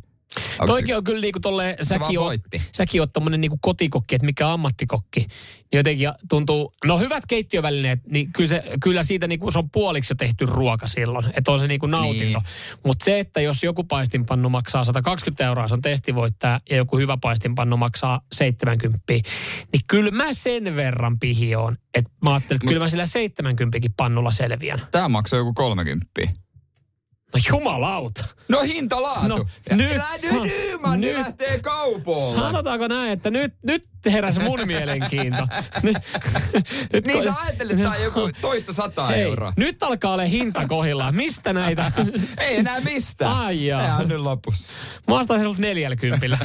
Toikin 0.68 0.98
on 0.98 1.04
kyllä 1.04 1.22
niinku 1.22 1.40
tolle, 1.40 1.78
säkin 1.82 2.20
on, 2.20 2.40
säkin 2.72 3.02
on 3.02 3.12
tommonen 3.12 3.42
niinku 3.42 3.58
kotikokki, 3.62 4.16
että 4.16 4.26
mikä 4.26 4.50
ammattikokki. 4.50 5.20
Niin 5.20 5.78
jotenkin 5.80 6.12
tuntuu, 6.30 6.74
no 6.86 7.00
hyvät 7.00 7.26
keittiövälineet, 7.26 8.00
niin 8.08 8.34
kyllä, 8.34 8.48
se, 8.48 8.64
kyllä 8.84 9.04
siitä 9.04 9.28
niinku, 9.28 9.52
se 9.52 9.60
on 9.60 9.70
puoliksi 9.70 10.12
jo 10.12 10.16
tehty 10.16 10.46
ruoka 10.46 10.88
silloin. 10.88 11.26
Että 11.34 11.52
on 11.52 11.60
se 11.60 11.68
niinku 11.68 11.86
nautinto. 11.86 12.40
Niin. 12.40 12.80
Mutta 12.86 13.06
se, 13.06 13.20
että 13.20 13.42
jos 13.42 13.64
joku 13.64 13.84
paistinpannu 13.84 14.50
maksaa 14.50 14.84
120 14.84 15.46
euroa, 15.46 15.68
se 15.68 15.74
on 15.74 15.82
testivoittaja, 15.82 16.60
ja 16.70 16.78
joku 16.78 16.98
hyvä 16.98 17.18
paistinpannu 17.22 17.78
maksaa 17.78 18.22
70, 18.32 19.00
niin 19.08 19.24
kyllä 19.88 20.12
mä 20.12 20.34
sen 20.34 20.76
verran 20.76 21.20
pihioon, 21.20 21.78
että 21.94 22.12
mä 22.22 22.34
ajattelin, 22.34 22.58
että 22.58 22.66
Mut, 22.66 22.70
kyllä 22.70 22.86
mä 22.86 22.90
sillä 22.90 23.06
70 23.06 23.80
pannulla 23.98 24.32
selviän. 24.32 24.80
Tämä 24.92 25.10
maksaa 25.10 25.40
joku 25.40 25.54
30. 25.54 26.08
No 27.34 27.40
jumalauta. 27.50 28.26
No 28.48 28.62
hintalaatu. 28.62 29.28
No, 29.28 29.46
nyt, 29.70 30.02
Nyman 30.32 31.02
nyt 31.02 31.18
lähtee 31.18 31.60
kaupoille. 31.60 32.42
Sanotaanko 32.42 32.88
näin, 32.88 33.12
että 33.12 33.30
nyt, 33.30 33.54
nyt 33.64 33.88
heräsi 34.06 34.40
mun 34.40 34.60
mielenkiinto. 34.68 35.48
nyt, 35.84 35.98
nyt 36.94 37.08
niin 37.08 37.20
ko- 37.20 37.24
sä 37.24 37.34
ajattelet, 37.44 37.80
että 37.80 37.96
joku 38.04 38.30
toista 38.42 38.74
sataa 38.74 39.08
Hei, 39.08 39.22
euroa. 39.22 39.54
Nyt 39.58 39.84
alkaa 39.84 40.14
olla 40.14 40.24
hinta 40.24 40.68
kohillaan. 40.68 41.16
Mistä 41.16 41.54
näitä? 41.54 41.92
Ei 42.38 42.58
enää 42.58 42.82
mistään. 42.82 43.32
Ai 43.38 43.66
jaa. 43.66 43.82
Tämä 43.82 43.98
on 43.98 44.08
nyt 44.08 44.20
lopussa. 44.20 44.74
Mä 45.08 45.20
ostaisin 45.20 45.56
40. 45.58 46.38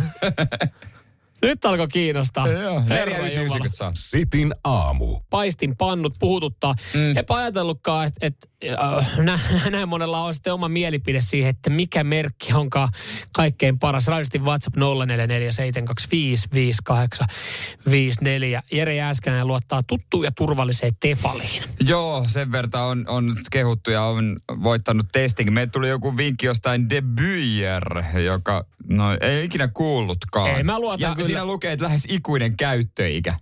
Nyt 1.43 1.65
alkoi 1.65 1.89
kiinnostaa. 1.89 2.49
Joo, 2.49 2.83
saa. 3.71 3.91
Sitin 3.95 4.55
aamu. 4.65 5.21
Paistin 5.31 5.77
pannut 5.77 6.15
puhututtaa. 6.19 6.75
Mm. 6.95 7.17
Eipä 7.17 7.35
ajatellutkaan, 7.35 8.07
että 8.07 8.27
et, 8.27 8.37
äh, 8.81 9.19
näin 9.71 9.89
monella 9.89 10.25
on 10.25 10.35
sitten 10.35 10.53
oma 10.53 10.69
mielipide 10.69 11.21
siihen, 11.21 11.51
että 11.51 11.71
mikä 11.71 12.05
merkki 12.05 12.53
onkaan 12.53 12.89
kaikkein 13.33 13.79
paras. 13.79 14.07
Radistin 14.07 14.45
WhatsApp 14.45 14.77
0447255854. 14.77 14.81
Jere 18.73 18.95
Jääskänen 18.95 19.47
luottaa 19.47 19.83
tuttuun 19.83 20.25
ja 20.25 20.33
turvalliseen 20.33 20.93
tefaliin. 21.01 21.63
Joo, 21.81 22.25
sen 22.27 22.53
verran 22.53 22.85
on, 22.85 23.05
on 23.09 23.37
kehuttu 23.51 23.91
ja 23.91 24.03
on 24.03 24.37
voittanut 24.63 25.07
testing. 25.13 25.51
Meille 25.51 25.71
tuli 25.71 25.89
joku 25.89 26.17
vinkki 26.17 26.47
jostain 26.47 26.91
De 26.91 27.03
Buyer, 27.03 28.03
joka 28.25 28.65
no, 28.89 29.05
ei 29.21 29.45
ikinä 29.45 29.69
kuullutkaan. 29.69 30.51
Ei, 30.51 30.63
mä 30.63 30.81
luotan 30.81 31.01
ja 31.01 31.15
kyllä. 31.15 31.28
Siinä 31.33 31.45
lukee, 31.45 31.73
että 31.73 31.85
lähes 31.85 32.07
ikuinen 32.09 32.57
käyttöikä. 32.57 33.35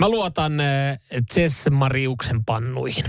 Mä 0.00 0.08
luotan 0.08 0.60
äh, 0.60 0.98
Cess 1.32 1.70
Mariuksen 1.70 2.44
pannuihin. 2.44 3.04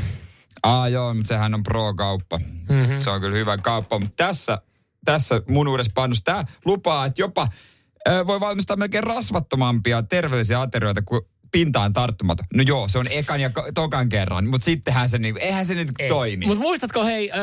Aa 0.64 0.90
joo, 0.90 1.14
mutta 1.14 1.28
sehän 1.28 1.54
on 1.54 1.64
pro-kauppa. 1.64 2.40
Mm-hmm. 2.70 3.00
Se 3.00 3.10
on 3.10 3.22
kyllä 3.22 3.38
hyvä 3.38 3.58
kauppa. 3.58 4.00
Mutta 4.00 4.26
tässä, 4.26 4.62
tässä 5.06 5.42
mun 5.50 5.68
uudessa 5.68 5.92
pannussa, 5.96 6.24
tämä 6.24 6.46
lupaa, 6.66 7.06
että 7.06 7.22
jopa 7.22 7.48
äh, 8.10 8.28
voi 8.28 8.40
valmistaa 8.40 8.78
melkein 8.78 9.04
rasvattomampia 9.04 10.04
terveellisiä 10.04 10.62
aterioita 10.62 11.02
kuin 11.02 11.22
pintaan 11.52 11.94
tarttumaton. 11.94 12.46
No 12.56 12.64
joo, 12.64 12.88
se 12.88 13.00
on 13.00 13.06
ekan 13.10 13.42
ja 13.42 13.50
tokan 13.74 14.10
kerran, 14.10 14.48
mutta 14.48 14.66
sittenhän 14.66 15.10
se 15.10 15.18
niinku, 15.18 15.40
eihän 15.44 15.66
se 15.66 15.76
nyt 15.76 15.90
Ei. 16.00 16.10
toimi. 16.10 16.46
Mutta 16.46 16.62
muistatko 16.62 17.06
hei, 17.06 17.32
ö, 17.32 17.36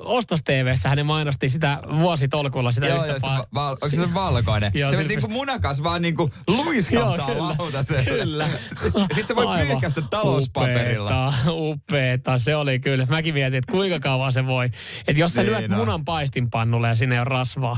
Ostos 0.00 0.42
TVssä 0.42 0.88
hän 0.88 1.06
mainosti 1.06 1.48
sitä 1.48 1.78
vuositolkulla 1.98 2.72
sitä 2.72 2.86
joo, 2.86 3.04
yhtä 3.04 3.26
pa- 3.26 3.46
va- 3.54 3.70
Onko 3.70 3.88
se 3.88 3.96
se 3.96 4.14
valkoinen? 4.14 4.72
joo, 4.74 4.90
se 4.90 5.04
niinku 5.04 5.28
munakas 5.28 5.82
vaan 5.82 6.02
niinku 6.02 6.30
luiskahtaa 6.48 7.38
lautaselle. 7.38 8.04
Kyllä. 8.04 8.48
Sitten 9.14 9.26
se 9.26 9.36
voi 9.36 9.66
pyyhkästä 9.66 10.02
talouspaperilla. 10.10 11.28
Upeeta, 11.28 11.52
upeeta, 11.52 12.38
se 12.38 12.56
oli 12.56 12.78
kyllä. 12.80 13.06
Mäkin 13.06 13.34
mietin, 13.34 13.58
että 13.58 13.72
kuinka 13.72 14.00
kauan 14.00 14.32
se 14.32 14.46
voi. 14.46 14.66
Että 15.08 15.20
jos 15.20 15.34
sä 15.34 15.42
niin 15.42 15.50
lyöt 15.50 15.70
munan 15.70 16.04
paistinpannulle 16.04 16.88
ja 16.88 16.94
sinne 16.94 17.20
on 17.20 17.26
rasvaa, 17.26 17.76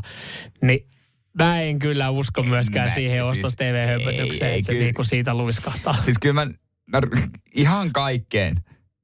niin 0.62 0.86
Mä 1.38 1.60
en 1.60 1.78
kyllä 1.78 2.10
usko 2.10 2.42
myöskään 2.42 2.86
mä, 2.88 2.94
siihen 2.94 3.22
siis, 3.22 3.32
ostos 3.32 3.56
TV-höpötykseen, 3.56 4.54
että 4.54 4.72
se 4.72 4.78
niinku 4.78 5.04
siitä 5.04 5.34
luiskahtaa. 5.34 6.00
Siis 6.00 6.18
kyllä 6.18 6.44
mä, 6.44 6.46
mä 6.86 7.00
ihan 7.54 7.92
kaikkeen. 7.92 8.62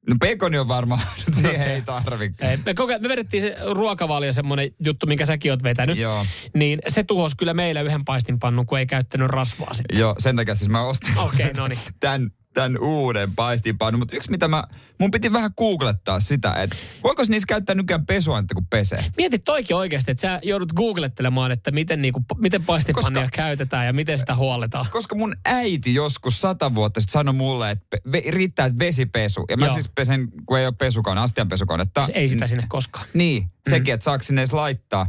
No 0.08 0.16
pekoni 0.20 0.58
on 0.58 0.68
varmaan, 0.68 1.00
no 1.26 1.34
siihen 1.34 1.56
se, 1.56 1.74
ei 1.74 1.82
tarvi. 1.82 2.34
Ei, 2.40 2.56
me, 2.66 2.74
koke, 2.74 2.98
me 2.98 3.08
vedettiin 3.08 3.42
se 3.42 3.56
ruokavalio, 3.70 4.32
semmoinen 4.32 4.70
juttu, 4.84 5.06
minkä 5.06 5.26
säkin 5.26 5.52
oot 5.52 5.62
vetänyt. 5.62 5.98
Joo. 5.98 6.26
Niin 6.54 6.78
se 6.88 7.04
tuhosi 7.04 7.36
kyllä 7.36 7.54
meillä 7.54 7.80
yhden 7.80 8.04
paistinpannun, 8.04 8.66
kun 8.66 8.78
ei 8.78 8.86
käyttänyt 8.86 9.30
rasvaa 9.30 9.74
sitten. 9.74 9.98
Joo, 9.98 10.14
sen 10.18 10.36
takia 10.36 10.54
siis 10.54 10.70
mä 10.70 10.82
ostin 10.82 11.18
okay, 11.18 11.50
no 11.56 11.68
niin. 11.68 11.78
tämän 12.00 12.30
tämän 12.54 12.78
uuden 12.80 13.34
paistinpannun. 13.34 13.98
Mutta 13.98 14.16
yksi 14.16 14.30
mitä 14.30 14.48
mä, 14.48 14.64
mun 14.98 15.10
piti 15.10 15.32
vähän 15.32 15.50
googlettaa 15.58 16.20
sitä, 16.20 16.54
että 16.54 16.76
voiko 17.02 17.22
niissä 17.28 17.46
käyttää 17.46 17.74
nykyään 17.74 18.06
pesuainetta 18.06 18.54
kun 18.54 18.66
pesee? 18.66 19.04
Mieti 19.16 19.38
toikin 19.38 19.76
oikeasti, 19.76 20.10
että 20.10 20.20
sä 20.20 20.40
joudut 20.42 20.72
googlettelemaan, 20.72 21.52
että 21.52 21.70
miten, 21.70 22.02
niinku, 22.02 22.24
miten 22.38 22.64
paistinpannia 22.64 23.22
Koska- 23.22 23.36
käytetään 23.36 23.86
ja 23.86 23.92
miten 23.92 24.18
sitä 24.18 24.34
huolletaan. 24.34 24.86
Koska 24.90 25.14
mun 25.14 25.36
äiti 25.44 25.94
joskus 25.94 26.40
sata 26.40 26.74
vuotta 26.74 27.00
sitten 27.00 27.12
sanoi 27.12 27.34
mulle, 27.34 27.70
että 27.70 27.96
ve- 28.08 28.30
riittää, 28.30 28.66
että 28.66 28.78
vesipesu. 28.78 29.44
Ja 29.50 29.56
mä 29.56 29.66
Joo. 29.66 29.74
siis 29.74 29.90
pesen, 29.94 30.28
kun 30.46 30.58
ei 30.58 30.66
ole 30.66 30.74
pesukone, 30.78 31.20
astianpesukonetta. 31.20 32.06
Ei 32.14 32.28
sitä 32.28 32.46
sinne 32.46 32.64
koskaan. 32.68 33.06
Niin, 33.14 33.50
sekin, 33.70 33.94
että 33.94 34.04
saako 34.04 34.22
sinne 34.22 34.40
edes 34.40 34.52
laittaa. 34.52 35.06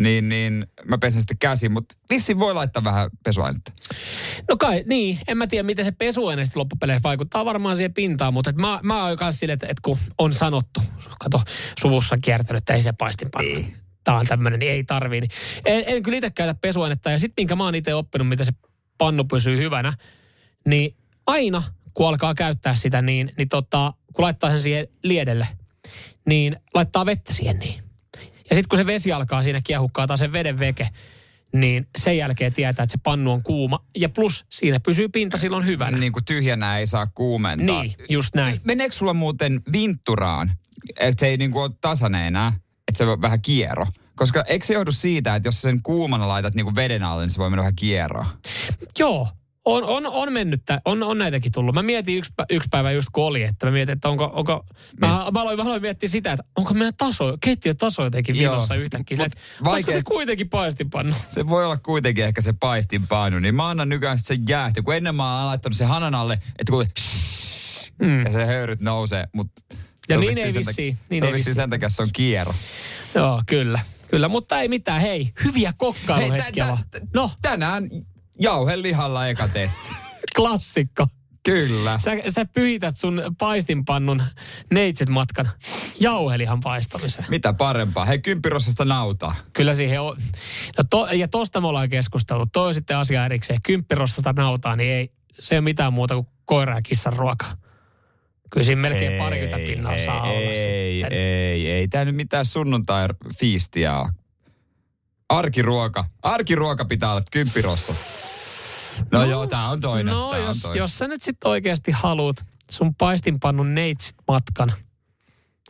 Niin, 0.00 0.28
niin 0.28 0.66
mä 0.84 0.98
pesen 0.98 1.20
sitten 1.20 1.38
käsin, 1.38 1.72
mutta 1.72 1.96
vissiin 2.10 2.38
voi 2.38 2.54
laittaa 2.54 2.84
vähän 2.84 3.10
pesuainetta. 3.24 3.72
No 4.48 4.56
kai, 4.56 4.84
niin. 4.86 5.18
En 5.28 5.38
mä 5.38 5.46
tiedä, 5.46 5.62
miten 5.62 5.84
se 5.84 5.92
pesuaine 5.92 6.44
sitten 6.44 6.60
loppupeleissä 6.60 7.02
vaikuttaa 7.02 7.44
varmaan 7.44 7.76
siihen 7.76 7.94
pintaan, 7.94 8.34
mutta 8.34 8.50
et 8.50 8.56
mä, 8.56 8.80
mä 8.82 9.04
oon 9.04 9.16
myös 9.20 9.38
silleen, 9.38 9.54
että, 9.54 9.66
että 9.66 9.80
kun 9.82 9.98
on 10.18 10.34
sanottu, 10.34 10.80
kato, 11.18 11.42
suvussa 11.80 12.18
kiertänyt, 12.18 12.60
että 12.60 12.74
ei 12.74 12.82
se 12.82 12.92
paistinpanna. 12.92 13.54
Niin. 13.54 13.76
Tää 14.04 14.16
on 14.16 14.26
tämmöinen, 14.26 14.60
niin 14.60 14.72
ei 14.72 14.84
tarvii. 14.84 15.20
Niin 15.20 15.30
en, 15.64 15.84
en 15.86 16.02
kyllä 16.02 16.18
itse 16.18 16.30
käytä 16.30 16.54
pesuainetta. 16.54 17.10
Ja 17.10 17.18
sitten 17.18 17.42
minkä 17.42 17.56
mä 17.56 17.64
oon 17.64 17.74
itse 17.74 17.94
oppinut, 17.94 18.28
miten 18.28 18.46
se 18.46 18.52
pannu 18.98 19.24
pysyy 19.24 19.58
hyvänä, 19.58 19.92
niin 20.66 20.96
aina 21.26 21.62
kun 21.94 22.08
alkaa 22.08 22.34
käyttää 22.34 22.74
sitä, 22.74 23.02
niin, 23.02 23.32
niin 23.38 23.48
tota, 23.48 23.92
kun 24.12 24.22
laittaa 24.22 24.50
sen 24.50 24.60
siihen 24.60 24.88
liedelle, 25.02 25.48
niin 26.26 26.56
laittaa 26.74 27.06
vettä 27.06 27.32
siihen 27.32 27.58
niin. 27.58 27.85
Ja 28.50 28.56
sitten 28.56 28.68
kun 28.68 28.76
se 28.76 28.86
vesi 28.86 29.12
alkaa 29.12 29.42
siinä 29.42 29.60
kiehukkaa 29.64 30.06
tai 30.06 30.18
sen 30.18 30.32
veden 30.32 30.58
veke, 30.58 30.88
niin 31.52 31.88
sen 31.98 32.16
jälkeen 32.16 32.52
tietää, 32.52 32.82
että 32.82 32.92
se 32.92 32.98
pannu 33.02 33.32
on 33.32 33.42
kuuma. 33.42 33.84
Ja 33.96 34.08
plus 34.08 34.44
siinä 34.50 34.80
pysyy 34.80 35.08
pinta 35.08 35.36
silloin 35.36 35.66
hyvänä. 35.66 35.98
Niin 35.98 36.12
kuin 36.12 36.24
tyhjänä 36.24 36.78
ei 36.78 36.86
saa 36.86 37.06
kuumentaa. 37.06 37.82
Niin, 37.82 37.94
just 38.08 38.34
näin. 38.34 38.60
Meneekö 38.64 38.94
sulla 38.94 39.14
muuten 39.14 39.60
vintturaan, 39.72 40.50
että 41.00 41.20
se 41.20 41.26
ei 41.26 41.36
niin 41.36 41.50
kuin 41.50 41.62
ole 41.62 41.70
tasainen 41.80 42.22
enää, 42.22 42.52
että 42.88 42.98
se 42.98 43.04
on 43.04 43.20
vähän 43.20 43.42
kiero? 43.42 43.86
Koska 44.16 44.44
eikö 44.46 44.66
se 44.66 44.74
johdu 44.74 44.92
siitä, 44.92 45.34
että 45.34 45.48
jos 45.48 45.62
sen 45.62 45.82
kuumana 45.82 46.28
laitat 46.28 46.54
niin 46.54 46.66
kuin 46.66 46.76
veden 46.76 47.02
alle, 47.02 47.22
niin 47.22 47.30
se 47.30 47.38
voi 47.38 47.50
mennä 47.50 47.60
vähän 47.60 47.76
kieroon? 47.76 48.26
Joo, 48.98 49.28
on, 49.66 49.84
on, 49.84 50.06
on 50.06 50.32
mennyt, 50.32 50.62
tä- 50.66 50.80
on, 50.84 51.02
on 51.02 51.18
näitäkin 51.18 51.52
tullut. 51.52 51.74
Mä 51.74 51.82
mietin 51.82 52.16
yksi, 52.18 52.32
yksi 52.50 52.68
päivä 52.70 52.90
just 52.92 53.08
kun 53.12 53.24
oli, 53.24 53.42
että 53.42 53.66
mä 53.66 53.72
mietin, 53.72 53.92
että 53.92 54.08
onko, 54.08 54.30
onko 54.32 54.64
mä, 55.00 55.06
mä, 55.32 55.40
aloin, 55.40 55.58
mä 55.58 55.62
aloin 55.64 55.82
miettiä 55.82 56.08
sitä, 56.08 56.32
että 56.32 56.44
onko 56.56 56.74
meidän 56.74 56.94
taso, 56.98 57.36
keittiön 57.40 57.76
taso 57.76 58.04
jotenkin 58.04 58.34
vinossa 58.38 58.74
yhtäkkiä. 58.74 59.16
mut 59.16 59.26
Että 59.26 59.38
vaikea- 59.64 59.94
se 59.96 60.02
kuitenkin 60.02 60.48
paistinpannu? 60.48 61.14
Se 61.28 61.46
voi 61.46 61.64
olla 61.64 61.76
kuitenkin 61.76 62.24
ehkä 62.24 62.40
se 62.40 62.52
paistinpainu, 62.60 63.38
niin 63.38 63.54
mä 63.54 63.68
annan 63.68 63.88
nykyään 63.88 64.18
sen 64.18 64.38
jäähtyä, 64.48 64.82
kun 64.82 64.94
ennen 64.94 65.14
mä 65.14 65.36
oon 65.38 65.46
laittanut 65.46 65.76
sen 65.76 65.88
hanan 65.88 66.14
alle, 66.14 66.34
että 66.58 66.70
kun 66.72 66.86
Mm. 68.02 68.24
ja 68.24 68.32
se 68.32 68.46
höyryt 68.46 68.80
nousee, 68.80 69.26
mutta 69.32 69.62
Ja 70.08 70.18
niin 70.18 70.38
ei 70.38 70.54
vissiin, 70.54 70.98
niin 71.10 71.20
se 71.20 71.26
ei 71.26 71.30
on 71.32 71.34
vissiin 71.36 71.56
sen 71.56 71.70
takia 71.70 71.88
se 71.88 72.02
on 72.02 72.08
kiero. 72.12 72.54
Joo, 73.14 73.42
kyllä. 73.46 73.80
Kyllä, 74.10 74.28
mutta 74.28 74.60
ei 74.60 74.68
mitään. 74.68 75.00
Hei, 75.00 75.32
hyviä 75.44 75.72
kokkailuhetkiä 75.76 76.64
tä- 76.64 76.70
vaan. 76.72 76.84
tä- 76.90 77.00
No, 77.14 77.30
Tänään 77.42 77.88
jauhelihalla 78.40 79.28
eka 79.28 79.48
testi. 79.48 79.90
klassikko. 80.36 81.06
Kyllä. 81.44 81.98
Sä, 81.98 82.10
sä 82.28 82.44
pyhität 82.44 82.96
sun 82.96 83.22
paistinpannun 83.38 84.22
neitsyt 84.70 85.08
matkan 85.08 85.50
jauhelihan 86.00 86.60
paistamiseen. 86.60 87.24
Mitä 87.28 87.52
parempaa? 87.52 88.04
Hei, 88.04 88.18
kymppirossasta 88.18 88.84
nautaa. 88.84 89.34
Kyllä 89.52 89.74
siihen 89.74 90.00
on. 90.00 90.16
No 90.78 90.84
to, 90.90 91.06
ja 91.06 91.28
tosta 91.28 91.60
me 91.60 91.66
ollaan 91.66 91.88
keskustellut. 91.88 92.48
Toi 92.52 92.74
sitten 92.74 92.96
asia 92.96 93.24
erikseen. 93.24 93.62
Kymppirossasta 93.62 94.32
nautaa, 94.36 94.76
niin 94.76 94.92
ei, 94.92 95.12
se 95.40 95.54
ei 95.54 95.58
ole 95.58 95.64
mitään 95.64 95.92
muuta 95.92 96.14
kuin 96.14 96.26
koira 96.44 96.74
ja 96.74 96.82
kissan 96.82 97.12
ruoka. 97.12 97.46
Kyllä 98.50 98.64
siinä 98.64 98.80
melkein 98.82 99.12
Ei, 99.12 99.18
parikymmentä 99.18 99.66
pinnaa 99.66 99.98
saa 99.98 100.22
olla 100.22 100.50
ei, 100.50 101.00
sitten. 101.00 101.18
ei, 101.18 101.70
ei. 101.70 101.88
Tää 101.88 102.04
nyt 102.04 102.16
mitään 102.16 102.44
sunnuntai-fiistiä 102.44 103.98
ole. 103.98 104.08
Arkiruoka. 105.28 106.04
Arkiruoka 106.22 106.84
pitää 106.84 107.10
olla 107.10 107.22
kymppirossasta. 107.30 108.04
No, 109.12 109.18
no 109.18 109.24
joo, 109.30 109.46
tää 109.46 109.68
on 109.68 109.80
toinen. 109.80 110.14
No, 110.14 110.30
tää 110.30 110.38
jos, 110.38 110.56
on 110.56 110.62
toinen. 110.62 110.78
jos 110.78 110.98
sä 110.98 111.08
nyt 111.08 111.22
sitten 111.22 111.50
oikeasti 111.50 111.92
haluat 111.92 112.36
sun 112.70 112.94
paistinpannun 112.94 113.74
neitsyt 113.74 114.14
matkan 114.28 114.72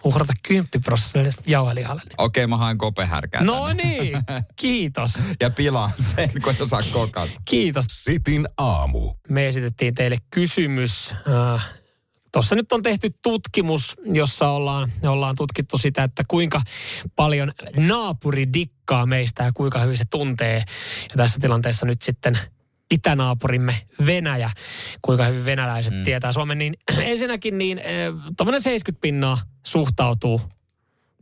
uhrata 0.04 0.32
kymppiprosessille 0.42 1.30
jauhelihalle. 1.46 2.02
Niin. 2.04 2.14
Okei, 2.18 2.46
mä 2.46 2.56
haen 2.56 2.78
kopehärkää 2.78 3.44
No 3.44 3.66
tänne. 3.66 3.82
niin, 3.82 4.18
kiitos. 4.56 5.18
Ja 5.40 5.50
pilaan 5.50 5.90
sen, 6.14 6.30
kun 6.42 6.54
en 6.56 6.62
osaa 6.62 6.80
kokata. 6.92 7.32
Kiitos. 7.44 7.84
Sitin 7.88 8.46
aamu. 8.58 9.14
Me 9.28 9.46
esitettiin 9.46 9.94
teille 9.94 10.18
kysymys. 10.30 11.10
Äh, 11.54 11.68
Tuossa 12.36 12.54
nyt 12.54 12.72
on 12.72 12.82
tehty 12.82 13.10
tutkimus, 13.22 13.96
jossa 14.04 14.48
ollaan, 14.48 14.92
ollaan 15.06 15.36
tutkittu 15.36 15.78
sitä, 15.78 16.02
että 16.02 16.24
kuinka 16.28 16.60
paljon 17.16 17.52
naapuri 17.76 18.52
dikkaa 18.52 19.06
meistä 19.06 19.44
ja 19.44 19.52
kuinka 19.52 19.78
hyvin 19.78 19.96
se 19.96 20.04
tuntee. 20.10 20.56
Ja 21.02 21.16
tässä 21.16 21.38
tilanteessa 21.40 21.86
nyt 21.86 22.02
sitten 22.02 22.38
itänaapurimme 22.90 23.86
Venäjä, 24.06 24.50
kuinka 25.02 25.24
hyvin 25.24 25.44
venäläiset 25.44 25.94
mm. 25.94 26.02
tietää 26.02 26.32
Suomen. 26.32 26.58
Niin 26.58 26.74
ensinnäkin 27.12 27.58
niin 27.58 27.80
tuommoinen 28.36 28.60
70 28.60 29.00
pinnaa 29.00 29.38
suhtautuu, 29.66 30.40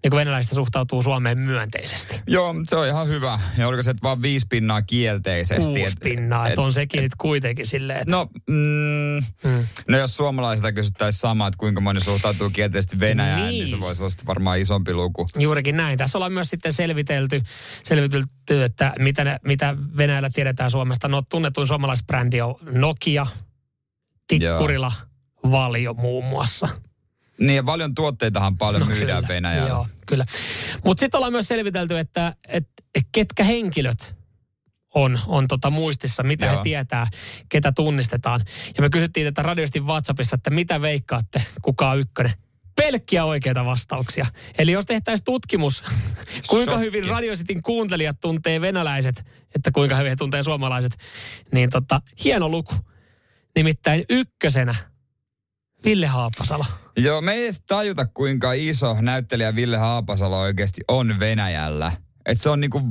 niin 0.05 0.11
kuin 0.11 0.19
venäläistä 0.19 0.55
suhtautuu 0.55 1.03
Suomeen 1.03 1.39
myönteisesti. 1.39 2.21
Joo, 2.27 2.55
se 2.69 2.77
on 2.77 2.87
ihan 2.87 3.09
hyvä. 3.09 3.39
Ja 3.59 3.69
oliko 3.69 3.83
se, 3.83 3.91
että 3.91 4.03
vaan 4.03 4.23
viisi 4.23 4.47
pinnaa 4.51 4.83
kielteisesti? 4.83 5.65
Kuusi 5.65 5.83
et- 5.83 5.99
pinnaa, 6.03 6.47
et- 6.47 6.53
että 6.53 6.63
on 6.63 6.73
sekin 6.73 7.03
nyt 7.03 7.13
kuitenkin 7.19 7.67
silleen, 7.67 7.99
että 8.01 8.11
No, 8.11 8.29
mm, 8.49 9.25
Mm. 9.45 9.67
no 9.89 9.99
jos 9.99 10.17
suomalaisilta 10.17 10.73
kysyttäisiin 10.73 11.21
samaa, 11.21 11.49
että 11.49 11.59
kuinka 11.59 11.81
moni 11.81 12.01
suhtautuu 12.01 12.51
kielteisesti 12.51 13.01
Venäjään, 13.01 13.41
niin, 13.43 13.51
Niin. 13.51 13.69
se 13.69 13.81
voisi 13.81 14.03
olla 14.03 14.09
sitten 14.11 14.27
varmaan 14.27 14.59
isompi 14.59 14.95
luku. 14.95 15.27
Juurikin 15.39 15.77
näin. 15.77 15.99
Tässä 15.99 16.19
ollaan 16.19 16.33
myös 16.33 16.51
sitten 16.51 16.73
selvitelty, 16.73 17.43
selvitelty 17.83 18.63
että 18.65 18.93
mitä, 18.99 19.25
ne, 19.25 19.39
mitä 19.45 19.77
Venäjällä 19.97 20.31
tiedetään 20.31 20.71
Suomesta. 20.71 21.09
No 21.09 21.23
tunnetuin 21.29 21.67
suomalaisbrändi 21.67 22.41
on 22.41 22.55
Nokia, 22.73 23.27
Tikkurila, 24.27 24.93
Valio 25.51 25.95
muun 25.95 26.25
muassa. 26.25 26.69
Niin, 27.39 27.57
ja 27.57 27.62
paljon 27.62 27.95
tuotteitahan 27.95 28.59
paljon 28.59 28.82
no, 28.82 28.87
myydään 28.87 29.22
kyllä, 29.22 29.35
Venäjällä. 29.35 29.68
Joo, 29.68 29.87
kyllä. 30.07 30.24
Mutta 30.85 31.01
sitten 31.01 31.18
ollaan 31.18 31.32
myös 31.32 31.49
selvitelty, 31.49 31.99
että, 31.99 32.37
että 32.49 32.82
ketkä 33.12 33.45
henkilöt 33.45 34.14
on, 34.95 35.20
on 35.26 35.49
tota 35.49 35.70
muistissa, 35.70 36.22
mitä 36.22 36.47
Joo. 36.47 36.57
he 36.57 36.62
tietää, 36.62 37.07
ketä 37.49 37.72
tunnistetaan. 37.72 38.41
Ja 38.76 38.82
me 38.82 38.91
kysyttiin 38.91 39.26
tätä 39.26 39.43
radiosti 39.43 39.80
WhatsAppissa, 39.80 40.35
että 40.35 40.51
mitä 40.51 40.80
veikkaatte, 40.80 41.43
kuka 41.62 41.91
on 41.91 41.99
ykkönen. 41.99 42.32
Pelkkiä 42.76 43.24
oikeita 43.24 43.64
vastauksia. 43.64 44.26
Eli 44.59 44.72
jos 44.72 44.87
tehtäisiin 44.87 45.24
tutkimus, 45.24 45.82
kuinka 46.49 46.72
Shokki. 46.72 46.87
hyvin 46.87 47.05
Radio 47.05 47.35
Cityn 47.35 47.62
kuuntelijat 47.62 48.20
tuntee 48.20 48.61
venäläiset, 48.61 49.24
että 49.55 49.70
kuinka 49.70 49.97
hyvin 49.97 50.11
he 50.11 50.16
tuntee 50.16 50.43
suomalaiset, 50.43 50.97
niin 51.53 51.70
tota, 51.70 52.01
hieno 52.24 52.49
luku. 52.49 52.74
Nimittäin 53.57 54.05
ykkösenä 54.11 54.74
Ville 55.85 56.07
Haapasalo. 56.07 56.64
Joo, 56.97 57.21
me 57.21 57.33
ei 57.33 57.45
edes 57.45 57.63
tajuta, 57.67 58.07
kuinka 58.07 58.53
iso 58.53 58.97
näyttelijä 59.01 59.55
Ville 59.55 59.77
Haapasalo 59.77 60.41
oikeasti 60.41 60.81
on 60.89 61.21
Venäjällä. 61.21 61.93
Et 62.27 62.41
se 62.41 62.49
on 62.49 62.61
niinku, 62.61 62.83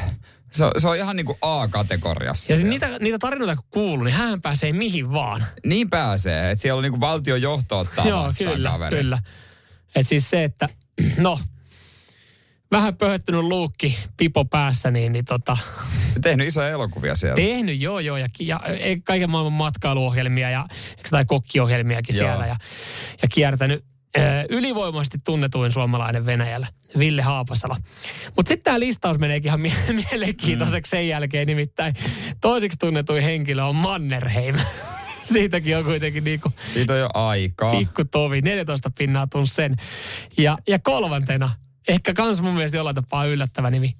se 0.52 0.64
on, 0.64 0.72
se 0.78 0.88
on 0.88 0.96
ihan 0.96 1.16
niinku 1.16 1.38
A-kategoriassa. 1.42 2.52
Ja 2.52 2.56
siis 2.56 2.68
niitä, 2.68 2.88
niitä 3.00 3.18
tarinoita 3.18 3.56
kun 3.56 3.64
kuuluu, 3.70 4.04
niin 4.04 4.14
hän 4.16 4.42
pääsee 4.42 4.72
mihin 4.72 5.12
vaan. 5.12 5.44
Niin 5.66 5.90
pääsee, 5.90 6.50
että 6.50 6.62
siellä 6.62 6.78
on 6.78 6.82
niinku 6.82 7.00
valtion 7.00 7.42
johto 7.42 7.78
ottaa 7.78 8.08
Joo, 8.08 8.30
kyllä, 8.38 8.70
kaveri. 8.70 8.96
kyllä. 8.96 9.18
Et 9.94 10.06
siis 10.06 10.30
se, 10.30 10.44
että 10.44 10.68
no, 11.18 11.40
vähän 12.70 12.96
pöhöttynyt 12.96 13.40
luukki 13.40 13.98
pipo 14.16 14.44
päässä, 14.44 14.90
niin, 14.90 15.12
niin 15.12 15.24
tota, 15.24 15.56
Tehnyt 16.22 16.48
isoja 16.48 16.68
elokuvia 16.68 17.16
siellä. 17.16 17.36
tehnyt 17.36 17.80
joo 17.80 18.00
joo 18.00 18.16
ja, 18.16 18.26
ja 18.40 18.60
kaiken 19.04 19.30
maailman 19.30 19.52
matkailuohjelmia 19.52 20.50
ja 20.50 20.66
tai 21.10 21.24
kokkiohjelmiakin 21.24 22.16
Joo. 22.16 22.26
siellä 22.28 22.46
ja, 22.46 22.56
ja 23.22 23.28
kiertänyt 23.34 23.84
ö, 24.18 24.20
ylivoimaisesti 24.48 25.18
tunnetuin 25.24 25.72
suomalainen 25.72 26.26
Venäjällä, 26.26 26.66
Ville 26.98 27.22
Haapasalo. 27.22 27.76
Mutta 28.36 28.48
sitten 28.48 28.64
tämä 28.64 28.80
listaus 28.80 29.18
meneekin 29.18 29.48
ihan 29.48 29.60
mie- 29.60 29.92
mielenkiintoiseksi 30.10 30.90
sen 30.90 31.08
jälkeen, 31.08 31.46
nimittäin 31.46 31.94
toiseksi 32.40 32.78
tunnetuin 32.78 33.22
henkilö 33.22 33.64
on 33.64 33.76
Mannerheim. 33.76 34.56
Siitäkin 35.32 35.76
on 35.78 35.84
kuitenkin 35.84 36.24
niinku 36.24 36.52
Siitä 36.72 36.92
on 36.92 36.98
jo 36.98 37.08
aikaa. 37.14 37.70
Pikku 37.72 38.04
tovi, 38.04 38.40
14 38.40 38.90
pinnaa 38.98 39.26
tunsi 39.26 39.54
sen. 39.54 39.76
Ja, 40.38 40.58
ja 40.68 40.78
kolmantena, 40.78 41.50
ehkä 41.88 42.14
kans 42.14 42.40
mun 42.40 42.54
mielestä 42.54 42.76
jollain 42.76 42.96
tapaa 42.96 43.26
yllättävä 43.26 43.70
nimi, 43.70 43.96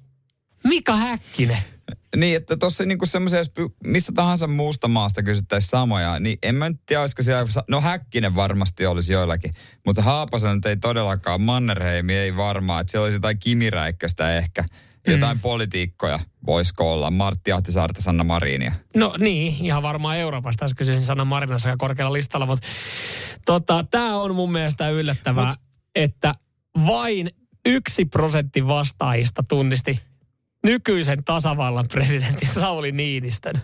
Mika 0.63 0.95
Häkkinen. 0.95 1.57
Niin, 2.15 2.37
että 2.37 2.57
tuossa 2.57 2.85
niinku 2.85 3.05
semmoisia, 3.05 3.39
jos 3.39 3.51
mistä 3.83 4.11
tahansa 4.15 4.47
muusta 4.47 4.87
maasta 4.87 5.23
kysyttäisiin 5.23 5.69
samoja, 5.69 6.19
niin 6.19 6.37
en 6.43 6.55
mä 6.55 6.69
nyt 6.69 6.81
tiedä, 6.85 7.01
olisiko 7.01 7.23
siellä, 7.23 7.45
no 7.69 7.81
Häkkinen 7.81 8.35
varmasti 8.35 8.85
olisi 8.85 9.13
joillakin, 9.13 9.51
mutta 9.85 10.01
Haapasen 10.01 10.55
nyt 10.55 10.65
ei 10.65 10.77
todellakaan, 10.77 11.41
Mannerheimi 11.41 12.13
ei 12.13 12.37
varmaan, 12.37 12.81
että 12.81 12.91
siellä 12.91 13.03
olisi 13.03 13.15
jotain 13.15 13.39
Kimi 13.39 13.69
Räikköstä 13.69 14.37
ehkä, 14.37 14.65
jotain 15.07 15.37
mm. 15.37 15.41
politiikkoja. 15.41 16.19
Voisiko 16.45 16.93
olla 16.93 17.11
Martti 17.11 17.51
Ahtisaarta, 17.51 18.01
Sanna 18.01 18.23
Marinia? 18.23 18.71
No 18.95 19.15
niin, 19.19 19.65
ihan 19.65 19.83
varmaan 19.83 20.17
Euroopasta. 20.17 20.59
Tässä 20.59 20.75
kysyisin 20.75 21.01
Sanna 21.01 21.25
Marinassa 21.25 21.69
aika 21.69 21.77
korkealla 21.77 22.13
listalla, 22.13 22.45
mutta 22.45 22.67
tota, 23.45 23.85
tämä 23.91 24.17
on 24.17 24.35
mun 24.35 24.51
mielestä 24.51 24.89
yllättävää, 24.89 25.45
Mut, 25.45 25.55
että 25.95 26.33
vain 26.87 27.29
yksi 27.69 28.05
prosentti 28.05 28.67
vastaajista 28.67 29.43
tunnisti 29.43 29.99
nykyisen 30.65 31.23
tasavallan 31.23 31.85
presidentin 31.87 32.47
Sauli 32.47 32.91
Niinistön. 32.91 33.61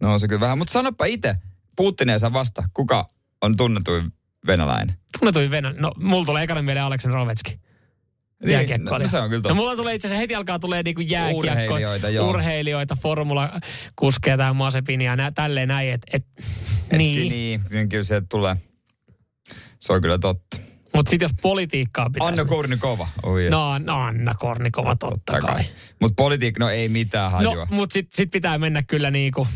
No 0.00 0.18
se 0.18 0.28
kyllä 0.28 0.40
vähän, 0.40 0.58
mutta 0.58 0.72
sanoppa 0.72 1.04
itse, 1.04 1.34
Putin 1.76 2.20
saa 2.20 2.32
vasta, 2.32 2.68
kuka 2.74 3.08
on 3.42 3.56
tunnetuin 3.56 4.12
venäläinen? 4.46 4.96
Tunnetuin 5.18 5.50
venäläinen? 5.50 5.82
No, 5.82 5.92
mulla 5.96 6.24
tulee 6.24 6.42
ekana 6.42 6.62
mieleen 6.62 6.84
Aleksan 6.84 7.12
Rovetski. 7.12 7.60
Niin, 8.44 8.84
no, 8.84 8.98
no, 8.98 9.06
se 9.06 9.18
on 9.18 9.28
kyllä 9.28 9.42
totta. 9.42 9.48
No, 9.48 9.54
mulla 9.54 9.76
tulee 9.76 9.94
itse 9.94 10.08
asiassa 10.08 10.20
heti 10.20 10.34
alkaa 10.34 10.58
tulee 10.58 10.82
niinku 10.82 11.00
jääkiekko, 11.00 11.74
urheilijoita, 11.74 12.08
joo. 12.08 12.30
urheilijoita 12.30 12.96
formulakuskeja 12.96 14.36
tai 14.36 14.54
Masepinia, 14.54 15.16
nä, 15.16 15.32
tälleen 15.32 15.68
näin, 15.68 15.92
et, 15.92 16.02
et, 16.12 16.26
niin. 16.92 17.28
niin. 17.28 17.64
Niin, 17.70 17.88
kyllä 17.88 18.04
se 18.04 18.22
tulee. 18.28 18.56
Se 19.78 19.92
on 19.92 20.02
kyllä 20.02 20.18
totta. 20.18 20.58
Mutta 20.98 21.10
sitten 21.10 21.24
jos 21.24 21.34
politiikkaa 21.42 22.10
pitää... 22.10 22.28
Anna 22.28 22.44
Kornikova. 22.44 23.08
Oh, 23.22 23.38
yeah. 23.38 23.50
no, 23.50 23.78
no 23.78 24.00
Anna 24.00 24.34
Kornikova 24.34 24.96
totta, 24.96 25.16
totta 25.16 25.32
kai. 25.32 25.54
kai. 25.54 25.64
Mutta 26.00 26.14
politiikka, 26.14 26.64
no 26.64 26.70
ei 26.70 26.88
mitään 26.88 27.32
hajua. 27.32 27.54
No, 27.54 27.66
mutta 27.70 27.92
sitten 27.92 28.16
sit 28.16 28.30
pitää 28.30 28.58
mennä 28.58 28.82
kyllä 28.82 29.10
niinku, 29.10 29.46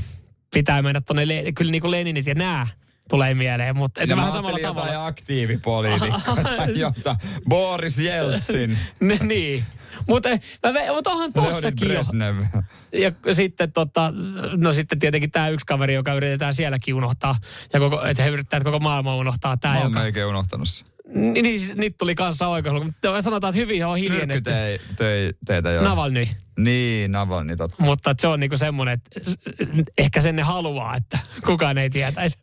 pitää 0.55 0.83
mennä 0.83 1.01
tonne, 1.01 1.27
kyllä 1.55 1.71
niinku 1.71 1.91
Leninit 1.91 2.27
ja 2.27 2.35
nää 2.35 2.67
tulee 3.09 3.35
mieleen, 3.35 3.77
mutta 3.77 4.03
että 4.03 4.17
vähän 4.17 4.33
samalla 4.33 4.59
tavalla. 4.63 4.89
jotain 4.93 5.09
aktiivipoliitikkoa 5.09 6.67
jota 6.75 7.17
Boris 7.49 7.99
Jeltsin. 7.99 8.79
ne, 9.01 9.19
niin. 9.23 9.65
Mutta 10.09 10.29
mut 10.95 11.07
onhan 11.07 11.33
tossakin 11.33 11.93
jo. 11.93 12.03
Ja 12.93 13.35
sitten, 13.35 13.73
tota, 13.73 14.13
no 14.57 14.73
sitten 14.73 14.99
tietenkin 14.99 15.31
tämä 15.31 15.49
yksi 15.49 15.67
kaveri, 15.67 15.95
joka 15.95 16.15
yritetään 16.15 16.55
sielläkin 16.55 16.95
unohtaa. 16.95 17.37
Ja 17.73 17.81
koko, 17.81 18.05
että 18.05 18.23
he 18.23 18.29
yrittää, 18.29 18.57
että 18.57 18.65
koko 18.65 18.81
maailma 18.81 19.17
unohtaa. 19.17 19.57
Tää, 19.57 19.75
Mä 19.75 19.81
oon 19.81 20.07
joka... 20.07 20.27
unohtanut 20.29 20.69
se. 20.69 20.92
Niin, 21.15 21.43
niin 21.43 21.61
niitä 21.75 21.97
tuli 21.99 22.15
kanssa 22.15 22.49
oikein. 22.49 22.85
Mutta 22.85 23.23
sanotaan, 23.23 23.51
että 23.51 23.61
hyvin 23.61 23.87
on 23.87 23.97
hiljennetty. 23.97 24.51
Tei, 24.51 24.81
tei, 24.97 25.33
teitä 25.47 25.71
joo. 25.71 25.85
Navalny. 25.85 26.27
Niin, 26.59 27.13
Navalny, 27.13 27.57
totta. 27.57 27.77
Mutta 27.79 28.15
se 28.19 28.27
on 28.27 28.41
niinku 28.41 28.57
semmoinen, 28.57 28.95
että 28.95 29.21
ehkä 29.99 30.21
sen 30.21 30.37
ne 30.37 30.43
haluaa, 30.43 30.97
että 30.97 31.19
kukaan 31.45 31.79
ei 31.79 31.91
tietäisi. 31.91 32.39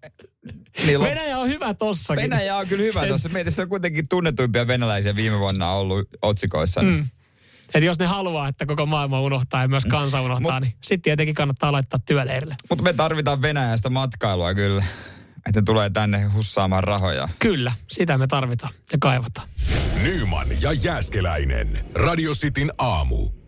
Niin, 0.85 0.99
Venäjä 0.99 1.37
on 1.37 1.47
hyvä 1.47 1.73
tossakin. 1.73 2.23
Venäjä 2.23 2.55
on 2.55 2.67
kyllä 2.67 2.83
hyvä 2.83 3.07
tossa. 3.07 3.29
Mietin, 3.29 3.53
se 3.53 3.61
on 3.61 3.69
kuitenkin 3.69 4.09
tunnetuimpia 4.09 4.67
venäläisiä 4.67 5.15
viime 5.15 5.39
vuonna 5.39 5.71
ollut 5.71 6.09
otsikoissa. 6.21 6.81
Mm. 6.81 7.05
Että 7.73 7.85
jos 7.85 7.99
ne 7.99 8.05
haluaa, 8.05 8.47
että 8.47 8.65
koko 8.65 8.85
maailma 8.85 9.21
unohtaa 9.21 9.61
ja 9.61 9.67
myös 9.67 9.85
kansa 9.85 10.21
unohtaa, 10.21 10.59
Mut, 10.59 10.61
niin 10.61 10.73
sitten 10.83 11.01
tietenkin 11.01 11.35
kannattaa 11.35 11.71
laittaa 11.71 11.99
työleirille. 12.05 12.55
Mutta 12.69 12.83
me 12.83 12.93
tarvitaan 12.93 13.41
Venäjästä 13.41 13.89
matkailua 13.89 14.53
kyllä. 14.53 14.83
Että 15.49 15.61
tulee 15.61 15.89
tänne 15.89 16.23
hussaamaan 16.23 16.83
rahoja. 16.83 17.29
Kyllä, 17.39 17.71
sitä 17.87 18.17
me 18.17 18.27
tarvitaan 18.27 18.73
ja 18.91 18.97
kaivataan. 19.01 19.49
Nyman 20.03 20.47
ja 20.61 20.73
Jääskeläinen. 20.73 21.85
Radio 21.95 22.33
Cityn 22.33 22.71
aamu. 22.77 23.38